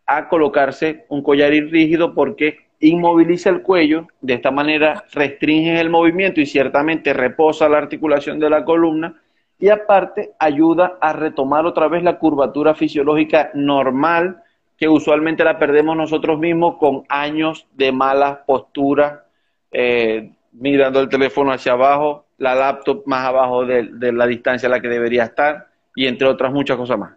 a 0.06 0.28
colocarse 0.28 1.04
un 1.08 1.22
collar 1.22 1.50
rígido 1.50 2.14
porque 2.14 2.58
inmoviliza 2.82 3.48
el 3.48 3.62
cuello, 3.62 4.08
de 4.20 4.34
esta 4.34 4.50
manera 4.50 5.04
restringe 5.12 5.80
el 5.80 5.88
movimiento 5.88 6.40
y 6.40 6.46
ciertamente 6.46 7.12
reposa 7.12 7.68
la 7.68 7.78
articulación 7.78 8.38
de 8.40 8.50
la 8.50 8.64
columna 8.64 9.20
y 9.58 9.68
aparte 9.68 10.32
ayuda 10.38 10.98
a 11.00 11.12
retomar 11.12 11.64
otra 11.64 11.86
vez 11.86 12.02
la 12.02 12.18
curvatura 12.18 12.74
fisiológica 12.74 13.52
normal 13.54 14.42
que 14.76 14.88
usualmente 14.88 15.44
la 15.44 15.60
perdemos 15.60 15.96
nosotros 15.96 16.40
mismos 16.40 16.76
con 16.78 17.04
años 17.08 17.68
de 17.72 17.92
mala 17.92 18.42
postura, 18.44 19.26
eh, 19.70 20.32
mirando 20.50 21.00
el 21.00 21.08
teléfono 21.08 21.52
hacia 21.52 21.72
abajo, 21.72 22.26
la 22.38 22.56
laptop 22.56 23.04
más 23.06 23.24
abajo 23.24 23.64
de, 23.64 23.90
de 23.92 24.12
la 24.12 24.26
distancia 24.26 24.66
a 24.66 24.70
la 24.70 24.80
que 24.80 24.88
debería 24.88 25.22
estar 25.22 25.68
y 25.94 26.08
entre 26.08 26.26
otras 26.26 26.52
muchas 26.52 26.76
cosas 26.76 26.98
más. 26.98 27.12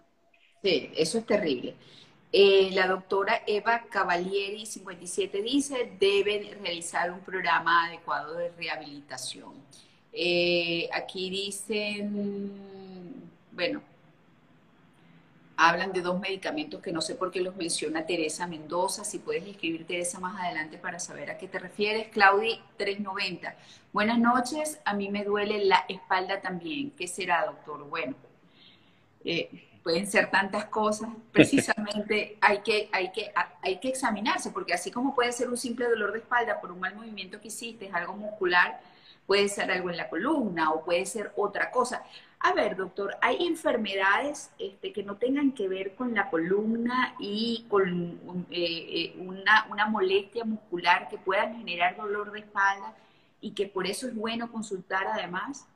Sí, 0.62 0.92
eso 0.96 1.18
es 1.18 1.26
terrible. 1.26 1.74
Eh, 2.38 2.70
la 2.74 2.86
doctora 2.86 3.44
Eva 3.48 3.84
Cavalieri, 3.90 4.66
57, 4.66 5.42
dice, 5.42 5.96
deben 5.98 6.62
realizar 6.62 7.10
un 7.10 7.22
programa 7.22 7.86
adecuado 7.86 8.34
de 8.34 8.50
rehabilitación. 8.50 9.54
Eh, 10.12 10.90
aquí 10.92 11.30
dicen, 11.30 12.52
bueno, 13.54 13.82
hablan 15.56 15.94
de 15.94 16.02
dos 16.02 16.20
medicamentos 16.20 16.82
que 16.82 16.92
no 16.92 17.00
sé 17.00 17.16
por 17.16 17.32
qué 17.32 17.40
los 17.40 17.56
menciona 17.56 18.06
Teresa 18.06 18.48
Mendoza. 18.48 19.06
Si 19.06 19.20
puedes 19.20 19.48
escribir 19.48 19.88
Teresa 19.88 20.20
más 20.20 20.38
adelante 20.44 20.78
para 20.78 21.00
saber 21.00 21.32
a 21.32 21.38
qué 21.38 21.48
te 21.48 21.58
refieres. 21.58 22.10
Claudi 22.10 22.60
390. 22.76 23.56
Buenas 23.94 24.20
noches, 24.20 24.82
a 24.84 24.94
mí 24.94 25.08
me 25.10 25.24
duele 25.24 25.64
la 25.64 25.86
espalda 25.88 26.42
también. 26.42 26.92
¿Qué 26.98 27.08
será, 27.08 27.46
doctor? 27.46 27.88
Bueno, 27.88 28.14
eh, 29.24 29.75
pueden 29.86 30.08
ser 30.08 30.32
tantas 30.32 30.66
cosas, 30.66 31.12
precisamente 31.32 32.40
hay 32.42 32.62
que, 32.62 32.90
hay, 32.92 33.12
que, 33.12 33.32
hay 33.62 33.80
que 33.80 33.90
examinarse, 33.90 34.50
porque 34.50 34.74
así 34.74 34.90
como 34.90 35.14
puede 35.14 35.32
ser 35.32 35.48
un 35.48 35.58
simple 35.58 35.88
dolor 35.88 36.12
de 36.12 36.18
espalda 36.18 36.60
por 36.60 36.72
un 36.72 36.80
mal 36.80 36.96
movimiento 36.96 37.40
que 37.40 37.50
hiciste, 37.50 37.86
es 37.86 37.94
algo 37.94 38.16
muscular, 38.16 38.82
puede 39.28 39.48
ser 39.48 39.70
algo 39.70 39.92
en 39.92 39.98
la 39.98 40.10
columna 40.10 40.72
o 40.72 40.84
puede 40.84 41.06
ser 41.06 41.32
otra 41.36 41.70
cosa. 41.70 42.02
A 42.40 42.54
ver, 42.54 42.76
doctor, 42.76 43.16
¿hay 43.22 43.46
enfermedades 43.46 44.50
este, 44.58 44.92
que 44.92 45.04
no 45.04 45.18
tengan 45.18 45.52
que 45.52 45.68
ver 45.68 45.94
con 45.94 46.16
la 46.16 46.32
columna 46.32 47.14
y 47.20 47.68
con 47.70 48.20
eh, 48.50 48.86
eh, 48.90 49.16
una, 49.20 49.68
una 49.70 49.86
molestia 49.86 50.46
muscular 50.46 51.10
que 51.10 51.20
puedan 51.20 51.58
generar 51.58 51.96
dolor 51.96 52.32
de 52.32 52.40
espalda 52.40 52.96
y 53.40 53.52
que 53.52 53.68
por 53.68 53.86
eso 53.86 54.08
es 54.08 54.16
bueno 54.16 54.52
consultar 54.52 55.06
además? 55.06 55.68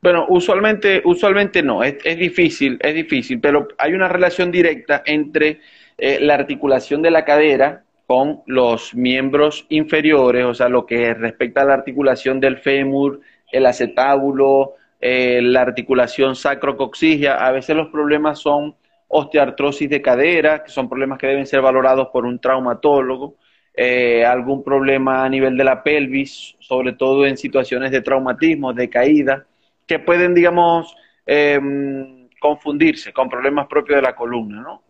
Bueno, 0.00 0.26
usualmente, 0.28 1.02
usualmente 1.04 1.62
no, 1.62 1.82
es, 1.82 1.98
difícil, 2.16 2.78
es 2.80 2.94
difícil, 2.94 3.40
pero 3.40 3.66
hay 3.78 3.94
una 3.94 4.08
relación 4.08 4.52
directa 4.52 5.02
entre 5.04 5.60
eh, 5.96 6.18
la 6.20 6.34
articulación 6.34 7.02
de 7.02 7.10
la 7.10 7.24
cadera 7.24 7.82
con 8.06 8.42
los 8.46 8.94
miembros 8.94 9.66
inferiores, 9.70 10.44
o 10.44 10.54
sea, 10.54 10.68
lo 10.68 10.86
que 10.86 11.14
respecta 11.14 11.62
a 11.62 11.64
la 11.64 11.74
articulación 11.74 12.38
del 12.38 12.58
fémur, 12.58 13.20
el 13.50 13.66
acetábulo, 13.66 14.74
eh, 15.00 15.40
la 15.42 15.62
articulación 15.62 16.36
sacrocoxigia. 16.36 17.34
A 17.34 17.50
veces 17.50 17.74
los 17.76 17.88
problemas 17.88 18.38
son 18.38 18.76
osteoartrosis 19.08 19.90
de 19.90 20.00
cadera, 20.00 20.62
que 20.62 20.70
son 20.70 20.88
problemas 20.88 21.18
que 21.18 21.26
deben 21.26 21.46
ser 21.46 21.60
valorados 21.60 22.08
por 22.12 22.24
un 22.24 22.38
traumatólogo, 22.38 23.36
eh, 23.74 24.24
algún 24.24 24.62
problema 24.62 25.24
a 25.24 25.28
nivel 25.28 25.56
de 25.56 25.64
la 25.64 25.82
pelvis, 25.82 26.56
sobre 26.60 26.92
todo 26.92 27.26
en 27.26 27.36
situaciones 27.36 27.90
de 27.90 28.00
traumatismo, 28.00 28.72
de 28.72 28.88
caída 28.88 29.46
que 29.88 29.98
pueden, 29.98 30.34
digamos, 30.34 30.94
em, 31.26 32.28
confundirse 32.38 33.12
con 33.12 33.28
problemas 33.28 33.66
propios 33.66 33.96
de 33.96 34.02
la 34.02 34.14
columna, 34.14 34.60
¿no? 34.60 34.82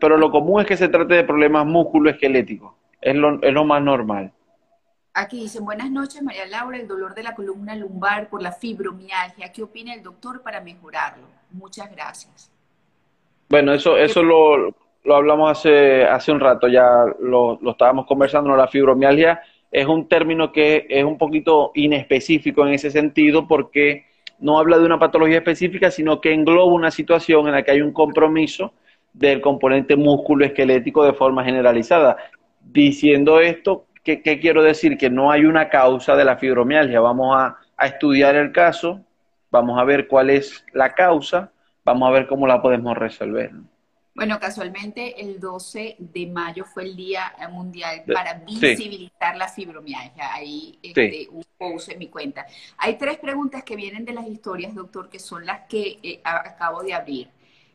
Pero 0.00 0.16
lo 0.16 0.30
común 0.30 0.60
es 0.60 0.66
que 0.66 0.76
se 0.76 0.88
trate 0.88 1.14
de 1.14 1.24
problemas 1.24 1.66
musculoesqueléticos, 1.66 2.72
es 3.02 3.16
lo, 3.16 3.42
es 3.42 3.52
lo 3.52 3.64
más 3.64 3.82
normal. 3.82 4.32
Aquí 5.12 5.40
dicen, 5.40 5.64
buenas 5.64 5.90
noches 5.90 6.22
María 6.22 6.46
Laura, 6.46 6.78
el 6.78 6.86
dolor 6.86 7.14
de 7.14 7.24
la 7.24 7.34
columna 7.34 7.74
lumbar 7.74 8.28
por 8.30 8.40
la 8.40 8.52
fibromialgia, 8.52 9.50
¿qué 9.52 9.64
opina 9.64 9.92
el 9.92 10.02
doctor 10.02 10.42
para 10.42 10.60
mejorarlo? 10.60 11.26
Muchas 11.50 11.90
gracias. 11.90 12.52
Bueno, 13.48 13.72
eso, 13.72 13.98
eso 13.98 14.22
lo, 14.22 14.72
lo 15.02 15.16
hablamos 15.16 15.50
hace, 15.50 16.04
hace 16.04 16.30
un 16.30 16.38
rato, 16.38 16.68
ya 16.68 17.04
lo, 17.18 17.58
lo 17.60 17.72
estábamos 17.72 18.06
conversando, 18.06 18.54
la 18.54 18.68
fibromialgia 18.68 19.42
es 19.72 19.86
un 19.86 20.08
término 20.08 20.52
que 20.52 20.86
es 20.88 21.04
un 21.04 21.18
poquito 21.18 21.72
inespecífico 21.74 22.64
en 22.64 22.74
ese 22.74 22.90
sentido 22.90 23.48
porque 23.48 24.07
no 24.40 24.58
habla 24.58 24.78
de 24.78 24.84
una 24.84 24.98
patología 24.98 25.38
específica, 25.38 25.90
sino 25.90 26.20
que 26.20 26.32
engloba 26.32 26.72
una 26.72 26.90
situación 26.90 27.46
en 27.46 27.54
la 27.54 27.62
que 27.62 27.72
hay 27.72 27.82
un 27.82 27.92
compromiso 27.92 28.72
del 29.12 29.40
componente 29.40 29.96
músculo 29.96 30.44
esquelético 30.44 31.04
de 31.04 31.12
forma 31.12 31.44
generalizada. 31.44 32.16
Diciendo 32.60 33.40
esto, 33.40 33.86
¿qué, 34.04 34.22
quiero 34.40 34.62
decir? 34.62 34.96
Que 34.96 35.10
no 35.10 35.30
hay 35.30 35.44
una 35.44 35.68
causa 35.68 36.16
de 36.16 36.24
la 36.24 36.36
fibromialgia. 36.36 37.00
Vamos 37.00 37.36
a, 37.36 37.56
a 37.76 37.86
estudiar 37.86 38.36
el 38.36 38.52
caso, 38.52 39.00
vamos 39.50 39.78
a 39.78 39.84
ver 39.84 40.06
cuál 40.06 40.30
es 40.30 40.64
la 40.72 40.94
causa, 40.94 41.50
vamos 41.84 42.08
a 42.08 42.12
ver 42.12 42.26
cómo 42.26 42.46
la 42.46 42.62
podemos 42.62 42.96
resolver. 42.96 43.50
Bueno, 44.18 44.40
casualmente 44.40 45.20
el 45.20 45.38
12 45.38 45.94
de 46.00 46.26
mayo 46.26 46.64
fue 46.64 46.82
el 46.82 46.96
Día 46.96 47.32
Mundial 47.52 48.02
para 48.12 48.34
visibilizar 48.34 49.36
la 49.36 49.46
fibromialgia. 49.46 50.34
Ahí 50.34 50.76
este, 50.82 51.28
un 51.30 51.44
post 51.56 51.90
en 51.90 52.00
mi 52.00 52.08
cuenta. 52.08 52.44
Hay 52.78 52.98
tres 52.98 53.18
preguntas 53.18 53.62
que 53.62 53.76
vienen 53.76 54.04
de 54.04 54.14
las 54.14 54.26
historias, 54.26 54.74
doctor, 54.74 55.08
que 55.08 55.20
son 55.20 55.46
las 55.46 55.68
que 55.68 56.00
eh, 56.02 56.20
acabo 56.24 56.82
de 56.82 56.94
abrir. 56.94 57.30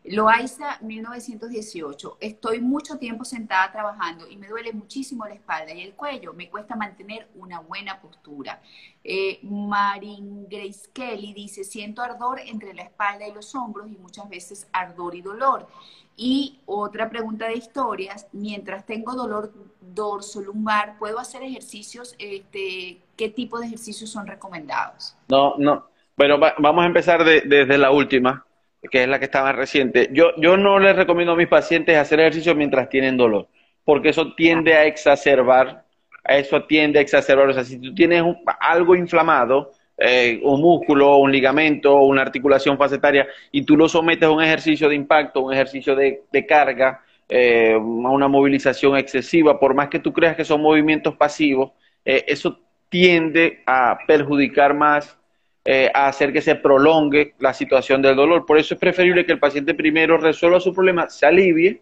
Loaiza, 0.06 0.78
1918. 0.82 2.18
Estoy 2.20 2.60
mucho 2.60 2.98
tiempo 2.98 3.24
sentada 3.24 3.72
trabajando 3.72 4.28
y 4.30 4.36
me 4.36 4.48
duele 4.48 4.74
muchísimo 4.74 5.26
la 5.26 5.34
espalda 5.34 5.74
y 5.74 5.82
el 5.82 5.94
cuello. 5.94 6.34
Me 6.34 6.50
cuesta 6.50 6.76
mantener 6.76 7.28
una 7.36 7.60
buena 7.60 8.02
postura. 8.02 8.62
Eh, 9.04 9.40
Marin 9.44 10.48
Grace 10.50 10.90
Kelly 10.94 11.34
dice, 11.34 11.64
siento 11.64 12.02
ardor 12.02 12.40
entre 12.40 12.74
la 12.74 12.84
espalda 12.84 13.28
y 13.28 13.34
los 13.34 13.56
hombros 13.56 13.90
y 13.90 13.96
muchas 13.96 14.28
veces 14.28 14.68
ardor 14.74 15.16
y 15.16 15.22
dolor. 15.22 15.68
Y 16.16 16.60
otra 16.66 17.10
pregunta 17.10 17.48
de 17.48 17.56
historias, 17.56 18.28
mientras 18.34 18.86
tengo 18.86 19.14
dolor 19.16 19.52
dorso 19.82 20.42
lumbar, 20.42 20.98
¿puedo 21.00 21.18
hacer 21.18 21.44
ejercicios? 21.44 22.16
Este, 22.20 23.00
¿Qué 23.16 23.30
tipo 23.30 23.60
de 23.60 23.68
ejercicios 23.68 24.10
son 24.10 24.28
recomendados? 24.28 25.16
No, 25.30 25.56
no. 25.58 25.88
Bueno, 26.16 26.38
vamos 26.38 26.84
a 26.84 26.88
empezar 26.88 27.24
desde 27.24 27.78
la 27.78 27.90
última, 27.90 28.46
que 28.90 29.04
es 29.04 29.08
la 29.10 29.20
que 29.20 29.26
está 29.26 29.44
más 29.44 29.56
reciente. 29.56 30.10
Yo, 30.12 30.32
yo 30.38 30.58
no 30.58 30.80
les 30.80 30.96
recomiendo 30.96 31.34
a 31.34 31.38
mis 31.38 31.48
pacientes 31.48 31.98
hacer 31.98 32.20
ejercicio 32.20 32.56
mientras 32.56 32.90
tienen 32.90 33.18
dolor, 33.18 33.48
porque 33.84 34.10
eso 34.10 34.34
tiende 34.36 34.74
a 34.74 34.86
exacerbar, 34.86 35.86
eso 36.26 36.64
tiende 36.66 37.00
a 37.00 37.02
exacerbar. 37.02 37.50
O 37.50 37.54
sea, 37.54 37.64
si 37.64 37.80
tú 37.80 37.94
tienes 37.94 38.24
algo 38.60 38.96
inflamado, 38.96 39.72
eh, 39.98 40.40
un 40.44 40.60
músculo, 40.60 41.18
un 41.18 41.32
ligamento, 41.32 41.96
una 41.98 42.22
articulación 42.22 42.78
facetaria, 42.78 43.28
y 43.52 43.64
tú 43.64 43.78
lo 43.78 43.88
sometes 43.88 44.24
a 44.24 44.32
un 44.32 44.44
ejercicio 44.44 44.90
de 44.90 44.96
impacto, 44.96 45.42
un 45.42 45.54
ejercicio 45.54 45.96
de, 45.96 46.46
carga, 46.48 47.02
eh, 47.30 47.76
una 47.76 48.28
movilización 48.28 48.98
excesiva, 48.98 49.60
por 49.60 49.74
más 49.74 49.90
que 49.90 50.00
tú 50.00 50.12
creas 50.12 50.36
que 50.36 50.46
son 50.46 50.62
movimientos 50.62 51.16
pasivos, 51.16 51.72
eh, 52.04 52.26
eso 52.28 52.60
tiende 52.90 53.64
a 53.66 53.98
perjudicar 54.08 54.74
más, 54.74 55.18
a 55.66 56.08
hacer 56.08 56.34
que 56.34 56.42
se 56.42 56.56
prolongue 56.56 57.36
la 57.40 57.54
situación 57.54 58.02
del 58.02 58.16
dolor. 58.16 58.46
Por 58.46 58.58
eso 58.58 58.74
es 58.74 58.80
preferible 58.80 59.26
que 59.26 59.32
el 59.32 59.40
paciente 59.40 59.74
primero 59.74 60.18
resuelva 60.18 60.60
su 60.60 60.74
problema, 60.74 61.10
se 61.10 61.26
alivie, 61.26 61.82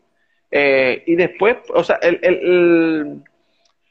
y 0.51 1.15
después, 1.15 1.57
o 1.73 1.83
sea, 1.83 1.97
el 2.01 3.21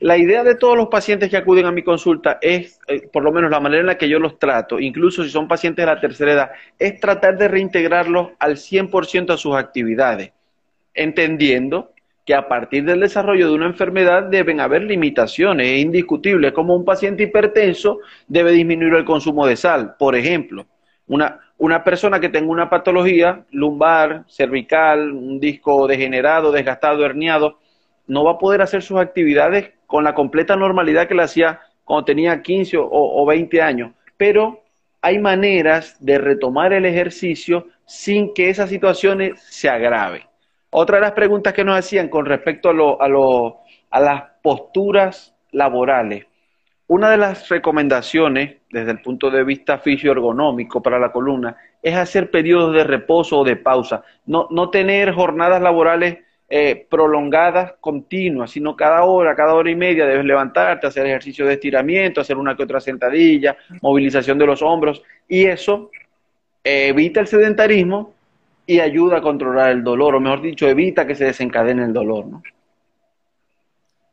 la 0.00 0.16
idea 0.16 0.42
de 0.42 0.54
todos 0.54 0.78
los 0.78 0.88
pacientes 0.88 1.28
que 1.28 1.36
acuden 1.36 1.66
a 1.66 1.72
mi 1.72 1.82
consulta 1.82 2.38
es, 2.40 2.80
eh, 2.88 3.06
por 3.12 3.22
lo 3.22 3.32
menos 3.32 3.50
la 3.50 3.60
manera 3.60 3.80
en 3.80 3.86
la 3.86 3.98
que 3.98 4.08
yo 4.08 4.18
los 4.18 4.38
trato, 4.38 4.80
incluso 4.80 5.22
si 5.22 5.28
son 5.28 5.46
pacientes 5.46 5.84
de 5.84 5.92
la 5.94 6.00
tercera 6.00 6.32
edad, 6.32 6.50
es 6.78 6.98
tratar 6.98 7.36
de 7.36 7.48
reintegrarlos 7.48 8.30
al 8.38 8.56
100% 8.56 9.34
a 9.34 9.36
sus 9.36 9.54
actividades, 9.54 10.32
entendiendo 10.94 11.92
que 12.30 12.36
a 12.36 12.46
partir 12.46 12.84
del 12.84 13.00
desarrollo 13.00 13.48
de 13.48 13.54
una 13.54 13.66
enfermedad 13.66 14.22
deben 14.22 14.60
haber 14.60 14.84
limitaciones, 14.84 15.66
es 15.66 15.80
indiscutible, 15.80 16.52
como 16.52 16.76
un 16.76 16.84
paciente 16.84 17.24
hipertenso 17.24 17.98
debe 18.28 18.52
disminuir 18.52 18.94
el 18.94 19.04
consumo 19.04 19.48
de 19.48 19.56
sal, 19.56 19.96
por 19.98 20.14
ejemplo. 20.14 20.64
Una, 21.08 21.40
una 21.58 21.82
persona 21.82 22.20
que 22.20 22.28
tenga 22.28 22.52
una 22.52 22.70
patología 22.70 23.44
lumbar, 23.50 24.22
cervical, 24.28 25.10
un 25.10 25.40
disco 25.40 25.88
degenerado, 25.88 26.52
desgastado, 26.52 27.04
herniado, 27.04 27.58
no 28.06 28.22
va 28.22 28.34
a 28.34 28.38
poder 28.38 28.62
hacer 28.62 28.82
sus 28.82 29.00
actividades 29.00 29.72
con 29.88 30.04
la 30.04 30.14
completa 30.14 30.54
normalidad 30.54 31.08
que 31.08 31.16
le 31.16 31.24
hacía 31.24 31.58
cuando 31.82 32.04
tenía 32.04 32.42
15 32.42 32.76
o, 32.78 33.26
20 33.26 33.60
años. 33.60 33.90
Pero 34.16 34.62
hay 35.02 35.18
maneras 35.18 35.96
de 35.98 36.16
retomar 36.18 36.72
el 36.74 36.86
ejercicio 36.86 37.66
sin 37.86 38.32
que 38.34 38.50
esas 38.50 38.70
situaciones 38.70 39.42
se 39.42 39.68
agraven. 39.68 40.29
Otra 40.70 40.96
de 40.96 41.02
las 41.02 41.12
preguntas 41.12 41.52
que 41.52 41.64
nos 41.64 41.78
hacían 41.78 42.08
con 42.08 42.26
respecto 42.26 42.70
a, 42.70 43.06
a 43.90 44.00
las 44.00 44.22
posturas 44.42 45.34
laborales. 45.52 46.26
Una 46.86 47.10
de 47.10 47.16
las 47.16 47.48
recomendaciones 47.48 48.60
desde 48.70 48.92
el 48.92 49.00
punto 49.00 49.30
de 49.30 49.42
vista 49.44 49.78
fisioergonómico 49.78 50.82
para 50.82 50.98
la 50.98 51.10
columna, 51.10 51.56
es 51.82 51.94
hacer 51.96 52.30
periodos 52.30 52.74
de 52.74 52.84
reposo 52.84 53.40
o 53.40 53.44
de 53.44 53.56
pausa, 53.56 54.04
no, 54.26 54.46
no 54.50 54.70
tener 54.70 55.12
jornadas 55.12 55.60
laborales 55.60 56.18
eh, 56.48 56.86
prolongadas, 56.88 57.74
continuas, 57.80 58.50
sino 58.50 58.76
cada 58.76 59.04
hora, 59.04 59.34
cada 59.34 59.54
hora 59.54 59.70
y 59.70 59.76
media 59.76 60.06
debes 60.06 60.24
levantarte, 60.24 60.86
hacer 60.86 61.06
ejercicio 61.06 61.46
de 61.46 61.54
estiramiento, 61.54 62.20
hacer 62.20 62.36
una 62.36 62.56
que 62.56 62.64
otra 62.64 62.80
sentadilla, 62.80 63.56
movilización 63.82 64.38
de 64.38 64.46
los 64.46 64.62
hombros, 64.62 65.02
y 65.28 65.44
eso 65.44 65.90
evita 66.62 67.20
el 67.20 67.26
sedentarismo 67.26 68.14
y 68.66 68.80
ayuda 68.80 69.18
a 69.18 69.22
controlar 69.22 69.70
el 69.70 69.82
dolor, 69.82 70.14
o 70.14 70.20
mejor 70.20 70.42
dicho, 70.42 70.68
evita 70.68 71.06
que 71.06 71.14
se 71.14 71.24
desencadene 71.24 71.84
el 71.84 71.92
dolor, 71.92 72.26
¿no? 72.26 72.42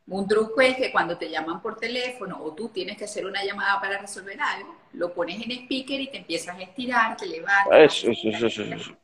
Un 0.08 0.26
truco 0.26 0.62
es 0.62 0.78
que 0.78 0.92
cuando 0.92 1.18
te 1.18 1.30
llaman 1.30 1.62
por 1.62 1.76
teléfono 1.76 2.42
o 2.42 2.54
tú 2.54 2.70
tienes 2.70 2.98
que 2.98 3.04
hacer 3.04 3.26
una 3.26 3.44
llamada 3.44 3.80
para 3.82 3.98
resolver 3.98 4.40
algo, 4.42 4.74
lo 4.94 5.14
pones 5.14 5.42
en 5.42 5.52
speaker 5.52 6.00
y 6.00 6.08
te 6.08 6.18
empiezas 6.20 6.58
a 6.58 6.62
estirar, 6.62 7.18
te 7.18 7.26
levantas. 7.26 7.78
Eso, 7.78 8.12
eso, 8.12 8.48
eso, 8.48 8.64
eso. 8.64 8.98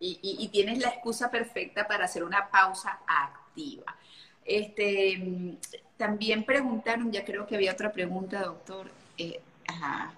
Y, 0.00 0.18
y, 0.22 0.48
tienes 0.48 0.78
la 0.78 0.88
excusa 0.88 1.30
perfecta 1.30 1.86
para 1.86 2.06
hacer 2.06 2.24
una 2.24 2.48
pausa 2.50 3.00
activa. 3.06 3.94
Este, 4.44 5.56
también 5.96 6.42
preguntaron, 6.44 7.12
ya 7.12 7.24
creo 7.24 7.46
que 7.46 7.54
había 7.54 7.72
otra 7.72 7.92
pregunta, 7.92 8.42
doctor. 8.42 8.90
Eh, 9.18 9.40
ajá, 9.68 10.14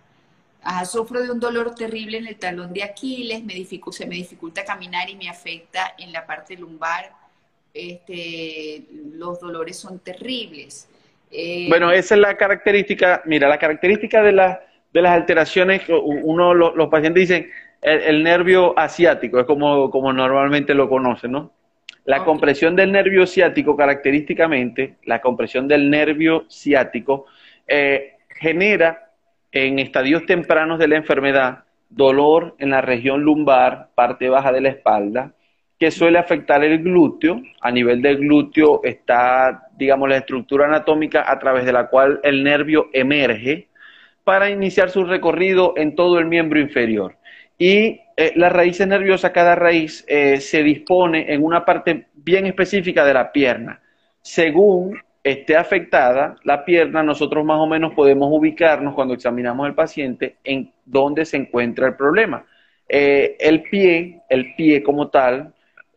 sufro 0.84 1.22
de 1.22 1.30
un 1.30 1.40
dolor 1.40 1.74
terrible 1.74 2.18
en 2.18 2.26
el 2.26 2.36
talón 2.36 2.72
de 2.72 2.82
Aquiles, 2.82 3.44
me 3.44 3.54
se 3.64 4.06
me 4.06 4.14
dificulta 4.14 4.64
caminar 4.64 5.10
y 5.10 5.16
me 5.16 5.28
afecta 5.28 5.94
en 5.98 6.12
la 6.12 6.26
parte 6.26 6.56
lumbar 6.56 7.22
este, 7.74 8.84
los 9.14 9.40
dolores 9.40 9.78
son 9.78 9.98
terribles. 10.00 10.88
Eh, 11.30 11.66
bueno, 11.68 11.90
esa 11.90 12.14
es 12.14 12.20
la 12.20 12.36
característica, 12.36 13.22
mira, 13.24 13.48
la 13.48 13.58
característica 13.58 14.22
de, 14.22 14.32
la, 14.32 14.60
de 14.92 15.02
las 15.02 15.12
alteraciones, 15.12 15.82
uno, 15.88 16.52
los, 16.52 16.88
pacientes 16.88 17.28
dicen, 17.28 17.50
el, 17.80 18.22
nervio 18.22 18.78
asiático, 18.78 19.40
es 19.40 19.46
como, 19.46 19.90
como 19.90 20.12
normalmente 20.12 20.74
lo 20.74 20.88
conocen, 20.88 21.32
¿no? 21.32 21.52
La 22.04 22.24
compresión 22.24 22.74
del 22.74 22.92
nervio 22.92 23.26
ciático, 23.26 23.76
característicamente, 23.76 24.96
la 25.04 25.20
compresión 25.20 25.68
del 25.68 25.88
nervio 25.88 26.44
ciático, 26.50 27.26
eh, 27.66 28.16
genera 28.28 29.11
en 29.53 29.78
estadios 29.78 30.26
tempranos 30.26 30.78
de 30.78 30.88
la 30.88 30.96
enfermedad 30.96 31.64
dolor 31.90 32.57
en 32.59 32.70
la 32.70 32.80
región 32.80 33.22
lumbar, 33.22 33.90
parte 33.94 34.28
baja 34.28 34.50
de 34.50 34.62
la 34.62 34.70
espalda, 34.70 35.34
que 35.78 35.90
suele 35.90 36.18
afectar 36.18 36.64
el 36.64 36.82
glúteo. 36.82 37.42
A 37.61 37.70
nivel 37.70 38.00
del 38.00 38.18
glúteo 38.18 38.80
está, 38.82 39.68
digamos, 39.76 40.09
la 40.09 40.16
estructura 40.16 40.66
anatómica 40.66 41.30
a 41.30 41.38
través 41.38 41.64
de 41.64 41.72
la 41.72 41.88
cual 41.88 42.20
el 42.22 42.42
nervio 42.42 42.88
emerge 42.92 43.68
para 44.24 44.48
iniciar 44.48 44.90
su 44.90 45.05
recorrido 45.05 45.74
en 45.76 45.94
todo 45.94 46.18
el 46.18 46.26
miembro 46.26 46.61
inferior. 46.61 47.16
Y 47.59 48.00
eh, 48.16 48.32
las 48.36 48.53
raíces 48.53 48.86
nerviosas, 48.86 49.32
cada 49.32 49.55
raíz 49.55 50.05
eh, 50.09 50.40
se 50.40 50.62
dispone 50.62 51.32
en 51.32 51.44
una 51.44 51.64
parte 51.64 52.07
bien 52.14 52.46
específica 52.46 53.05
de 53.05 53.14
la 53.14 53.32
pierna. 53.32 53.80
Según 54.20 54.98
esté 55.22 55.56
afectada 55.56 56.36
la 56.42 56.64
pierna, 56.64 57.02
nosotros 57.02 57.44
más 57.44 57.58
o 57.58 57.66
menos 57.66 57.94
podemos 57.94 58.28
ubicarnos 58.30 58.94
cuando 58.94 59.14
examinamos 59.14 59.66
al 59.66 59.74
paciente 59.74 60.36
en 60.42 60.72
dónde 60.84 61.24
se 61.24 61.36
encuentra 61.36 61.86
el 61.86 61.96
problema. 61.96 62.44
Eh, 62.88 63.36
el 63.38 63.62
pie, 63.62 64.20
el 64.28 64.54
pie 64.54 64.82
como 64.82 65.08
tal, 65.08 65.54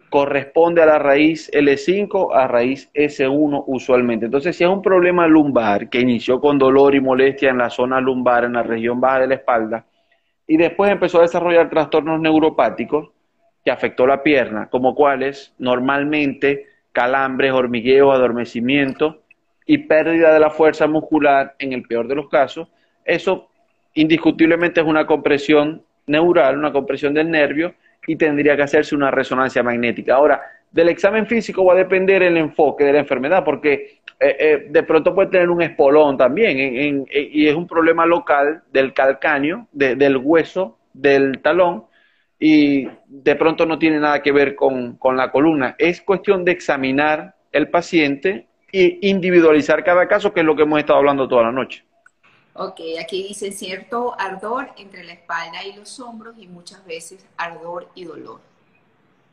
corresponde 0.09 0.82
a 0.82 0.86
la 0.86 0.99
raíz 0.99 1.51
L5 1.51 2.34
a 2.34 2.47
raíz 2.47 2.89
S1 2.93 3.63
usualmente. 3.67 4.26
Entonces, 4.28 4.55
si 4.55 4.63
es 4.63 4.69
un 4.69 4.82
problema 4.82 5.28
lumbar 5.28 5.89
que 5.89 5.99
inició 5.99 6.39
con 6.39 6.57
dolor 6.57 6.95
y 6.95 7.01
molestia 7.01 7.49
en 7.49 7.57
la 7.57 7.69
zona 7.69 7.99
lumbar, 7.99 8.45
en 8.45 8.53
la 8.53 8.63
región 8.63 9.01
baja 9.01 9.21
de 9.21 9.28
la 9.28 9.36
espalda, 9.36 9.86
y 10.47 10.57
después 10.57 10.91
empezó 10.91 11.19
a 11.19 11.23
desarrollar 11.23 11.69
trastornos 11.69 12.21
neuropáticos 12.21 13.09
que 13.63 13.71
afectó 13.71 14.05
la 14.05 14.21
pierna, 14.21 14.69
como 14.69 14.93
cuáles 14.93 15.53
normalmente 15.57 16.67
calambres, 16.96 17.52
hormigueo, 17.52 18.14
adormecimiento 18.14 19.22
y 19.66 19.80
pérdida 19.80 20.34
de 20.34 20.39
la 20.39 20.50
fuerza 20.50 20.88
muscular 20.88 21.54
en 21.60 21.74
el 21.74 21.84
peor 21.84 22.08
de 22.08 22.16
los 22.16 22.30
casos, 22.30 22.70
eso 23.04 23.50
indiscutiblemente 23.96 24.80
es 24.80 24.88
una 24.88 25.06
compresión 25.06 25.84
neural, 26.08 26.58
una 26.58 26.72
compresión 26.72 27.14
del 27.14 27.30
nervio 27.30 27.74
y 28.08 28.16
tendría 28.16 28.56
que 28.56 28.64
hacerse 28.64 28.96
una 28.96 29.12
resonancia 29.12 29.62
magnética. 29.62 30.16
Ahora, 30.16 30.41
del 30.72 30.88
examen 30.88 31.28
físico 31.28 31.66
va 31.66 31.74
a 31.74 31.78
depender 31.78 32.24
el 32.24 32.38
enfoque 32.38 32.86
de 32.86 32.93
la 32.93 33.00
enfermedad, 33.00 33.43
porque 33.43 34.00
eh, 34.18 34.36
eh, 34.39 34.68
de 34.70 34.84
pronto 34.84 35.14
puede 35.14 35.30
tener 35.30 35.50
un 35.50 35.62
espolón 35.62 36.18
también, 36.18 37.06
y 37.12 37.48
es 37.48 37.56
un 37.56 37.68
problema 37.68 38.06
local 38.06 38.64
del 38.72 38.93
calcáneo, 38.93 39.68
del 39.74 40.18
hueso, 40.18 40.78
del 40.93 41.41
talón, 41.41 41.86
y 42.40 42.88
de 43.08 43.36
pronto 43.36 43.66
no 43.66 43.80
tiene 43.80 44.00
nada 44.00 44.22
que 44.22 44.32
ver 44.32 44.56
con, 44.56 44.98
con 44.98 45.16
la 45.16 45.32
columna. 45.32 45.76
Es 45.78 46.02
cuestión 46.02 46.44
de 46.44 46.52
examinar 46.52 47.36
el 47.52 47.70
paciente 47.70 48.48
e 48.72 49.00
individualizar 49.02 49.84
cada 49.84 50.08
caso, 50.08 50.34
que 50.34 50.42
es 50.42 50.46
lo 50.46 50.56
que 50.56 50.64
hemos 50.64 50.80
estado 50.80 51.00
hablando 51.00 51.28
toda 51.28 51.44
la 51.44 51.52
noche. 51.52 51.84
Ok, 52.54 52.80
aquí 53.02 53.24
dice 53.28 53.52
cierto 53.52 54.16
ardor 54.18 54.70
entre 54.78 55.04
la 55.04 55.14
espalda 55.14 55.64
y 55.66 55.76
los 55.76 56.00
hombros 56.00 56.36
y 56.38 56.48
muchas 56.48 56.86
veces 56.86 57.26
ardor 57.38 57.90
y 57.96 58.06
dolor. 58.06 58.40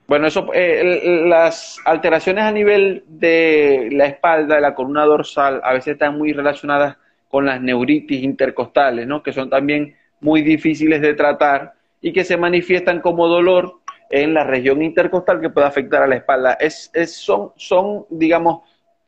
Bueno, 0.09 0.27
eso, 0.27 0.49
eh, 0.53 1.23
las 1.27 1.79
alteraciones 1.85 2.45
a 2.45 2.53
nivel 2.53 3.05
de 3.07 3.89
la 3.93 4.07
espalda, 4.07 4.57
de 4.57 4.61
la 4.61 4.75
columna 4.75 5.05
dorsal, 5.05 5.61
a 5.63 5.73
veces 5.73 5.93
están 5.95 6.19
muy 6.19 6.33
relacionadas 6.33 6.97
con 7.29 7.47
las 7.47 7.61
neuritis 7.61 8.23
intercostales, 8.23 9.07
¿no? 9.07 9.23
Que 9.23 9.33
son 9.33 9.49
también 9.49 9.97
muy 10.21 10.43
difíciles 10.43 11.01
de 11.01 11.15
tratar 11.15 11.75
y 12.03 12.13
que 12.13 12.25
se 12.25 12.37
manifiestan 12.37 13.01
como 13.01 13.29
dolor 13.29 13.81
en 14.11 14.35
la 14.35 14.45
región 14.45 14.83
intercostal 14.83 15.41
que 15.41 15.49
puede 15.49 15.67
afectar 15.67 16.03
a 16.03 16.07
la 16.07 16.17
espalda. 16.17 16.53
Es, 16.55 16.91
es, 16.93 17.15
son, 17.15 17.53
son, 17.57 18.05
digamos, 18.11 18.61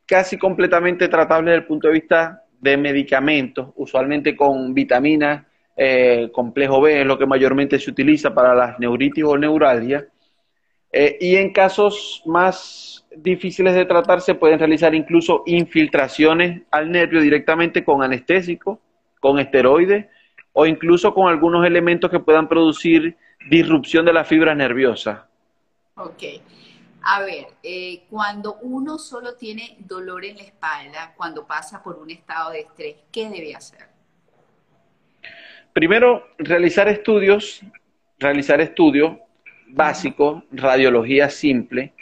casi 0.07 0.39
completamente 0.39 1.09
tratables 1.09 1.53
desde 1.53 1.63
el 1.63 1.67
punto 1.67 1.89
de 1.89 1.95
vista 1.95 2.43
de 2.61 2.77
medicamentos, 2.79 3.69
usualmente 3.77 4.35
con 4.35 4.73
vitaminas, 4.73 5.45
eh, 5.77 6.31
complejo 6.33 6.81
B 6.81 7.01
es 7.01 7.07
lo 7.07 7.19
que 7.19 7.27
mayormente 7.27 7.79
se 7.79 7.91
utiliza 7.91 8.33
para 8.33 8.55
las 8.55 8.79
neuritis 8.79 9.25
o 9.25 9.37
neuralgia. 9.37 10.07
Eh, 10.93 11.19
y 11.21 11.37
en 11.37 11.53
casos 11.53 12.23
más 12.25 13.05
difíciles 13.17 13.75
de 13.75 13.85
tratar 13.85 14.21
se 14.21 14.37
pueden 14.37 14.61
realizar 14.61 14.95
incluso 14.95 15.43
infiltraciones 15.47 16.63
al 16.71 16.91
nervio 16.91 17.21
directamente 17.21 17.85
con 17.85 18.03
anestésico, 18.03 18.81
con 19.19 19.41
esteroides 19.41 20.07
o 20.55 20.65
incluso 20.65 21.13
con 21.13 21.29
algunos 21.29 21.67
elementos 21.67 22.11
que 22.11 22.21
puedan 22.21 22.49
producir 22.49 23.17
disrupción 23.51 24.07
de 24.07 24.13
la 24.13 24.25
fibra 24.25 24.55
nerviosa. 24.55 25.29
Ok. 25.97 26.23
A 27.03 27.21
ver, 27.21 27.49
eh, 27.63 28.05
cuando 28.09 28.57
uno 28.63 28.99
solo 28.99 29.35
tiene 29.35 29.77
dolor 29.81 30.25
en 30.25 30.37
la 30.37 30.45
espalda, 30.45 31.13
cuando 31.17 31.47
pasa 31.47 31.83
por 31.83 31.99
un 31.99 32.11
estado 32.11 32.53
de 32.53 32.61
estrés, 32.61 32.97
¿qué 33.13 33.29
debe 33.29 33.55
hacer? 33.55 33.81
Primero, 35.75 36.29
realizar 36.39 36.89
estudios, 36.89 37.61
realizar 38.19 38.61
estudios 38.61 39.19
básicos, 39.69 40.45
radiología 40.53 41.29
simple, 41.29 41.93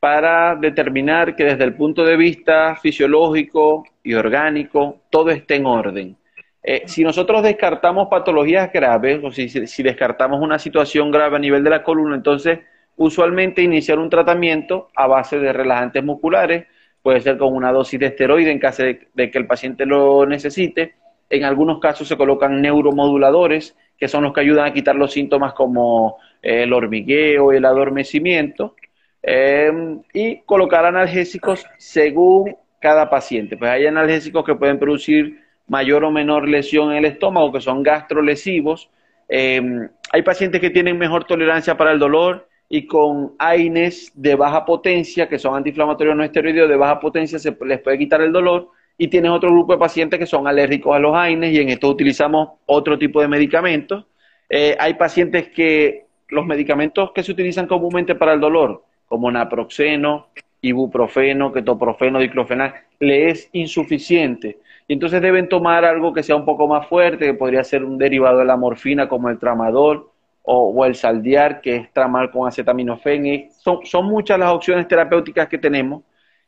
para 0.00 0.56
determinar 0.56 1.36
que 1.36 1.44
desde 1.44 1.64
el 1.64 1.74
punto 1.74 2.04
de 2.04 2.16
vista 2.16 2.74
fisiológico 2.76 3.84
y 4.02 4.14
orgánico 4.14 5.02
todo 5.10 5.30
esté 5.30 5.56
en 5.56 5.66
orden. 5.66 6.16
Eh, 6.62 6.82
si 6.86 7.02
nosotros 7.02 7.42
descartamos 7.42 8.08
patologías 8.08 8.70
graves 8.72 9.20
o 9.24 9.30
si, 9.30 9.82
descartamos 9.82 10.40
una 10.40 10.58
situación 10.58 11.10
grave 11.10 11.36
a 11.36 11.38
nivel 11.38 11.64
de 11.64 11.70
la 11.70 11.82
columna, 11.82 12.14
entonces 12.14 12.60
usualmente 12.96 13.62
iniciar 13.62 13.98
un 13.98 14.10
tratamiento 14.10 14.88
a 14.94 15.06
base 15.06 15.38
de 15.38 15.52
relajantes 15.52 16.04
musculares, 16.04 16.66
puede 17.02 17.20
ser 17.22 17.38
con 17.38 17.54
una 17.54 17.72
dosis 17.72 17.98
de 17.98 18.06
esteroide 18.06 18.50
en 18.50 18.58
caso 18.58 18.82
de, 18.82 19.30
que 19.30 19.38
el 19.38 19.46
paciente 19.46 19.86
lo 19.86 20.26
necesite. 20.26 20.96
En 21.30 21.44
algunos 21.44 21.80
casos 21.80 22.06
se 22.06 22.16
colocan 22.16 22.60
neuromoduladores, 22.60 23.74
que 23.96 24.08
son 24.08 24.24
los 24.24 24.34
que 24.34 24.40
ayudan 24.40 24.66
a 24.66 24.72
quitar 24.74 24.96
los 24.96 25.12
síntomas 25.12 25.54
como 25.54 26.18
eh, 26.42 26.64
el 26.64 26.72
hormigueo 26.74 27.52
el 27.52 27.64
adormecimiento, 27.64 28.74
em, 29.22 30.02
y 30.12 30.42
colocar 30.42 30.84
analgésicos 30.84 31.64
según 31.78 32.54
cada 32.80 33.08
paciente. 33.08 33.56
Pues 33.56 33.70
hay 33.70 33.86
analgésicos 33.86 34.44
que 34.44 34.54
pueden 34.54 34.78
producir 34.78 35.49
mayor 35.70 36.02
o 36.02 36.10
menor 36.10 36.48
lesión 36.48 36.90
en 36.90 36.98
el 36.98 37.04
estómago, 37.04 37.52
que 37.52 37.60
son 37.60 37.84
gastrolesivos. 37.84 38.90
Em, 39.28 39.88
hay 40.10 40.22
pacientes 40.22 40.60
que 40.60 40.70
tienen 40.70 40.98
mejor 40.98 41.24
tolerancia 41.24 41.76
para 41.76 41.92
el 41.92 42.00
dolor 42.00 42.48
y 42.68 42.88
con 42.88 43.34
AINES 43.38 44.10
de 44.16 44.34
baja 44.34 44.64
potencia, 44.64 45.28
que 45.28 45.38
son 45.38 45.54
antiinflamatorios 45.54 46.16
no 46.16 46.24
esteroideos 46.24 46.68
de 46.68 46.74
baja 46.74 46.98
potencia, 46.98 47.38
se 47.38 47.56
les 47.64 47.78
puede 47.78 47.98
quitar 47.98 48.20
el 48.20 48.32
dolor. 48.32 48.70
Y 48.98 49.06
tienes 49.06 49.30
otro 49.30 49.52
grupo 49.52 49.72
de 49.72 49.78
pacientes 49.78 50.18
que 50.18 50.26
son 50.26 50.48
alérgicos 50.48 50.94
a 50.94 50.98
los 50.98 51.14
AINES 51.14 51.52
y 51.52 51.60
en 51.60 51.68
esto 51.68 51.88
utilizamos 51.88 52.48
otro 52.66 52.98
tipo 52.98 53.20
de 53.20 53.28
medicamentos. 53.28 54.06
Eh, 54.48 54.76
hay 54.76 54.94
pacientes 54.94 55.50
que 55.50 56.06
los 56.30 56.44
medicamentos 56.44 57.12
que 57.12 57.22
se 57.22 57.30
utilizan 57.30 57.68
comúnmente 57.68 58.16
para 58.16 58.32
el 58.32 58.40
dolor, 58.40 58.82
como 59.06 59.30
naproxeno, 59.30 60.30
ibuprofeno, 60.62 61.52
ketoprofeno, 61.52 62.18
diclofenal, 62.18 62.74
le 62.98 63.30
es 63.30 63.48
insuficiente. 63.52 64.58
Y 64.86 64.94
entonces 64.94 65.22
deben 65.22 65.48
tomar 65.48 65.84
algo 65.84 66.12
que 66.12 66.22
sea 66.22 66.36
un 66.36 66.44
poco 66.44 66.66
más 66.66 66.86
fuerte, 66.88 67.26
que 67.26 67.34
podría 67.34 67.64
ser 67.64 67.84
un 67.84 67.96
derivado 67.96 68.38
de 68.38 68.44
la 68.44 68.56
morfina 68.56 69.08
como 69.08 69.28
el 69.28 69.38
tramadol 69.38 70.10
o, 70.42 70.84
el 70.84 70.94
saldiar, 70.94 71.60
que 71.60 71.76
es 71.76 71.92
tramar 71.92 72.30
con 72.30 72.48
acetaminofén. 72.48 73.50
son, 73.52 73.84
son 73.84 74.06
muchas 74.06 74.38
las 74.38 74.50
opciones 74.50 74.88
terapéuticas 74.88 75.48
que 75.48 75.58
tenemos. 75.58 76.02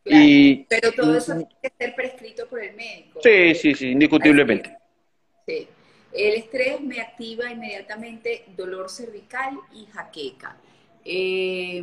y, 0.04 0.64
pero 0.64 0.90
todo 0.92 1.16
eso 1.16 1.34
tiene 1.34 1.48
que 1.62 1.72
ser 1.78 1.94
prescrito 1.94 2.46
por 2.48 2.62
el 2.62 2.74
médico. 2.74 3.20
Sí, 3.22 3.54
sí, 3.54 3.74
sí, 3.74 3.90
indiscutiblemente. 3.90 4.76
Sí. 5.46 5.68
El 6.12 6.34
estrés 6.34 6.80
me 6.80 7.00
activa 7.00 7.50
inmediatamente 7.50 8.44
dolor 8.56 8.90
cervical 8.90 9.54
y 9.72 9.86
jaqueca. 9.86 10.56
Eh, 11.04 11.82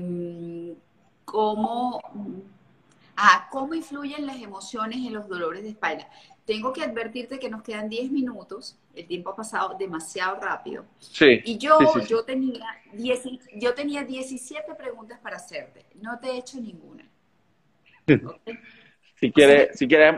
¿cómo, 1.32 2.02
ah, 3.16 3.48
¿Cómo 3.52 3.74
influyen 3.74 4.26
las 4.26 4.42
emociones 4.42 4.98
en 4.98 5.14
los 5.14 5.28
dolores 5.28 5.64
de 5.64 5.70
espalda? 5.70 6.08
Tengo 6.46 6.74
que 6.74 6.82
advertirte 6.82 7.38
que 7.38 7.50
nos 7.50 7.62
quedan 7.62 7.90
10 7.90 8.12
minutos, 8.12 8.80
el 8.96 9.06
tiempo 9.06 9.30
ha 9.30 9.36
pasado 9.36 9.76
demasiado 9.78 10.40
rápido. 10.40 10.86
Sí, 10.98 11.42
y 11.46 11.58
yo, 11.58 11.78
yo, 12.08 12.24
tenía 12.24 12.66
yo 13.56 13.74
tenía 13.76 14.04
17 14.04 14.74
preguntas 14.74 15.20
para 15.20 15.36
hacerte, 15.36 15.86
no 16.02 16.20
te 16.20 16.32
he 16.32 16.38
hecho 16.38 16.60
ninguna. 16.60 17.08
Si 19.20 19.34
quieres, 19.34 19.78
si 19.78 19.86
quieres, 19.86 20.16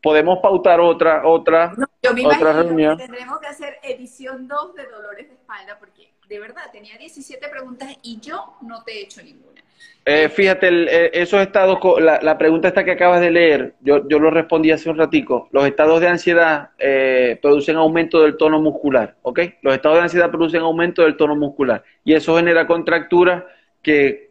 podemos 0.00 0.38
pautar 0.38 0.78
otra, 0.78 1.26
otra, 1.26 1.74
yo 2.04 2.14
me 2.14 2.26
otra 2.26 2.52
reunión. 2.52 2.96
Que 2.96 3.04
tendremos 3.04 3.38
que 3.40 3.46
hacer 3.46 3.78
edición 3.82 4.46
2 4.48 4.74
de 4.74 4.86
dolores 4.86 5.28
de 5.28 5.34
espalda 5.34 5.78
porque 5.78 6.12
de 6.28 6.38
verdad 6.38 6.62
tenía 6.72 6.96
17 6.98 7.48
preguntas 7.48 7.96
y 8.02 8.20
yo 8.20 8.56
no 8.62 8.82
te 8.84 8.92
he 8.92 9.02
hecho 9.02 9.22
ninguna. 9.22 9.62
Eh, 10.06 10.28
fíjate, 10.28 10.68
eh, 10.68 11.10
esos 11.14 11.40
estados, 11.40 11.78
la, 11.98 12.20
la, 12.20 12.36
pregunta 12.36 12.68
esta 12.68 12.84
que 12.84 12.90
acabas 12.90 13.22
de 13.22 13.30
leer, 13.30 13.74
yo, 13.80 14.06
yo 14.06 14.18
lo 14.18 14.30
respondí 14.30 14.70
hace 14.70 14.90
un 14.90 14.98
ratico. 14.98 15.48
Los 15.50 15.66
estados 15.66 15.98
de 16.00 16.08
ansiedad 16.08 16.70
eh, 16.78 17.38
producen 17.40 17.76
aumento 17.76 18.22
del 18.22 18.36
tono 18.36 18.60
muscular, 18.60 19.16
¿ok? 19.22 19.40
Los 19.62 19.74
estados 19.74 19.96
de 19.98 20.02
ansiedad 20.02 20.30
producen 20.30 20.60
aumento 20.60 21.02
del 21.02 21.16
tono 21.16 21.36
muscular 21.36 21.82
y 22.04 22.12
eso 22.12 22.36
genera 22.36 22.66
contracturas 22.66 23.44
que 23.82 24.30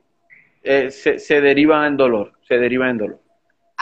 se, 0.63 1.19
se 1.19 1.41
derivan 1.41 1.86
en 1.86 1.97
dolor, 1.97 2.34
se 2.47 2.57
derivan 2.57 2.91
en 2.91 2.97
dolor. 2.99 3.22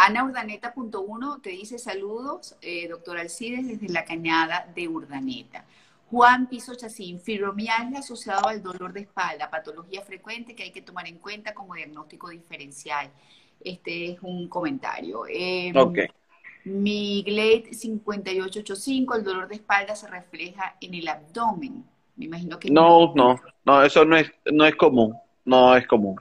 Ana 0.04 0.24
Urdaneta.1 0.24 1.44
te 1.44 1.52
dice 1.52 1.78
saludos, 1.78 2.56
eh, 2.64 2.88
doctor 2.88 3.20
Alcides, 3.20 3.68
desde 3.68 3.94
la 3.94 4.04
cañada 4.04 4.68
de 4.74 4.88
Urdaneta. 4.88 5.64
Juan 6.10 6.48
Piso 6.48 6.74
Chacín, 6.74 7.20
fibromialgia 7.20 8.00
asociado 8.00 8.48
al 8.48 8.64
dolor 8.64 8.94
de 8.94 9.02
espalda, 9.02 9.52
patología 9.52 10.02
frecuente 10.02 10.56
que 10.56 10.64
hay 10.64 10.72
que 10.72 10.82
tomar 10.82 11.08
en 11.08 11.20
cuenta 11.20 11.54
como 11.54 11.76
diagnóstico 11.76 12.30
diferencial. 12.30 13.12
Este 13.64 14.14
es 14.14 14.18
un 14.24 14.48
comentario. 14.48 15.26
Eh, 15.30 15.72
ok. 15.76 16.00
Mi 16.64 17.22
Glade 17.22 17.72
5885, 17.72 19.16
el 19.16 19.24
dolor 19.24 19.48
de 19.48 19.56
espalda 19.56 19.96
se 19.96 20.08
refleja 20.08 20.78
en 20.82 20.96
el 20.96 21.08
abdomen. 21.08 21.86
Me 22.16 22.26
imagino 22.26 22.58
que... 22.58 22.72
No, 22.72 23.14
no, 23.14 23.40
no, 23.66 23.84
eso 23.84 24.04
no 24.04 24.18
es, 24.18 24.32
no 24.52 24.66
es 24.66 24.76
común, 24.76 25.16
no 25.46 25.76
es 25.76 25.86
común. 25.86 26.18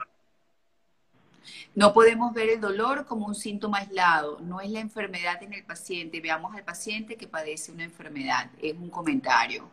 No 1.73 1.93
podemos 1.93 2.33
ver 2.33 2.49
el 2.49 2.59
dolor 2.59 3.05
como 3.05 3.27
un 3.27 3.35
síntoma 3.35 3.79
aislado, 3.79 4.39
no 4.41 4.59
es 4.59 4.69
la 4.71 4.81
enfermedad 4.81 5.41
en 5.41 5.53
el 5.53 5.63
paciente. 5.63 6.19
Veamos 6.19 6.53
al 6.53 6.63
paciente 6.63 7.15
que 7.15 7.27
padece 7.27 7.71
una 7.71 7.85
enfermedad, 7.85 8.49
es 8.61 8.73
un 8.73 8.89
comentario. 8.89 9.69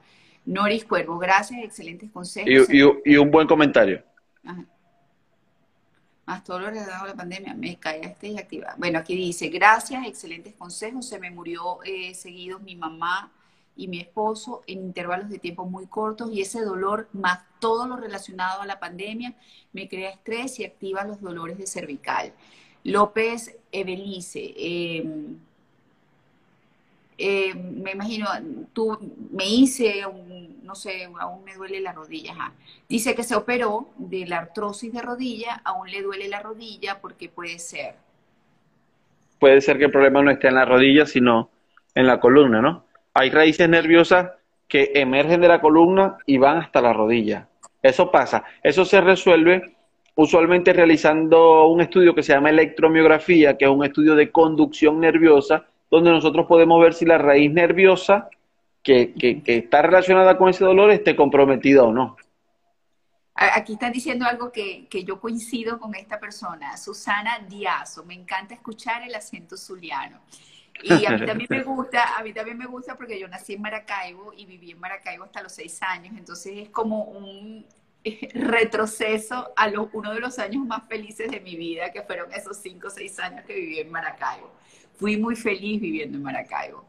Noris 0.46 0.84
Cuervo, 0.84 1.18
gracias, 1.18 1.62
excelentes 1.62 2.10
consejos. 2.10 2.68
Y, 2.70 3.16
un 3.16 3.30
buen 3.30 3.48
comentario. 3.48 4.02
Más 6.24 6.44
todo 6.44 6.60
lo 6.60 6.66
relacionado 6.68 7.04
a 7.04 7.08
la 7.08 7.14
pandemia, 7.14 7.54
me 7.54 7.76
callaste 7.76 8.28
y 8.28 8.38
activa. 8.38 8.74
Bueno, 8.78 8.98
aquí 9.00 9.16
dice, 9.16 9.48
gracias, 9.48 10.06
excelentes 10.06 10.54
consejos. 10.54 11.08
Se 11.08 11.18
me 11.18 11.30
murió 11.30 11.82
eh, 11.84 12.14
seguido 12.14 12.60
mi 12.60 12.76
mamá 12.76 13.32
y 13.78 13.86
mi 13.86 14.00
esposo 14.00 14.62
en 14.66 14.80
intervalos 14.80 15.30
de 15.30 15.38
tiempo 15.38 15.64
muy 15.64 15.86
cortos 15.86 16.30
y 16.32 16.42
ese 16.42 16.62
dolor 16.62 17.08
más 17.12 17.44
todo 17.60 17.86
lo 17.86 17.96
relacionado 17.96 18.60
a 18.60 18.66
la 18.66 18.80
pandemia 18.80 19.34
me 19.72 19.88
crea 19.88 20.10
estrés 20.10 20.58
y 20.58 20.64
activa 20.64 21.04
los 21.04 21.22
dolores 21.22 21.56
de 21.58 21.66
cervical. 21.66 22.32
López 22.82 23.56
Evelice, 23.70 24.52
em, 24.58 25.38
me 27.82 27.92
imagino, 27.92 28.28
tú 28.72 28.98
me 29.30 29.48
hice, 29.48 30.02
no 30.62 30.74
sé, 30.74 31.08
aún 31.20 31.44
me 31.44 31.54
duele 31.54 31.80
la 31.80 31.92
rodilla. 31.92 32.52
Dice 32.88 33.14
que 33.14 33.22
se 33.22 33.36
operó 33.36 33.90
de 33.96 34.26
la 34.26 34.38
artrosis 34.38 34.92
de 34.92 35.02
rodilla, 35.02 35.60
aún 35.64 35.88
le 35.90 36.02
duele 36.02 36.28
la 36.28 36.40
rodilla 36.40 37.00
porque 37.00 37.28
puede 37.28 37.60
ser. 37.60 37.94
Puede 39.38 39.60
ser 39.60 39.78
que 39.78 39.84
el 39.84 39.92
problema 39.92 40.20
no 40.22 40.32
esté 40.32 40.48
en 40.48 40.54
la 40.54 40.64
rodilla, 40.64 41.06
sino 41.06 41.50
en 41.94 42.06
la 42.08 42.18
columna, 42.18 42.60
¿no? 42.60 42.87
Hay 43.18 43.30
raíces 43.30 43.68
nerviosas 43.68 44.30
que 44.68 44.92
emergen 44.94 45.40
de 45.40 45.48
la 45.48 45.60
columna 45.60 46.18
y 46.24 46.38
van 46.38 46.58
hasta 46.58 46.80
la 46.80 46.92
rodilla. 46.92 47.48
Eso 47.82 48.10
pasa. 48.10 48.44
Eso 48.62 48.84
se 48.84 49.00
resuelve 49.00 49.76
usualmente 50.14 50.72
realizando 50.72 51.66
un 51.68 51.80
estudio 51.80 52.14
que 52.14 52.22
se 52.22 52.32
llama 52.32 52.50
electromiografía, 52.50 53.56
que 53.56 53.64
es 53.64 53.70
un 53.70 53.84
estudio 53.84 54.14
de 54.14 54.30
conducción 54.30 55.00
nerviosa, 55.00 55.66
donde 55.90 56.10
nosotros 56.10 56.46
podemos 56.46 56.80
ver 56.80 56.94
si 56.94 57.06
la 57.06 57.18
raíz 57.18 57.52
nerviosa 57.52 58.28
que, 58.82 59.14
que, 59.14 59.42
está 59.46 59.82
relacionada 59.82 60.38
con 60.38 60.48
ese 60.48 60.64
dolor 60.64 60.90
esté 60.90 61.16
comprometida 61.16 61.82
o 61.82 61.92
no. 61.92 62.16
Aquí 63.34 63.74
están 63.74 63.92
diciendo 63.92 64.26
algo 64.26 64.50
que, 64.50 64.86
que, 64.88 65.04
yo 65.04 65.20
coincido 65.20 65.78
con 65.78 65.94
esta 65.94 66.18
persona, 66.18 66.76
Susana 66.76 67.38
Diazo. 67.48 68.04
Me 68.04 68.14
encanta 68.14 68.54
escuchar 68.54 69.02
el 69.02 69.14
acento 69.14 69.56
zuliano. 69.56 70.20
Y 70.82 71.06
a 71.06 71.10
mí 71.10 71.26
también 71.26 71.48
me 71.50 71.62
gusta, 71.62 72.16
a 72.16 72.22
mí 72.22 72.32
también 72.32 72.58
me 72.58 72.66
gusta 72.66 72.96
porque 72.96 73.18
yo 73.18 73.28
nací 73.28 73.54
en 73.54 73.62
Maracaibo 73.62 74.32
y 74.32 74.46
viví 74.46 74.72
en 74.72 74.80
Maracaibo 74.80 75.24
hasta 75.24 75.42
los 75.42 75.52
seis 75.52 75.80
años, 75.82 76.14
entonces 76.16 76.56
es 76.56 76.68
como 76.70 77.04
un 77.04 77.66
retroceso 78.34 79.52
a 79.56 79.70
uno 79.92 80.14
de 80.14 80.20
los 80.20 80.38
años 80.38 80.64
más 80.66 80.86
felices 80.88 81.30
de 81.30 81.40
mi 81.40 81.56
vida, 81.56 81.90
que 81.90 82.02
fueron 82.02 82.32
esos 82.32 82.56
cinco 82.56 82.88
o 82.88 82.90
seis 82.90 83.18
años 83.18 83.44
que 83.44 83.54
viví 83.54 83.80
en 83.80 83.90
Maracaibo. 83.90 84.50
Fui 84.96 85.16
muy 85.16 85.36
feliz 85.36 85.80
viviendo 85.80 86.16
en 86.16 86.22
Maracaibo. 86.22 86.86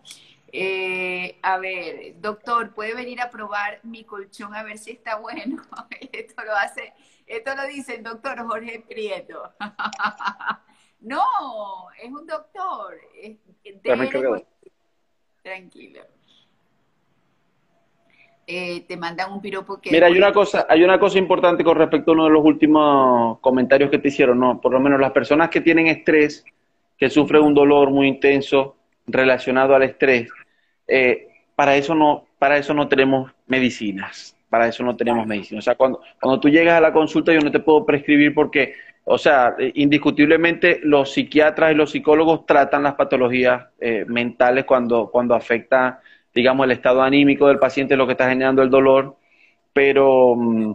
Eh, 0.52 1.38
a 1.44 1.58
ver, 1.58 2.20
doctor, 2.20 2.74
¿puede 2.74 2.96
venir 2.96 3.22
a 3.22 3.30
probar 3.30 3.80
mi 3.84 4.04
colchón 4.04 4.56
a 4.56 4.64
ver 4.64 4.78
si 4.78 4.92
está 4.92 5.18
bueno? 5.18 5.62
esto 6.12 6.44
lo 6.44 6.56
hace, 6.56 6.94
esto 7.28 7.56
lo 7.56 7.68
dice 7.68 7.96
el 7.96 8.04
doctor 8.04 8.40
Jorge 8.48 8.84
Prieto. 8.88 9.54
no, 11.02 11.24
es 12.02 12.12
un 12.12 12.26
doctor. 12.26 13.00
Es, 13.22 13.38
Tranquilo. 15.42 16.02
Eh, 18.52 18.82
te 18.88 18.98
mandan 18.98 19.32
un 19.32 19.42
piropo 19.42 19.80
que... 19.80 19.92
Mira, 19.92 20.08
hay 20.08 20.18
una 20.18 20.34
cosa, 20.34 20.66
hay 20.68 20.84
una 20.84 21.00
cosa 21.00 21.20
importante 21.20 21.64
con 21.64 21.78
respecto 21.78 22.12
a 22.12 22.14
uno 22.16 22.24
de 22.26 22.32
los 22.32 22.44
últimos 22.44 23.40
comentarios 23.42 23.92
que 23.92 24.00
te 24.00 24.08
hicieron, 24.08 24.40
¿no? 24.40 24.60
Por 24.60 24.72
lo 24.72 24.80
menos 24.80 25.00
las 25.00 25.12
personas 25.12 25.50
que 25.50 25.62
tienen 25.62 25.86
estrés, 25.86 26.44
que 26.98 27.10
sufren 27.12 27.44
un 27.44 27.54
dolor 27.54 27.92
muy 27.92 28.08
intenso 28.08 28.76
relacionado 29.06 29.76
al 29.76 29.84
estrés, 29.84 30.30
eh, 30.88 31.28
para 31.56 31.76
eso 31.76 31.94
no, 31.94 32.26
para 32.40 32.58
eso 32.58 32.74
no 32.74 32.88
tenemos 32.88 33.32
medicinas, 33.46 34.36
para 34.50 34.68
eso 34.68 34.84
no 34.84 34.96
tenemos 34.96 35.26
medicinas. 35.26 35.64
O 35.64 35.66
sea, 35.66 35.76
cuando, 35.76 36.02
cuando 36.20 36.40
tú 36.40 36.50
llegas 36.50 36.78
a 36.78 36.82
la 36.82 36.94
consulta 36.94 37.34
yo 37.34 37.40
no 37.40 37.52
te 37.52 37.60
puedo 37.60 37.86
prescribir 37.86 38.34
porque 38.34 38.74
o 39.12 39.18
sea, 39.18 39.56
indiscutiblemente 39.74 40.82
los 40.84 41.12
psiquiatras 41.12 41.72
y 41.72 41.76
los 41.76 41.90
psicólogos 41.90 42.46
tratan 42.46 42.84
las 42.84 42.94
patologías 42.94 43.66
eh, 43.80 44.06
mentales 44.08 44.66
cuando, 44.66 45.10
cuando 45.10 45.34
afecta, 45.34 46.00
digamos, 46.32 46.66
el 46.66 46.74
estado 46.74 47.02
anímico 47.02 47.48
del 47.48 47.58
paciente, 47.58 47.96
lo 47.96 48.06
que 48.06 48.12
está 48.12 48.30
generando 48.30 48.62
el 48.62 48.70
dolor, 48.70 49.16
pero 49.74 50.36
mm, 50.36 50.74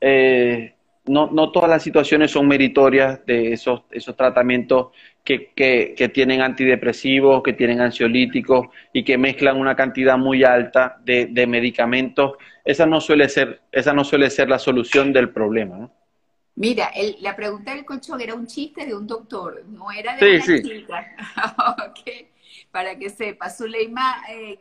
eh, 0.00 0.71
no, 1.04 1.30
no, 1.32 1.50
todas 1.50 1.68
las 1.68 1.82
situaciones 1.82 2.30
son 2.30 2.46
meritorias 2.46 3.24
de 3.26 3.52
esos, 3.52 3.82
esos 3.90 4.16
tratamientos 4.16 4.88
que, 5.24 5.52
que, 5.54 6.08
tienen 6.08 6.40
antidepresivos, 6.40 7.42
que 7.42 7.52
tienen 7.52 7.80
ansiolíticos 7.80 8.68
y 8.92 9.04
que 9.04 9.18
mezclan 9.18 9.58
una 9.58 9.74
cantidad 9.74 10.16
muy 10.16 10.44
alta 10.44 11.00
de, 11.04 11.26
de 11.26 11.46
medicamentos. 11.46 12.34
Esa 12.64 12.86
no 12.86 13.00
suele 13.00 13.28
ser, 13.28 13.62
esa 13.72 13.92
no 13.92 14.04
suele 14.04 14.30
ser 14.30 14.48
la 14.48 14.58
solución 14.58 15.12
del 15.12 15.30
problema, 15.30 15.76
¿no? 15.76 15.92
Mira, 16.54 16.90
la 17.20 17.34
pregunta 17.34 17.74
del 17.74 17.84
colchón 17.84 18.20
era 18.20 18.34
un 18.34 18.46
chiste 18.46 18.84
de 18.84 18.94
un 18.94 19.06
doctor, 19.06 19.64
no 19.66 19.90
era 19.90 20.16
de 20.16 20.36
una 20.36 20.44
chica. 20.44 21.16
Para 22.70 22.98
que 22.98 23.08
sepa, 23.08 23.48
Zuleima 23.48 24.22
eh, 24.30 24.58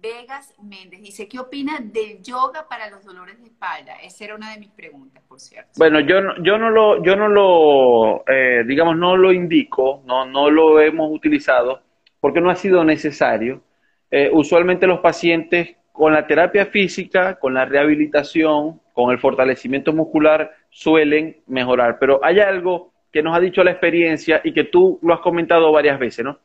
Vegas 0.00 0.54
Méndez 0.62 1.02
dice, 1.02 1.28
¿qué 1.28 1.38
opina 1.38 1.78
del 1.80 2.22
yoga 2.22 2.66
para 2.68 2.88
los 2.88 3.04
dolores 3.04 3.40
de 3.40 3.46
espalda? 3.46 3.94
Esa 4.02 4.24
era 4.24 4.34
una 4.36 4.52
de 4.52 4.60
mis 4.60 4.70
preguntas, 4.70 5.22
por 5.26 5.40
cierto. 5.40 5.70
Bueno, 5.76 6.00
yo 6.00 6.20
no, 6.20 6.40
yo 6.42 6.56
no 6.56 6.70
lo, 6.70 7.02
yo 7.02 7.16
no 7.16 7.28
lo, 7.28 8.24
eh, 8.28 8.62
digamos, 8.66 8.96
no 8.96 9.16
lo 9.16 9.32
indico, 9.32 10.02
no, 10.06 10.24
no 10.24 10.50
lo 10.50 10.80
hemos 10.80 11.10
utilizado 11.10 11.82
porque 12.20 12.40
no 12.40 12.50
ha 12.50 12.54
sido 12.54 12.84
necesario. 12.84 13.62
Eh, 14.10 14.30
usualmente 14.32 14.86
los 14.86 15.00
pacientes 15.00 15.76
con 15.92 16.12
la 16.12 16.26
terapia 16.26 16.66
física, 16.66 17.34
con 17.34 17.54
la 17.54 17.64
rehabilitación, 17.64 18.80
con 18.92 19.10
el 19.10 19.18
fortalecimiento 19.18 19.92
muscular, 19.92 20.52
suelen 20.70 21.38
mejorar. 21.46 21.98
Pero 21.98 22.20
hay 22.22 22.38
algo 22.38 22.92
que 23.12 23.22
nos 23.22 23.36
ha 23.36 23.40
dicho 23.40 23.64
la 23.64 23.72
experiencia 23.72 24.40
y 24.44 24.52
que 24.52 24.64
tú 24.64 24.98
lo 25.02 25.14
has 25.14 25.20
comentado 25.20 25.72
varias 25.72 25.98
veces, 25.98 26.24
¿no? 26.24 26.38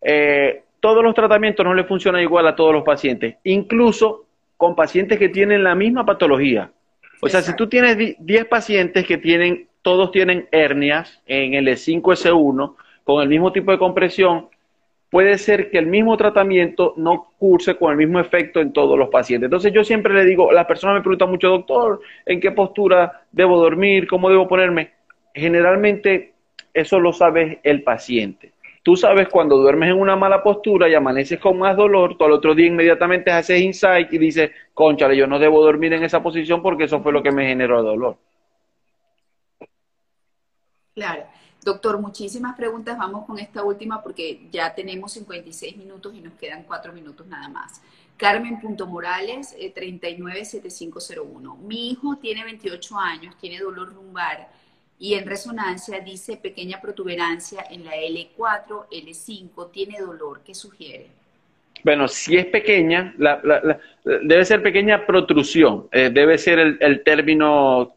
Eh, 0.00 0.62
todos 0.80 1.02
los 1.02 1.14
tratamientos 1.14 1.64
no 1.64 1.74
le 1.74 1.84
funcionan 1.84 2.22
igual 2.22 2.46
a 2.46 2.56
todos 2.56 2.72
los 2.72 2.84
pacientes, 2.84 3.36
incluso 3.44 4.26
con 4.56 4.74
pacientes 4.74 5.18
que 5.18 5.28
tienen 5.28 5.64
la 5.64 5.74
misma 5.74 6.04
patología. 6.04 6.70
O 7.20 7.28
sea, 7.28 7.42
si 7.42 7.54
tú 7.56 7.68
tienes 7.68 8.16
10 8.18 8.44
pacientes 8.46 9.06
que 9.06 9.18
tienen, 9.18 9.68
todos 9.82 10.10
tienen 10.10 10.48
hernias 10.50 11.22
en 11.26 11.54
el 11.54 11.68
E5S1 11.68 12.74
con 13.04 13.22
el 13.22 13.28
mismo 13.28 13.52
tipo 13.52 13.70
de 13.70 13.78
compresión, 13.78 14.48
puede 15.10 15.38
ser 15.38 15.70
que 15.70 15.78
el 15.78 15.86
mismo 15.86 16.16
tratamiento 16.16 16.94
no 16.96 17.32
curse 17.38 17.76
con 17.76 17.92
el 17.92 17.96
mismo 17.96 18.20
efecto 18.20 18.60
en 18.60 18.72
todos 18.72 18.98
los 18.98 19.08
pacientes. 19.08 19.46
Entonces 19.46 19.72
yo 19.72 19.84
siempre 19.84 20.12
le 20.12 20.24
digo, 20.24 20.52
las 20.52 20.66
personas 20.66 20.96
me 20.96 21.00
preguntan 21.00 21.30
mucho, 21.30 21.48
doctor, 21.48 22.00
¿en 22.24 22.40
qué 22.40 22.50
postura 22.50 23.22
debo 23.32 23.58
dormir? 23.58 24.06
¿Cómo 24.06 24.28
debo 24.28 24.48
ponerme? 24.48 24.90
Generalmente 25.34 26.32
eso 26.74 27.00
lo 27.00 27.12
sabe 27.12 27.60
el 27.62 27.82
paciente. 27.82 28.52
Tú 28.86 28.94
sabes 28.94 29.28
cuando 29.28 29.56
duermes 29.56 29.90
en 29.90 30.00
una 30.00 30.14
mala 30.14 30.44
postura 30.44 30.88
y 30.88 30.94
amaneces 30.94 31.40
con 31.40 31.58
más 31.58 31.76
dolor, 31.76 32.16
tú 32.16 32.24
al 32.24 32.30
otro 32.30 32.54
día 32.54 32.68
inmediatamente 32.68 33.32
haces 33.32 33.60
insight 33.60 34.12
y 34.12 34.16
dices, 34.16 34.52
conchale, 34.72 35.16
yo 35.16 35.26
no 35.26 35.40
debo 35.40 35.60
dormir 35.60 35.92
en 35.94 36.04
esa 36.04 36.22
posición 36.22 36.62
porque 36.62 36.84
eso 36.84 37.02
fue 37.02 37.12
lo 37.12 37.20
que 37.20 37.32
me 37.32 37.48
generó 37.48 37.82
dolor. 37.82 38.16
Claro. 40.94 41.24
Doctor, 41.64 42.00
muchísimas 42.00 42.54
preguntas. 42.54 42.96
Vamos 42.96 43.26
con 43.26 43.40
esta 43.40 43.64
última 43.64 44.00
porque 44.04 44.46
ya 44.52 44.72
tenemos 44.72 45.14
56 45.14 45.76
minutos 45.76 46.14
y 46.14 46.20
nos 46.20 46.34
quedan 46.34 46.62
4 46.62 46.92
minutos 46.92 47.26
nada 47.26 47.48
más. 47.48 47.82
Carmen.morales, 48.16 49.56
eh, 49.58 49.72
397501. 49.74 51.56
Mi 51.56 51.90
hijo 51.90 52.18
tiene 52.18 52.44
28 52.44 52.96
años, 53.00 53.36
tiene 53.36 53.58
dolor 53.58 53.92
lumbar 53.92 54.48
y 54.98 55.14
en 55.14 55.26
resonancia 55.26 56.00
dice 56.00 56.36
pequeña 56.36 56.80
protuberancia 56.80 57.64
en 57.70 57.84
la 57.84 57.92
L4, 57.96 58.86
L5, 58.90 59.70
tiene 59.70 59.98
dolor. 60.00 60.40
¿Qué 60.44 60.54
sugiere? 60.54 61.08
Bueno, 61.84 62.08
si 62.08 62.36
es 62.36 62.46
pequeña, 62.46 63.14
debe 64.04 64.44
ser 64.44 64.62
pequeña 64.62 65.06
protrusión, 65.06 65.88
eh, 65.92 66.10
debe 66.12 66.38
ser 66.38 66.58
el, 66.80 67.02
término 67.04 67.94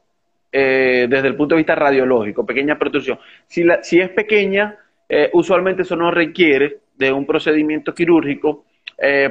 eh, 0.51 1.07
desde 1.09 1.27
el 1.27 1.35
punto 1.35 1.55
de 1.55 1.59
vista 1.59 1.75
radiológico, 1.75 2.45
pequeña 2.45 2.77
protrusión. 2.77 3.17
Si, 3.47 3.65
si 3.81 3.99
es 3.99 4.09
pequeña, 4.09 4.77
eh, 5.07 5.29
usualmente 5.33 5.83
eso 5.83 5.95
no 5.95 6.11
requiere 6.11 6.79
de 6.97 7.11
un 7.11 7.25
procedimiento 7.25 7.93
quirúrgico. 7.93 8.65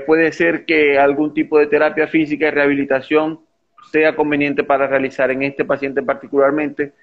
puede 0.07 0.33
ser 0.33 0.65
que 0.65 0.99
algún 0.99 1.35
tipo 1.35 1.59
de 1.59 1.67
terapia 1.67 2.09
física 2.09 2.49
y 2.49 2.51
rehabilitación 2.51 3.41
sea 3.93 4.17
conveniente 4.17 4.65
para 4.65 4.87
realizar 4.87 5.31
en 5.31 5.43
este 5.43 5.65
paciente 5.67 6.03
particularmente 6.03 6.95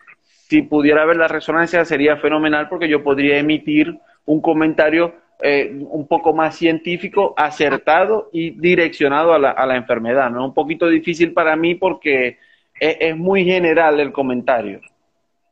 si 0.47 0.61
pudiera 0.61 1.05
ver 1.05 1.17
la 1.17 1.27
resonancia 1.27 1.83
sería 1.85 2.17
fenomenal 2.17 2.69
porque 2.69 2.87
yo 2.87 3.03
podría 3.03 3.39
emitir 3.39 3.97
un 4.25 4.41
comentario 4.41 5.15
eh, 5.41 5.75
un 5.89 6.07
poco 6.07 6.33
más 6.33 6.55
científico, 6.55 7.33
acertado 7.35 8.29
y 8.31 8.51
direccionado 8.51 9.33
a 9.33 9.39
la, 9.39 9.51
a 9.51 9.65
la 9.65 9.75
enfermedad. 9.75 10.29
¿no? 10.29 10.45
Un 10.45 10.53
poquito 10.53 10.87
difícil 10.87 11.33
para 11.33 11.55
mí 11.55 11.73
porque 11.73 12.37
es, 12.79 13.17
muy 13.17 13.43
general 13.43 13.99
el 13.99 14.11
comentario. 14.11 14.81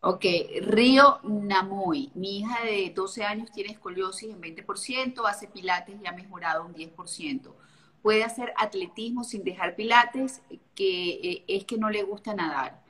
Ok, 0.02 0.26
Río 0.62 1.20
Namoy. 1.24 2.12
Mi 2.14 2.40
hija 2.40 2.64
de 2.64 2.92
12 2.94 3.24
años 3.24 3.52
tiene 3.52 3.72
escoliosis 3.72 4.30
en 4.30 4.42
20%, 4.42 5.26
hace 5.26 5.48
pilates 5.48 5.96
y 6.04 6.08
ha 6.08 6.12
mejorado 6.12 6.66
un 6.66 6.74
10%. 6.76 7.52
Puede 8.04 8.24
hacer 8.24 8.54
atletismo 8.58 9.24
sin 9.24 9.44
dejar 9.44 9.76
pilates, 9.76 10.42
que 10.76 11.10
eh, 11.12 11.44
es 11.48 11.64
que 11.66 11.78
no 11.78 11.90
le 11.90 12.04
gusta 12.04 12.36
nadar. 12.36 12.83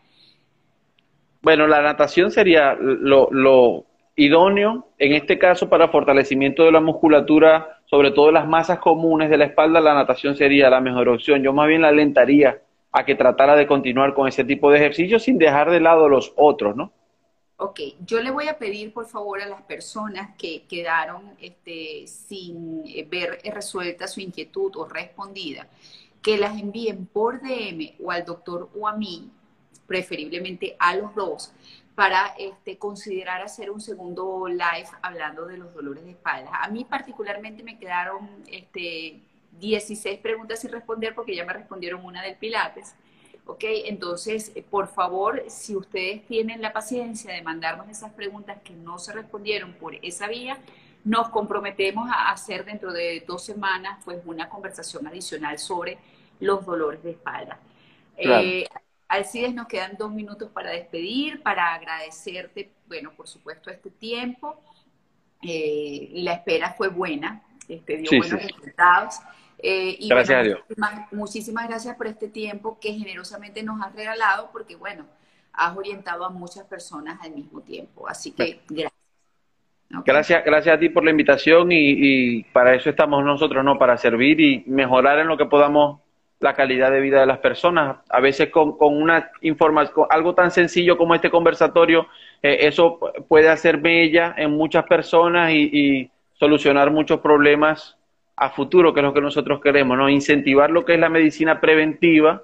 Bueno, 1.43 1.67
la 1.67 1.81
natación 1.81 2.31
sería 2.31 2.73
lo, 2.79 3.85
idóneo, 4.15 4.87
en 4.97 5.11
este 5.11 5.37
caso 5.37 5.67
para 5.67 5.89
fortalecimiento 5.89 6.63
de 6.63 6.71
la 6.71 6.79
musculatura, 6.79 7.81
sobre 7.83 8.11
todo 8.11 8.31
las 8.31 8.47
masas 8.47 8.79
comunes 8.79 9.29
de 9.29 9.37
la 9.37 9.45
espalda, 9.45 9.81
la 9.81 9.93
natación 9.93 10.37
sería 10.37 10.69
la 10.69 10.79
mejor 10.79 11.09
opción. 11.09 11.43
Yo 11.43 11.51
más 11.51 11.67
bien 11.67 11.81
la 11.81 11.89
alentaría 11.89 12.61
a 12.93 13.03
que 13.03 13.15
tratara 13.15 13.57
de 13.57 13.67
continuar 13.67 14.13
con 14.13 14.29
ese 14.29 14.45
tipo 14.45 14.71
de 14.71 14.77
ejercicios 14.77 15.23
sin 15.23 15.37
dejar 15.37 15.69
de 15.69 15.81
lado 15.81 16.07
los 16.07 16.31
otros, 16.37 16.77
¿no? 16.77 16.93
Ok, 17.57 17.79
yo 18.05 18.21
le 18.21 18.31
voy 18.31 18.47
a 18.47 18.57
pedir 18.57 18.93
por 18.93 19.07
favor 19.07 19.41
a 19.41 19.45
las 19.45 19.63
personas 19.63 20.37
que 20.37 20.63
quedaron 20.63 21.33
este, 21.41 22.07
sin 22.07 22.83
eh, 22.85 23.05
ver 23.09 23.39
resuelta 23.53 24.07
su 24.07 24.21
inquietud 24.21 24.71
o 24.77 24.85
respondida, 24.85 25.67
que 26.21 26.37
las 26.37 26.57
envíen 26.57 27.05
por 27.05 27.41
DM 27.41 27.95
o 28.01 28.11
al 28.11 28.23
doctor 28.23 28.69
o 28.79 28.87
a 28.87 28.95
mí 28.95 29.29
preferiblemente 29.87 30.75
a 30.79 30.95
los 30.95 31.13
dos, 31.15 31.53
para 31.95 32.33
este, 32.39 32.77
considerar 32.77 33.41
hacer 33.41 33.69
un 33.69 33.79
segundo 33.79 34.47
live 34.47 34.87
hablando 35.01 35.45
de 35.45 35.57
los 35.57 35.73
dolores 35.73 36.03
de 36.03 36.11
espalda. 36.11 36.49
A 36.61 36.67
mí 36.69 36.85
particularmente 36.85 37.61
me 37.63 37.77
quedaron 37.77 38.27
este, 38.47 39.19
16 39.59 40.19
preguntas 40.19 40.59
sin 40.59 40.71
responder 40.71 41.13
porque 41.13 41.35
ya 41.35 41.45
me 41.45 41.53
respondieron 41.53 42.03
una 42.03 42.21
del 42.21 42.35
Pilates. 42.35 42.95
¿Ok? 43.45 43.63
Entonces, 43.85 44.53
eh, 44.55 44.63
por 44.67 44.87
favor, 44.87 45.43
si 45.49 45.75
ustedes 45.75 46.25
tienen 46.25 46.61
la 46.61 46.71
paciencia 46.71 47.33
de 47.33 47.41
mandarnos 47.41 47.89
esas 47.89 48.13
preguntas 48.13 48.59
que 48.63 48.73
no 48.73 48.97
se 48.99 49.11
respondieron 49.11 49.73
por 49.73 49.95
esa 49.95 50.27
vía, 50.27 50.57
nos 51.03 51.27
comprometemos 51.27 52.09
a 52.09 52.31
hacer 52.31 52.63
dentro 52.63 52.93
de 52.93 53.21
dos 53.27 53.43
semanas 53.43 53.99
pues 54.05 54.21
una 54.25 54.47
conversación 54.47 55.05
adicional 55.07 55.59
sobre 55.59 55.97
los 56.39 56.65
dolores 56.65 57.03
de 57.03 57.11
espalda. 57.11 57.59
Eh, 58.15 58.65
Alcides, 59.13 59.53
nos 59.53 59.67
quedan 59.67 59.95
dos 59.95 60.11
minutos 60.11 60.49
para 60.51 60.71
despedir, 60.71 61.43
para 61.43 61.75
agradecerte, 61.75 62.71
bueno, 62.87 63.11
por 63.15 63.27
supuesto, 63.27 63.69
este 63.69 63.91
tiempo. 63.91 64.59
Eh, 65.43 66.09
la 66.13 66.33
espera 66.33 66.73
fue 66.73 66.87
buena, 66.87 67.43
este, 67.67 67.97
dio 67.97 68.09
buenos 68.17 68.41
resultados. 68.41 69.19
Eh, 69.59 69.97
y 69.99 70.09
gracias 70.09 70.39
a 70.39 70.41
Dios. 70.41 70.59
Muchísimas, 71.11 71.67
gracias 71.67 71.95
por 71.95 72.07
este 72.07 72.27
tiempo 72.27 72.79
que 72.79 72.91
generosamente 72.93 73.61
nos 73.61 73.79
has 73.85 73.93
regalado, 73.93 74.49
porque 74.51 74.75
bueno, 74.75 75.05
has 75.53 75.77
orientado 75.77 76.25
a 76.25 76.31
muchas 76.31 76.65
personas 76.65 77.19
al 77.21 77.33
mismo 77.33 77.61
tiempo. 77.61 78.09
Así 78.09 78.31
que 78.31 78.61
gracias. 78.67 78.93
Gracias, 80.05 80.43
gracias 80.43 80.75
a 80.75 80.79
ti 80.79 80.89
por 80.89 81.03
la 81.03 81.11
invitación 81.11 81.71
y, 81.71 81.77
y, 81.77 82.43
para 82.45 82.73
eso 82.73 82.89
estamos 82.89 83.23
nosotros, 83.23 83.63
¿no? 83.63 83.77
Para 83.77 83.95
servir 83.95 84.41
y 84.41 84.63
mejorar 84.65 85.19
en 85.19 85.27
lo 85.27 85.37
que 85.37 85.45
podamos 85.45 86.01
la 86.43 86.53
calidad 86.55 86.91
de 86.91 86.99
vida 86.99 87.21
de 87.21 87.25
las 87.25 87.37
personas. 87.37 87.99
A 88.09 88.19
veces 88.19 88.49
con, 88.49 88.77
con 88.77 89.01
una 89.01 89.31
información, 89.41 90.05
algo 90.09 90.35
tan 90.35 90.51
sencillo 90.51 90.97
como 90.97 91.15
este 91.15 91.29
conversatorio, 91.29 92.07
eh, 92.41 92.67
eso 92.67 92.99
puede 93.29 93.47
hacer 93.47 93.77
bella 93.77 94.35
en 94.37 94.51
muchas 94.51 94.83
personas 94.83 95.51
y, 95.51 96.09
solucionar 96.33 96.91
muchos 96.91 97.21
problemas 97.21 97.95
a 98.35 98.49
futuro, 98.49 98.93
que 98.93 98.99
es 98.99 99.05
lo 99.05 99.13
que 99.13 99.21
nosotros 99.21 99.61
queremos, 99.61 99.97
¿no? 99.97 100.09
Incentivar 100.09 100.69
lo 100.69 100.83
que 100.83 100.95
es 100.95 100.99
la 100.99 101.07
medicina 101.07 101.61
preventiva, 101.61 102.43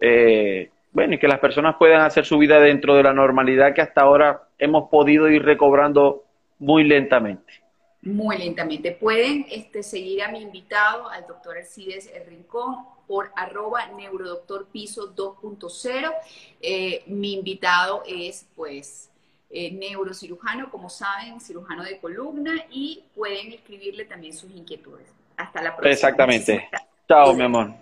eh, 0.00 0.70
bueno, 0.92 1.14
y 1.14 1.18
que 1.18 1.28
las 1.28 1.40
personas 1.40 1.74
puedan 1.78 2.00
hacer 2.00 2.24
su 2.24 2.38
vida 2.38 2.58
dentro 2.58 2.94
de 2.94 3.02
la 3.02 3.12
normalidad 3.12 3.74
que 3.74 3.82
hasta 3.82 4.00
ahora 4.00 4.44
hemos 4.58 4.88
podido 4.88 5.28
ir 5.28 5.44
recobrando 5.44 6.22
muy 6.58 6.84
lentamente. 6.84 7.63
Muy 8.04 8.36
lentamente. 8.36 8.92
Pueden 8.92 9.46
este, 9.50 9.82
seguir 9.82 10.22
a 10.22 10.28
mi 10.28 10.42
invitado, 10.42 11.08
al 11.08 11.26
doctor 11.26 11.56
Alcides 11.56 12.10
El 12.14 12.26
Rincón, 12.26 12.86
por 13.06 13.32
arroba 13.34 13.86
neurodoctorpiso 13.86 15.14
2.0. 15.14 16.12
Eh, 16.60 17.02
mi 17.06 17.32
invitado 17.32 18.02
es 18.06 18.46
pues 18.54 19.10
eh, 19.50 19.70
neurocirujano, 19.72 20.70
como 20.70 20.90
saben, 20.90 21.40
cirujano 21.40 21.82
de 21.82 21.98
columna 21.98 22.52
y 22.70 23.04
pueden 23.14 23.52
escribirle 23.52 24.04
también 24.04 24.34
sus 24.34 24.50
inquietudes. 24.50 25.06
Hasta 25.36 25.62
la 25.62 25.70
próxima. 25.70 25.92
Exactamente. 25.92 26.68
Chao, 27.08 27.34
mi 27.34 27.44
amor. 27.44 27.72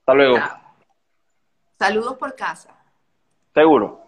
Hasta 0.00 0.14
luego. 0.14 0.38
Saludos 1.78 2.16
por 2.18 2.34
casa. 2.34 2.76
Seguro. 3.54 3.99